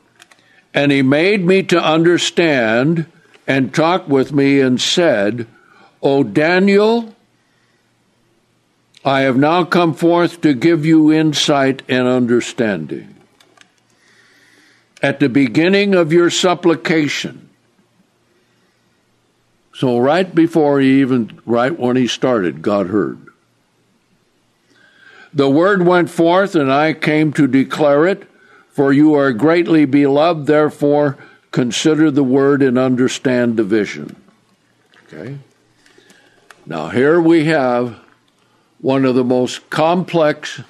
And 0.74 0.92
he 0.92 1.02
made 1.02 1.46
me 1.46 1.64
to 1.64 1.82
understand 1.82 3.06
and 3.48 3.74
talked 3.74 4.08
with 4.08 4.32
me 4.32 4.60
and 4.60 4.80
said, 4.80 5.48
O 6.02 6.24
Daniel, 6.24 7.16
I 9.04 9.22
have 9.22 9.38
now 9.38 9.64
come 9.64 9.94
forth 9.94 10.42
to 10.42 10.54
give 10.54 10.86
you 10.86 11.12
insight 11.12 11.84
and 11.88 12.08
understanding. 12.08 13.16
At 15.02 15.20
the 15.20 15.30
beginning 15.30 15.96
of 15.96 16.12
your 16.12 16.30
supplication, 16.30 17.50
so 19.74 19.98
right 19.98 20.34
before 20.36 20.82
he 20.82 21.00
even, 21.00 21.40
right 21.46 21.78
when 21.78 21.96
he 21.96 22.06
started, 22.06 22.62
God 22.62 22.88
heard. 22.88 23.18
The 25.34 25.50
word 25.50 25.86
went 25.86 26.10
forth, 26.10 26.56
and 26.56 26.72
I 26.72 26.94
came 26.94 27.32
to 27.34 27.48
declare 27.48 28.06
it, 28.08 28.28
for 28.72 28.92
you 28.92 29.14
are 29.14 29.32
greatly 29.32 29.86
beloved, 29.86 30.48
therefore 30.48 31.18
consider 31.52 32.12
the 32.12 32.24
word 32.24 32.62
and 32.62 32.78
understand 32.78 33.56
the 33.56 33.64
vision. 33.64 34.16
Okay? 35.08 35.38
Now, 36.66 36.90
here 36.90 37.22
we 37.22 37.46
have 37.46 38.00
one 38.82 39.06
of 39.06 39.16
the 39.16 39.24
most 39.24 39.70
complex 39.70 40.62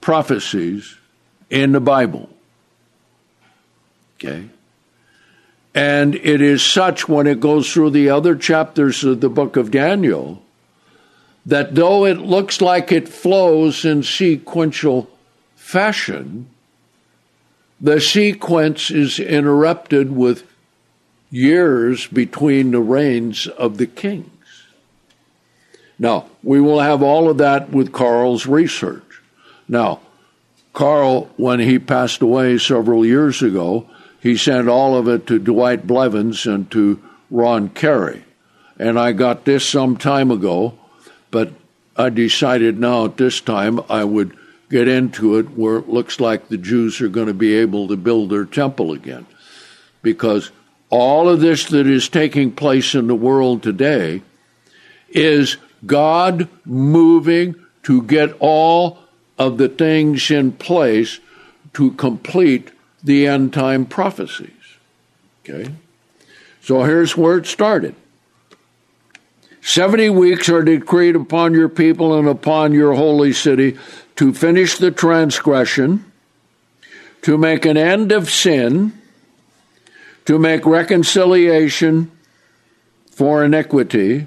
prophecies 0.00 0.96
in 1.54 1.70
the 1.70 1.80
Bible. 1.80 2.28
Okay? 4.16 4.48
And 5.72 6.16
it 6.16 6.40
is 6.40 6.62
such 6.62 7.08
when 7.08 7.28
it 7.28 7.38
goes 7.38 7.72
through 7.72 7.90
the 7.90 8.10
other 8.10 8.34
chapters 8.34 9.04
of 9.04 9.20
the 9.20 9.28
book 9.28 9.56
of 9.56 9.70
Daniel 9.70 10.42
that 11.46 11.74
though 11.74 12.06
it 12.06 12.18
looks 12.18 12.60
like 12.60 12.90
it 12.90 13.08
flows 13.08 13.84
in 13.84 14.02
sequential 14.02 15.08
fashion, 15.54 16.48
the 17.80 18.00
sequence 18.00 18.90
is 18.90 19.20
interrupted 19.20 20.14
with 20.14 20.44
years 21.30 22.06
between 22.08 22.72
the 22.72 22.80
reigns 22.80 23.46
of 23.46 23.76
the 23.76 23.86
kings. 23.86 24.30
Now, 25.98 26.26
we 26.42 26.60
will 26.60 26.80
have 26.80 27.02
all 27.02 27.30
of 27.30 27.38
that 27.38 27.70
with 27.70 27.92
Carl's 27.92 28.46
research. 28.46 29.02
Now, 29.68 30.00
Carl, 30.74 31.30
when 31.36 31.60
he 31.60 31.78
passed 31.78 32.20
away 32.20 32.58
several 32.58 33.06
years 33.06 33.42
ago, 33.42 33.88
he 34.20 34.36
sent 34.36 34.68
all 34.68 34.96
of 34.96 35.08
it 35.08 35.26
to 35.28 35.38
Dwight 35.38 35.86
Blevins 35.86 36.46
and 36.46 36.70
to 36.72 37.00
Ron 37.30 37.68
Carey. 37.68 38.24
And 38.78 38.98
I 38.98 39.12
got 39.12 39.44
this 39.44 39.66
some 39.66 39.96
time 39.96 40.30
ago, 40.30 40.76
but 41.30 41.52
I 41.96 42.10
decided 42.10 42.78
now 42.78 43.04
at 43.04 43.16
this 43.16 43.40
time 43.40 43.80
I 43.88 44.02
would 44.02 44.36
get 44.68 44.88
into 44.88 45.38
it 45.38 45.56
where 45.56 45.76
it 45.76 45.88
looks 45.88 46.18
like 46.18 46.48
the 46.48 46.58
Jews 46.58 47.00
are 47.00 47.08
going 47.08 47.28
to 47.28 47.34
be 47.34 47.54
able 47.54 47.86
to 47.88 47.96
build 47.96 48.30
their 48.30 48.44
temple 48.44 48.92
again. 48.92 49.26
Because 50.02 50.50
all 50.90 51.28
of 51.28 51.40
this 51.40 51.66
that 51.66 51.86
is 51.86 52.08
taking 52.08 52.50
place 52.50 52.96
in 52.96 53.06
the 53.06 53.14
world 53.14 53.62
today 53.62 54.22
is 55.08 55.56
God 55.86 56.48
moving 56.64 57.54
to 57.84 58.02
get 58.02 58.34
all 58.40 58.98
of 59.38 59.58
the 59.58 59.68
things 59.68 60.30
in 60.30 60.52
place 60.52 61.20
to 61.74 61.92
complete 61.92 62.70
the 63.02 63.26
end 63.26 63.52
time 63.52 63.84
prophecies. 63.84 64.50
Okay? 65.42 65.74
So 66.62 66.84
here's 66.84 67.16
where 67.16 67.38
it 67.38 67.46
started. 67.46 67.94
Seventy 69.60 70.10
weeks 70.10 70.48
are 70.48 70.62
decreed 70.62 71.16
upon 71.16 71.54
your 71.54 71.68
people 71.68 72.18
and 72.18 72.28
upon 72.28 72.72
your 72.72 72.94
holy 72.94 73.32
city 73.32 73.78
to 74.16 74.32
finish 74.32 74.78
the 74.78 74.90
transgression, 74.90 76.10
to 77.22 77.38
make 77.38 77.64
an 77.64 77.76
end 77.76 78.12
of 78.12 78.30
sin, 78.30 78.92
to 80.26 80.38
make 80.38 80.66
reconciliation 80.66 82.10
for 83.10 83.44
iniquity, 83.44 84.26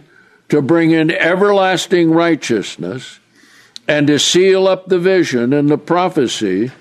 to 0.49 0.61
bring 0.61 0.91
in 0.91 1.11
everlasting 1.11 2.11
righteousness, 2.11 3.19
and 3.87 4.07
to 4.07 4.19
seal 4.19 4.67
up 4.67 4.87
the 4.87 4.99
vision 4.99 5.53
and 5.53 5.69
the 5.69 5.77
prophecy, 5.77 6.71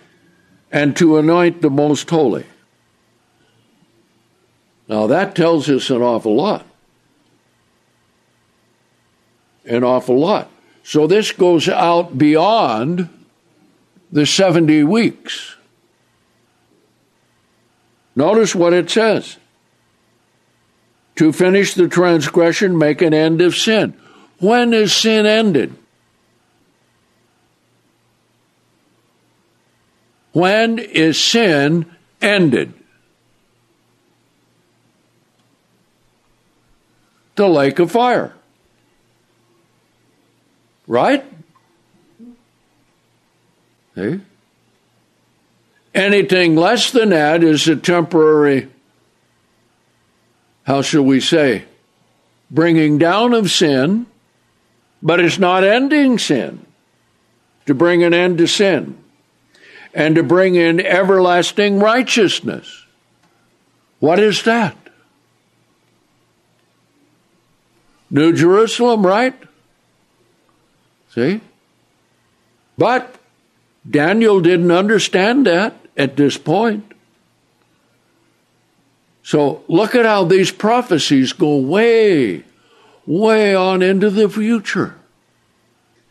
and 0.72 0.96
to 0.96 1.16
anoint 1.16 1.62
the 1.62 1.70
most 1.70 2.10
holy. 2.10 2.44
Now 4.88 5.06
that 5.06 5.34
tells 5.34 5.68
us 5.70 5.90
an 5.90 6.02
awful 6.02 6.34
lot. 6.34 6.66
An 9.64 9.84
awful 9.84 10.18
lot. 10.18 10.50
So 10.82 11.06
this 11.06 11.32
goes 11.32 11.68
out 11.68 12.16
beyond 12.16 13.08
the 14.12 14.26
70 14.26 14.84
weeks. 14.84 15.56
Notice 18.14 18.54
what 18.54 18.72
it 18.72 18.88
says 18.88 19.36
to 21.16 21.32
finish 21.32 21.74
the 21.74 21.88
transgression, 21.88 22.78
make 22.78 23.02
an 23.02 23.14
end 23.14 23.40
of 23.40 23.56
sin. 23.56 23.94
When 24.38 24.72
is 24.72 24.92
sin 24.92 25.26
ended? 25.26 25.74
When 30.36 30.78
is 30.78 31.18
sin 31.18 31.86
ended? 32.20 32.74
The 37.36 37.48
lake 37.48 37.78
of 37.78 37.90
fire. 37.90 38.34
Right? 40.86 41.24
See? 43.94 44.20
Anything 45.94 46.54
less 46.54 46.90
than 46.90 47.08
that 47.08 47.42
is 47.42 47.66
a 47.66 47.74
temporary, 47.74 48.68
how 50.64 50.82
shall 50.82 51.00
we 51.00 51.20
say, 51.20 51.64
bringing 52.50 52.98
down 52.98 53.32
of 53.32 53.50
sin, 53.50 54.04
but 55.02 55.18
it's 55.18 55.38
not 55.38 55.64
ending 55.64 56.18
sin. 56.18 56.66
To 57.64 57.72
bring 57.72 58.04
an 58.04 58.12
end 58.12 58.36
to 58.36 58.46
sin 58.46 59.02
and 59.96 60.14
to 60.14 60.22
bring 60.22 60.56
in 60.56 60.78
everlasting 60.78 61.78
righteousness. 61.80 62.84
What 63.98 64.20
is 64.20 64.42
that? 64.42 64.76
New 68.10 68.34
Jerusalem, 68.34 69.06
right? 69.06 69.34
See? 71.14 71.40
But 72.76 73.16
Daniel 73.88 74.42
didn't 74.42 74.70
understand 74.70 75.46
that 75.46 75.74
at 75.96 76.16
this 76.16 76.36
point. 76.36 76.92
So 79.22 79.64
look 79.66 79.94
at 79.94 80.04
how 80.04 80.24
these 80.24 80.52
prophecies 80.52 81.32
go 81.32 81.56
way, 81.56 82.44
way 83.06 83.54
on 83.54 83.80
into 83.80 84.10
the 84.10 84.28
future. 84.28 84.94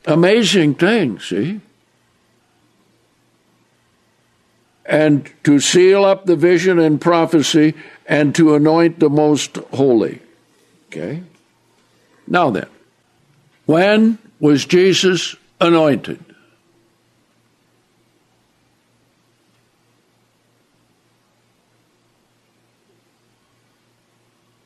Amazing 0.07 0.73
thing, 0.73 1.19
see? 1.19 1.61
And 4.86 5.31
to 5.43 5.59
seal 5.59 6.05
up 6.05 6.25
the 6.25 6.36
vision 6.36 6.79
and 6.79 7.01
prophecy 7.01 7.73
and 8.05 8.36
to 8.36 8.55
anoint 8.55 8.99
the 8.99 9.09
most 9.09 9.57
holy. 9.73 10.21
Okay? 10.88 11.23
Now 12.27 12.51
then, 12.51 12.67
when 13.65 14.19
was 14.39 14.65
Jesus 14.65 15.36
anointed? 15.59 16.23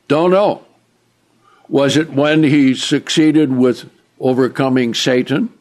Don't 0.08 0.32
know. 0.32 0.64
Was 1.68 1.96
it 1.96 2.10
when 2.10 2.42
he 2.42 2.74
succeeded 2.74 3.56
with 3.56 3.88
overcoming 4.18 4.92
Satan? 4.92 5.52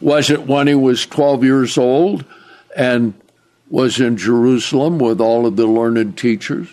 Was 0.00 0.30
it 0.30 0.48
when 0.48 0.66
he 0.66 0.74
was 0.74 1.06
12 1.06 1.44
years 1.44 1.78
old 1.78 2.24
and 2.76 3.14
was 3.68 4.00
in 4.00 4.16
Jerusalem 4.16 4.98
with 4.98 5.20
all 5.20 5.46
of 5.46 5.56
the 5.56 5.66
learned 5.66 6.18
teachers? 6.18 6.68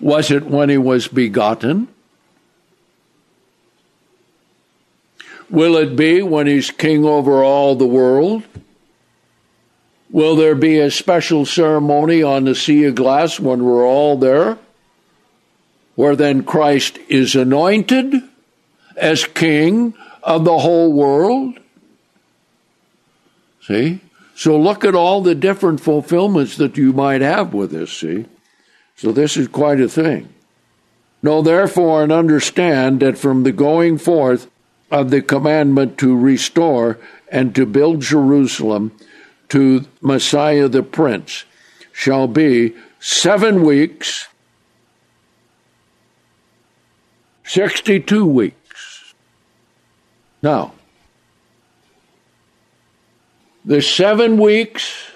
Was 0.00 0.30
it 0.30 0.46
when 0.46 0.68
he 0.70 0.78
was 0.78 1.08
begotten? 1.08 1.88
Will 5.50 5.76
it 5.76 5.96
be 5.96 6.22
when 6.22 6.46
he's 6.46 6.70
king 6.70 7.04
over 7.04 7.42
all 7.42 7.74
the 7.74 7.86
world? 7.86 8.44
Will 10.10 10.36
there 10.36 10.54
be 10.54 10.78
a 10.78 10.90
special 10.90 11.44
ceremony 11.44 12.22
on 12.22 12.44
the 12.44 12.54
sea 12.54 12.84
of 12.84 12.94
glass 12.94 13.38
when 13.38 13.64
we're 13.64 13.86
all 13.86 14.16
there? 14.16 14.58
Where 15.96 16.16
then 16.16 16.44
Christ 16.44 16.98
is 17.08 17.34
anointed 17.34 18.14
as 18.96 19.24
king 19.24 19.94
of 20.22 20.44
the 20.44 20.58
whole 20.58 20.92
world? 20.92 21.58
See? 23.70 24.00
So 24.34 24.58
look 24.58 24.84
at 24.84 24.96
all 24.96 25.20
the 25.20 25.36
different 25.36 25.80
fulfillments 25.80 26.56
that 26.56 26.76
you 26.76 26.92
might 26.92 27.20
have 27.20 27.54
with 27.54 27.70
this, 27.70 27.92
see? 27.92 28.26
So 28.96 29.12
this 29.12 29.36
is 29.36 29.46
quite 29.46 29.80
a 29.80 29.88
thing. 29.88 30.28
Know 31.22 31.40
therefore 31.40 32.02
and 32.02 32.10
understand 32.10 32.98
that 32.98 33.16
from 33.16 33.44
the 33.44 33.52
going 33.52 33.98
forth 33.98 34.50
of 34.90 35.10
the 35.10 35.22
commandment 35.22 35.98
to 35.98 36.16
restore 36.16 36.98
and 37.30 37.54
to 37.54 37.64
build 37.64 38.00
Jerusalem 38.00 38.90
to 39.50 39.86
Messiah 40.00 40.66
the 40.66 40.82
Prince 40.82 41.44
shall 41.92 42.26
be 42.26 42.74
seven 42.98 43.62
weeks, 43.62 44.26
62 47.44 48.26
weeks. 48.26 49.14
Now, 50.42 50.72
the 53.64 53.82
seven 53.82 54.38
weeks 54.38 55.10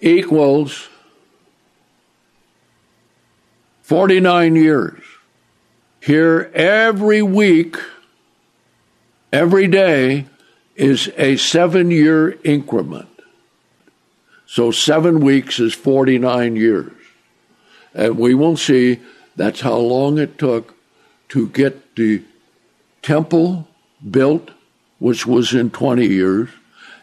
equals 0.00 0.88
49 3.82 4.54
years. 4.54 5.02
Here, 6.00 6.50
every 6.54 7.22
week, 7.22 7.76
every 9.32 9.66
day, 9.66 10.26
is 10.76 11.10
a 11.16 11.36
seven 11.36 11.90
year 11.90 12.38
increment. 12.44 13.08
So 14.46 14.70
seven 14.70 15.20
weeks 15.20 15.58
is 15.58 15.74
49 15.74 16.56
years. 16.56 16.92
And 17.94 18.18
we 18.18 18.34
will 18.34 18.56
see 18.56 19.00
that's 19.36 19.60
how 19.60 19.76
long 19.76 20.18
it 20.18 20.38
took 20.38 20.74
to 21.30 21.48
get 21.48 21.96
the 21.96 22.22
temple 23.02 23.68
built, 24.10 24.50
which 24.98 25.26
was 25.26 25.54
in 25.54 25.70
20 25.70 26.06
years, 26.06 26.48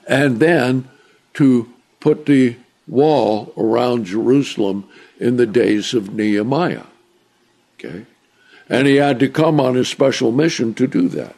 and 0.08 0.40
then 0.40 0.88
to 1.34 1.72
put 2.00 2.26
the 2.26 2.56
wall 2.88 3.54
around 3.58 4.06
Jerusalem 4.06 4.88
in 5.20 5.38
the 5.38 5.46
days 5.46 5.94
of 5.94 6.14
Nehemiah. 6.14 6.84
Okay? 7.80 8.06
And 8.70 8.88
he 8.88 8.96
had 8.96 9.20
to 9.20 9.30
come 9.30 9.60
on 9.60 9.78
a 9.78 9.86
special 9.86 10.32
mission 10.32 10.74
to 10.76 10.88
do 10.88 11.08
that. 11.10 11.36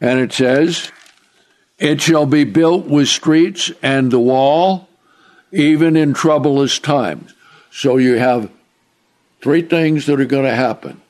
And 0.00 0.20
it 0.20 0.32
says, 0.32 0.90
It 1.78 2.00
shall 2.00 2.26
be 2.26 2.44
built 2.44 2.86
with 2.86 3.08
streets 3.08 3.70
and 3.82 4.10
the 4.10 4.18
wall, 4.18 4.88
even 5.52 5.96
in 5.96 6.14
troublous 6.14 6.78
times. 6.78 7.34
So 7.70 7.96
you 7.96 8.18
have 8.18 8.50
three 9.40 9.62
things 9.62 10.06
that 10.06 10.20
are 10.20 10.24
going 10.24 10.44
to 10.44 10.54
happen 10.54 11.00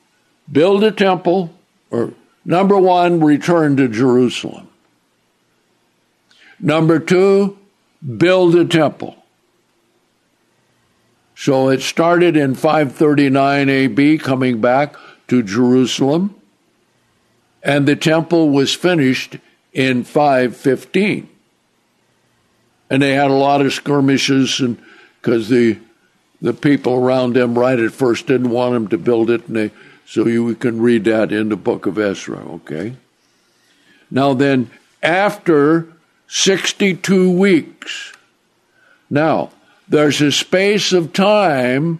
build 0.51 0.83
a 0.83 0.91
temple, 0.91 1.53
or 1.89 2.13
number 2.45 2.77
one, 2.77 3.19
return 3.19 3.75
to 3.77 3.87
Jerusalem. 3.87 4.69
Number 6.59 6.99
two, 6.99 7.57
build 8.17 8.55
a 8.55 8.65
temple. 8.65 9.17
So 11.35 11.67
it 11.69 11.81
started 11.81 12.37
in 12.37 12.55
539 12.55 13.67
AB, 13.67 14.17
coming 14.19 14.61
back 14.61 14.95
to 15.27 15.43
Jerusalem 15.43 16.35
and 17.65 17.87
the 17.87 17.95
temple 17.95 18.51
was 18.51 18.75
finished 18.75 19.37
in 19.73 20.03
515. 20.03 21.27
And 22.91 23.01
they 23.01 23.13
had 23.13 23.31
a 23.31 23.33
lot 23.33 23.61
of 23.61 23.73
skirmishes, 23.73 24.59
and 24.59 24.77
because 25.19 25.49
the 25.49 25.79
the 26.41 26.53
people 26.53 26.93
around 26.93 27.33
them 27.33 27.57
right 27.57 27.79
at 27.79 27.91
first 27.91 28.27
didn't 28.27 28.51
want 28.51 28.73
them 28.73 28.87
to 28.89 28.97
build 28.99 29.31
it, 29.31 29.47
and 29.47 29.55
they 29.55 29.71
so 30.05 30.27
you 30.27 30.53
can 30.55 30.81
read 30.81 31.03
that 31.05 31.31
in 31.31 31.49
the 31.49 31.55
book 31.55 31.85
of 31.85 31.97
Ezra. 31.97 32.37
Okay. 32.37 32.95
Now 34.11 34.33
then, 34.33 34.69
after 35.01 35.87
62 36.27 37.31
weeks, 37.31 38.13
now 39.09 39.51
there's 39.87 40.21
a 40.21 40.31
space 40.31 40.93
of 40.93 41.13
time 41.13 41.99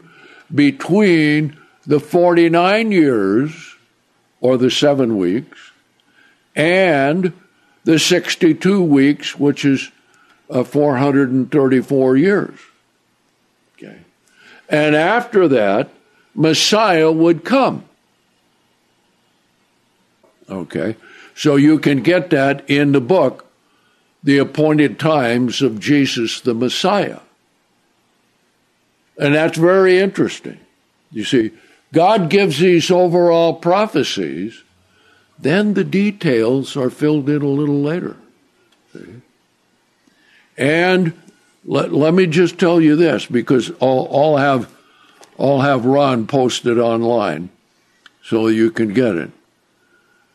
between 0.54 1.58
the 1.86 2.00
49 2.00 2.92
years 2.92 3.76
or 4.42 4.58
the 4.58 4.70
seven 4.70 5.18
weeks, 5.18 5.72
and 6.56 7.34
the 7.84 7.98
62 7.98 8.84
weeks, 8.84 9.38
which 9.38 9.66
is 9.66 9.92
uh, 10.50 10.64
434 10.64 12.18
years. 12.18 12.60
Okay. 13.74 14.00
And 14.70 14.96
after 14.96 15.48
that, 15.48 15.90
Messiah 16.36 17.12
would 17.12 17.44
come. 17.44 17.86
Okay. 20.50 20.96
So 21.36 21.56
you 21.56 21.80
can 21.80 22.02
get 22.02 22.30
that 22.30 22.70
in 22.70 22.92
the 22.92 23.02
book, 23.02 23.46
The 24.24 24.38
Appointed 24.38 25.00
Times 25.00 25.62
of 25.62 25.80
Jesus 25.80 26.40
the 26.42 26.54
Messiah. 26.54 27.20
And 29.18 29.36
that's 29.36 29.58
very 29.58 29.98
interesting. 29.98 30.60
You 31.12 31.24
see, 31.24 31.52
God 31.94 32.30
gives 32.30 32.60
these 32.60 32.92
overall 32.92 33.54
prophecies, 33.54 34.64
then 35.40 35.74
the 35.74 35.84
details 35.84 36.76
are 36.76 36.90
filled 36.90 37.30
in 37.30 37.42
a 37.42 37.48
little 37.48 37.82
later. 37.82 38.18
See? 38.94 39.22
And 40.58 41.14
let, 41.66 41.94
let 41.94 42.14
me 42.14 42.28
just 42.28 42.60
tell 42.60 42.80
you 42.80 42.96
this, 42.96 43.26
because 43.26 43.72
I'll, 43.82 44.08
I'll 44.12 44.38
have 44.38 44.74
I'll 45.38 45.62
have 45.62 45.86
Ron 45.86 46.28
posted 46.28 46.80
online 46.80 47.50
so 48.24 48.48
you 48.48 48.72
can 48.72 48.94
get 48.94 49.16
it. 49.16 49.32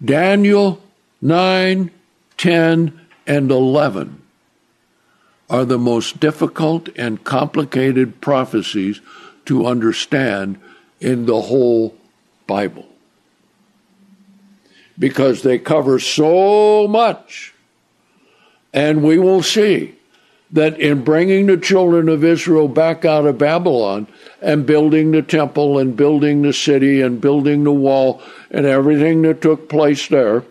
Daniel 0.04 0.82
9, 1.20 1.90
10, 2.36 3.00
and 3.26 3.50
11 3.50 4.22
are 5.48 5.64
the 5.64 5.78
most 5.78 6.20
difficult 6.20 6.88
and 6.96 7.22
complicated 7.24 8.20
prophecies 8.20 9.00
to 9.44 9.66
understand 9.66 10.58
in 11.00 11.26
the 11.26 11.42
whole 11.42 11.94
Bible 12.46 12.86
because 14.98 15.42
they 15.42 15.58
cover 15.58 15.98
so 15.98 16.86
much. 16.86 17.54
And 18.72 19.02
we 19.02 19.18
will 19.18 19.42
see 19.42 19.96
that 20.52 20.78
in 20.80 21.04
bringing 21.04 21.46
the 21.46 21.56
children 21.56 22.08
of 22.08 22.24
Israel 22.24 22.66
back 22.66 23.04
out 23.04 23.26
of 23.26 23.38
Babylon 23.38 24.08
and 24.42 24.66
building 24.66 25.12
the 25.12 25.22
temple 25.22 25.78
and 25.78 25.96
building 25.96 26.42
the 26.42 26.52
city 26.52 27.00
and 27.00 27.20
building 27.20 27.64
the 27.64 27.72
wall 27.72 28.20
and 28.50 28.66
everything 28.66 29.22
that 29.22 29.40
took 29.40 29.68
place 29.68 30.08
there, 30.08 30.42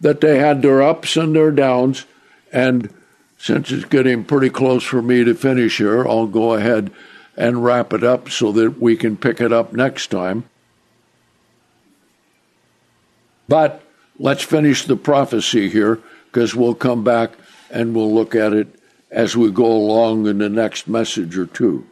that 0.00 0.20
they 0.20 0.38
had 0.38 0.62
their 0.62 0.82
ups 0.82 1.16
and 1.16 1.34
their 1.34 1.52
downs. 1.52 2.06
And 2.52 2.92
since 3.38 3.70
it's 3.70 3.84
getting 3.84 4.24
pretty 4.24 4.50
close 4.50 4.82
for 4.82 5.00
me 5.00 5.22
to 5.22 5.34
finish 5.34 5.78
here, 5.78 6.06
I'll 6.06 6.26
go 6.26 6.54
ahead 6.54 6.90
and 7.36 7.64
wrap 7.64 7.92
it 7.92 8.02
up 8.02 8.30
so 8.30 8.50
that 8.52 8.80
we 8.80 8.96
can 8.96 9.16
pick 9.16 9.40
it 9.40 9.52
up 9.52 9.72
next 9.72 10.08
time. 10.08 10.44
But 13.48 13.82
let's 14.18 14.42
finish 14.42 14.86
the 14.86 14.96
prophecy 14.96 15.68
here 15.68 16.00
because 16.26 16.54
we'll 16.54 16.74
come 16.74 17.04
back 17.04 17.32
and 17.70 17.94
we'll 17.94 18.12
look 18.12 18.34
at 18.34 18.52
it 18.52 18.80
as 19.14 19.36
we 19.36 19.48
go 19.48 19.64
along 19.64 20.26
in 20.26 20.38
the 20.38 20.48
next 20.48 20.88
message 20.88 21.38
or 21.38 21.46
two. 21.46 21.86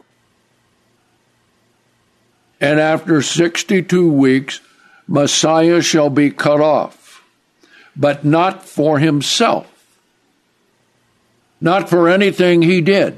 And 2.59 2.81
after 2.81 3.21
62 3.21 4.11
weeks, 4.11 4.59
Messiah 5.07 5.81
shall 5.81 6.09
be 6.09 6.31
cut 6.31 6.59
off, 6.59 7.23
but 7.95 8.25
not 8.25 8.65
for 8.65 8.99
himself, 8.99 9.67
not 11.61 11.89
for 11.89 12.09
anything 12.09 12.61
he 12.61 12.81
did, 12.81 13.17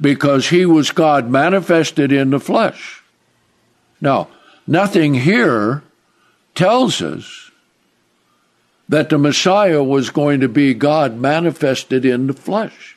because 0.00 0.48
he 0.48 0.64
was 0.64 0.90
God 0.90 1.28
manifested 1.28 2.12
in 2.12 2.30
the 2.30 2.40
flesh. 2.40 3.02
Now, 4.00 4.28
nothing 4.66 5.12
here 5.12 5.82
tells 6.54 7.02
us 7.02 7.47
that 8.88 9.10
the 9.10 9.18
Messiah 9.18 9.82
was 9.82 10.10
going 10.10 10.40
to 10.40 10.48
be 10.48 10.74
God 10.74 11.18
manifested 11.18 12.04
in 12.04 12.26
the 12.26 12.32
flesh. 12.32 12.96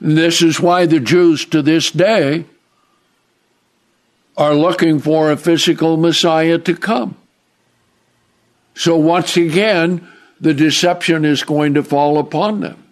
This 0.00 0.40
is 0.40 0.60
why 0.60 0.86
the 0.86 1.00
Jews 1.00 1.44
to 1.46 1.60
this 1.60 1.90
day 1.90 2.46
are 4.36 4.54
looking 4.54 5.00
for 5.00 5.30
a 5.30 5.36
physical 5.36 5.98
Messiah 5.98 6.56
to 6.58 6.74
come. 6.74 7.16
So 8.74 8.96
once 8.96 9.36
again, 9.36 10.08
the 10.40 10.54
deception 10.54 11.26
is 11.26 11.42
going 11.42 11.74
to 11.74 11.82
fall 11.82 12.18
upon 12.18 12.60
them. 12.60 12.82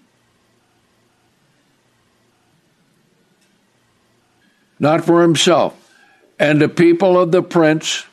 Not 4.79 5.07
for 5.07 5.23
himself. 5.23 5.75
And 6.39 6.61
the 6.61 6.69
people 6.69 7.19
of 7.19 7.33
the 7.33 7.43
prince 7.43 8.05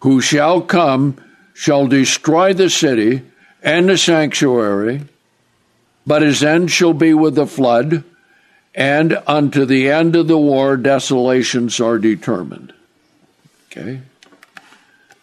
who 0.00 0.20
shall 0.20 0.60
come 0.60 1.16
shall 1.54 1.86
destroy 1.86 2.52
the 2.52 2.68
city 2.68 3.22
and 3.62 3.88
the 3.88 3.96
sanctuary, 3.96 5.00
but 6.06 6.22
his 6.22 6.42
end 6.42 6.70
shall 6.70 6.92
be 6.92 7.14
with 7.14 7.34
the 7.34 7.46
flood, 7.46 8.04
and 8.74 9.18
unto 9.26 9.64
the 9.64 9.90
end 9.90 10.14
of 10.14 10.28
the 10.28 10.38
war 10.38 10.76
desolations 10.76 11.80
are 11.80 11.98
determined. 11.98 12.72
Okay? 13.66 14.02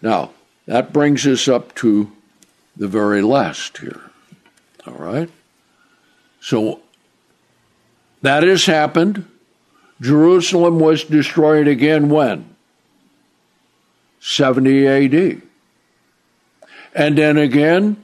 Now, 0.01 0.31
that 0.65 0.91
brings 0.91 1.25
us 1.27 1.47
up 1.47 1.75
to 1.75 2.11
the 2.75 2.87
very 2.87 3.21
last 3.21 3.77
here. 3.77 4.01
All 4.87 4.93
right? 4.93 5.29
So, 6.41 6.81
that 8.21 8.43
has 8.43 8.65
happened. 8.65 9.25
Jerusalem 10.01 10.79
was 10.79 11.03
destroyed 11.03 11.67
again 11.67 12.09
when? 12.09 12.52
70 14.23 14.87
AD. 14.87 15.41
And 16.95 17.17
then 17.17 17.37
again 17.37 17.97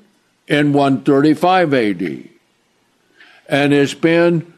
in 0.47 0.73
135 0.73 1.73
AD. 1.73 2.29
And 3.47 3.73
it's 3.73 3.93
been 3.93 4.53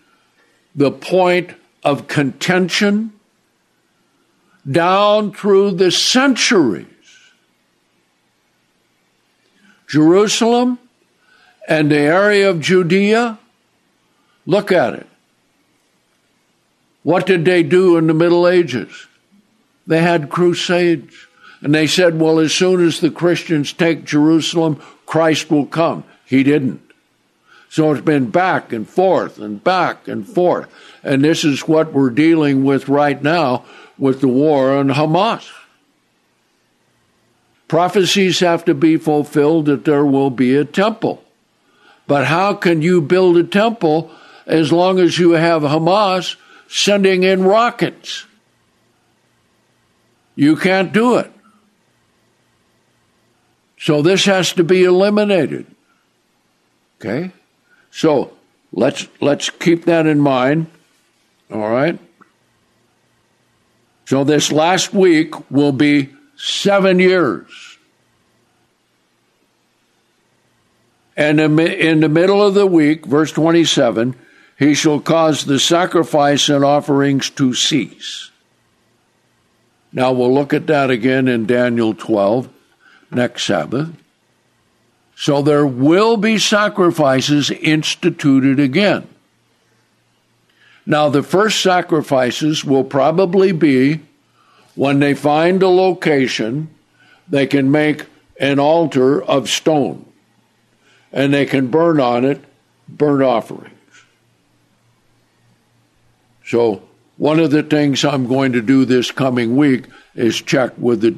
the 0.74 0.92
point 0.92 1.54
of 1.84 2.08
contention 2.08 3.14
down 4.70 5.34
through 5.34 5.72
the 5.72 5.92
centuries. 5.92 6.88
Jerusalem 9.88 10.80
and 11.68 11.92
the 11.92 12.00
area 12.00 12.50
of 12.50 12.60
Judea, 12.60 13.38
look 14.48 14.72
at 14.72 14.96
it. 14.96 15.08
What 17.04 17.28
did 17.28 17.46
they 17.46 17.62
do 17.62 17.98
in 17.98 18.08
the 18.08 18.14
Middle 18.16 18.48
Ages? 18.48 19.08
They 19.86 20.02
had 20.02 20.30
crusades. 20.30 21.28
And 21.62 21.74
they 21.76 21.88
said, 21.88 22.20
well, 22.20 22.40
as 22.40 22.54
soon 22.54 22.86
as 22.86 23.00
the 23.00 23.12
Christians 23.12 23.74
take 23.74 24.04
Jerusalem, 24.04 24.82
Christ 25.06 25.52
will 25.52 25.68
come. 25.68 26.04
He 26.26 26.44
didn't. 26.44 26.82
So 27.70 27.92
it's 27.92 28.02
been 28.02 28.32
back 28.32 28.74
and 28.74 28.90
forth 28.90 29.40
and 29.40 29.64
back 29.64 30.08
and 30.08 30.28
forth. 30.28 30.70
And 31.04 31.24
this 31.24 31.46
is 31.46 31.68
what 31.68 31.94
we're 31.94 32.10
dealing 32.10 32.64
with 32.64 32.90
right 32.90 33.22
now 33.22 33.64
with 33.98 34.22
the 34.22 34.28
war 34.28 34.76
on 34.76 34.90
Hamas. 34.90 35.50
Prophecies 37.68 38.42
have 38.42 38.66
to 38.66 38.74
be 38.74 38.98
fulfilled 38.98 39.68
that 39.68 39.86
there 39.86 40.06
will 40.06 40.30
be 40.30 40.56
a 40.56 40.66
temple. 40.66 41.24
But 42.08 42.26
how 42.26 42.56
can 42.56 42.82
you 42.82 43.00
build 43.00 43.38
a 43.38 43.44
temple 43.44 44.12
as 44.46 44.74
long 44.74 45.00
as 45.00 45.18
you 45.18 45.32
have 45.32 45.62
Hamas 45.62 46.36
sending 46.68 47.24
in 47.24 47.44
rockets? 47.44 48.26
You 50.36 50.58
can't 50.58 50.92
do 50.92 51.16
it. 51.18 51.32
So 53.82 54.04
this 54.04 54.26
has 54.26 54.54
to 54.54 54.64
be 54.64 54.84
eliminated. 54.84 55.66
Okay? 57.00 57.32
So 57.90 58.32
let's 58.72 59.08
let's 59.20 59.50
keep 59.50 59.86
that 59.86 60.06
in 60.06 60.20
mind. 60.20 60.68
All 61.52 61.68
right? 61.68 61.98
So 64.06 64.24
this 64.24 64.52
last 64.52 64.94
week 64.94 65.50
will 65.50 65.72
be 65.72 66.10
7 66.36 67.00
years. 67.00 67.50
And 71.18 71.40
in 71.40 72.02
the 72.02 72.10
middle 72.10 72.46
of 72.46 72.54
the 72.54 72.68
week, 72.68 73.06
verse 73.06 73.32
27, 73.32 74.16
he 74.60 74.76
shall 74.76 75.00
cause 75.00 75.46
the 75.46 75.60
sacrifice 75.60 76.50
and 76.50 76.64
offerings 76.64 77.32
to 77.32 77.56
cease. 77.56 78.30
Now 79.92 80.12
we'll 80.12 80.34
look 80.34 80.54
at 80.54 80.68
that 80.68 80.92
again 80.92 81.28
in 81.28 81.48
Daniel 81.48 81.96
12 81.96 82.48
next 83.12 83.44
Sabbath. 83.44 83.90
So 85.16 85.42
there 85.42 85.66
will 85.66 86.18
be 86.18 86.40
sacrifices 86.40 87.52
instituted 87.52 88.60
again. 88.60 89.08
Now, 90.86 91.10
the 91.10 91.22
first 91.22 91.62
sacrifices 91.62 92.66
will 92.66 92.84
probably 92.84 93.52
be 93.52 94.02
when 94.76 95.00
they 95.00 95.14
find 95.14 95.62
a 95.62 95.68
location, 95.68 96.70
they 97.28 97.46
can 97.46 97.70
make 97.70 98.06
an 98.40 98.58
altar 98.58 99.24
of 99.24 99.50
stone 99.50 100.06
and 101.12 101.34
they 101.34 101.46
can 101.46 101.68
burn 101.68 102.00
on 102.00 102.26
it 102.26 102.44
burnt 102.88 103.24
offerings. 103.24 103.78
So, 106.46 106.84
one 107.18 107.40
of 107.40 107.52
the 107.52 107.64
things 107.64 108.04
I'm 108.04 108.28
going 108.28 108.54
to 108.54 108.62
do 108.62 108.84
this 108.84 109.12
coming 109.12 109.56
week 109.56 109.86
is 110.16 110.42
check 110.42 110.72
with 110.78 111.02
the 111.02 111.16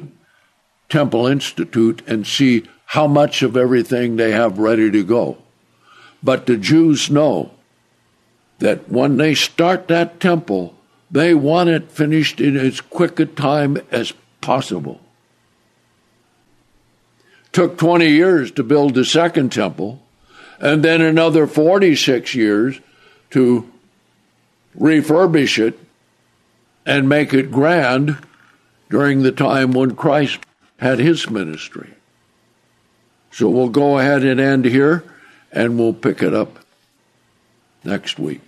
Temple 0.94 1.26
Institute 1.26 2.02
and 2.06 2.24
see 2.24 2.62
how 2.86 3.08
much 3.08 3.42
of 3.42 3.56
everything 3.56 4.14
they 4.14 4.30
have 4.30 4.60
ready 4.60 4.92
to 4.92 5.02
go. 5.02 5.36
But 6.22 6.46
the 6.46 6.56
Jews 6.56 7.10
know 7.10 7.50
that 8.60 8.88
when 8.88 9.16
they 9.16 9.34
start 9.34 9.88
that 9.88 10.20
temple, 10.20 10.76
they 11.10 11.34
want 11.34 11.68
it 11.68 11.90
finished 11.90 12.40
in 12.40 12.56
as 12.56 12.80
quick 12.80 13.18
a 13.18 13.26
time 13.26 13.76
as 13.90 14.12
possible. 14.40 15.00
Took 17.50 17.76
20 17.76 18.08
years 18.08 18.52
to 18.52 18.62
build 18.62 18.94
the 18.94 19.04
second 19.04 19.50
temple, 19.50 20.00
and 20.60 20.84
then 20.84 21.00
another 21.00 21.48
46 21.48 22.36
years 22.36 22.78
to 23.30 23.68
refurbish 24.78 25.58
it 25.58 25.76
and 26.86 27.08
make 27.08 27.34
it 27.34 27.50
grand 27.50 28.16
during 28.88 29.24
the 29.24 29.32
time 29.32 29.72
when 29.72 29.96
Christ 29.96 30.38
had 30.84 30.98
his 30.98 31.30
ministry. 31.30 31.88
So 33.32 33.48
we'll 33.48 33.70
go 33.70 33.98
ahead 33.98 34.22
and 34.22 34.38
end 34.38 34.66
here, 34.66 35.02
and 35.50 35.78
we'll 35.78 35.94
pick 35.94 36.22
it 36.22 36.34
up 36.34 36.58
next 37.84 38.18
week. 38.18 38.42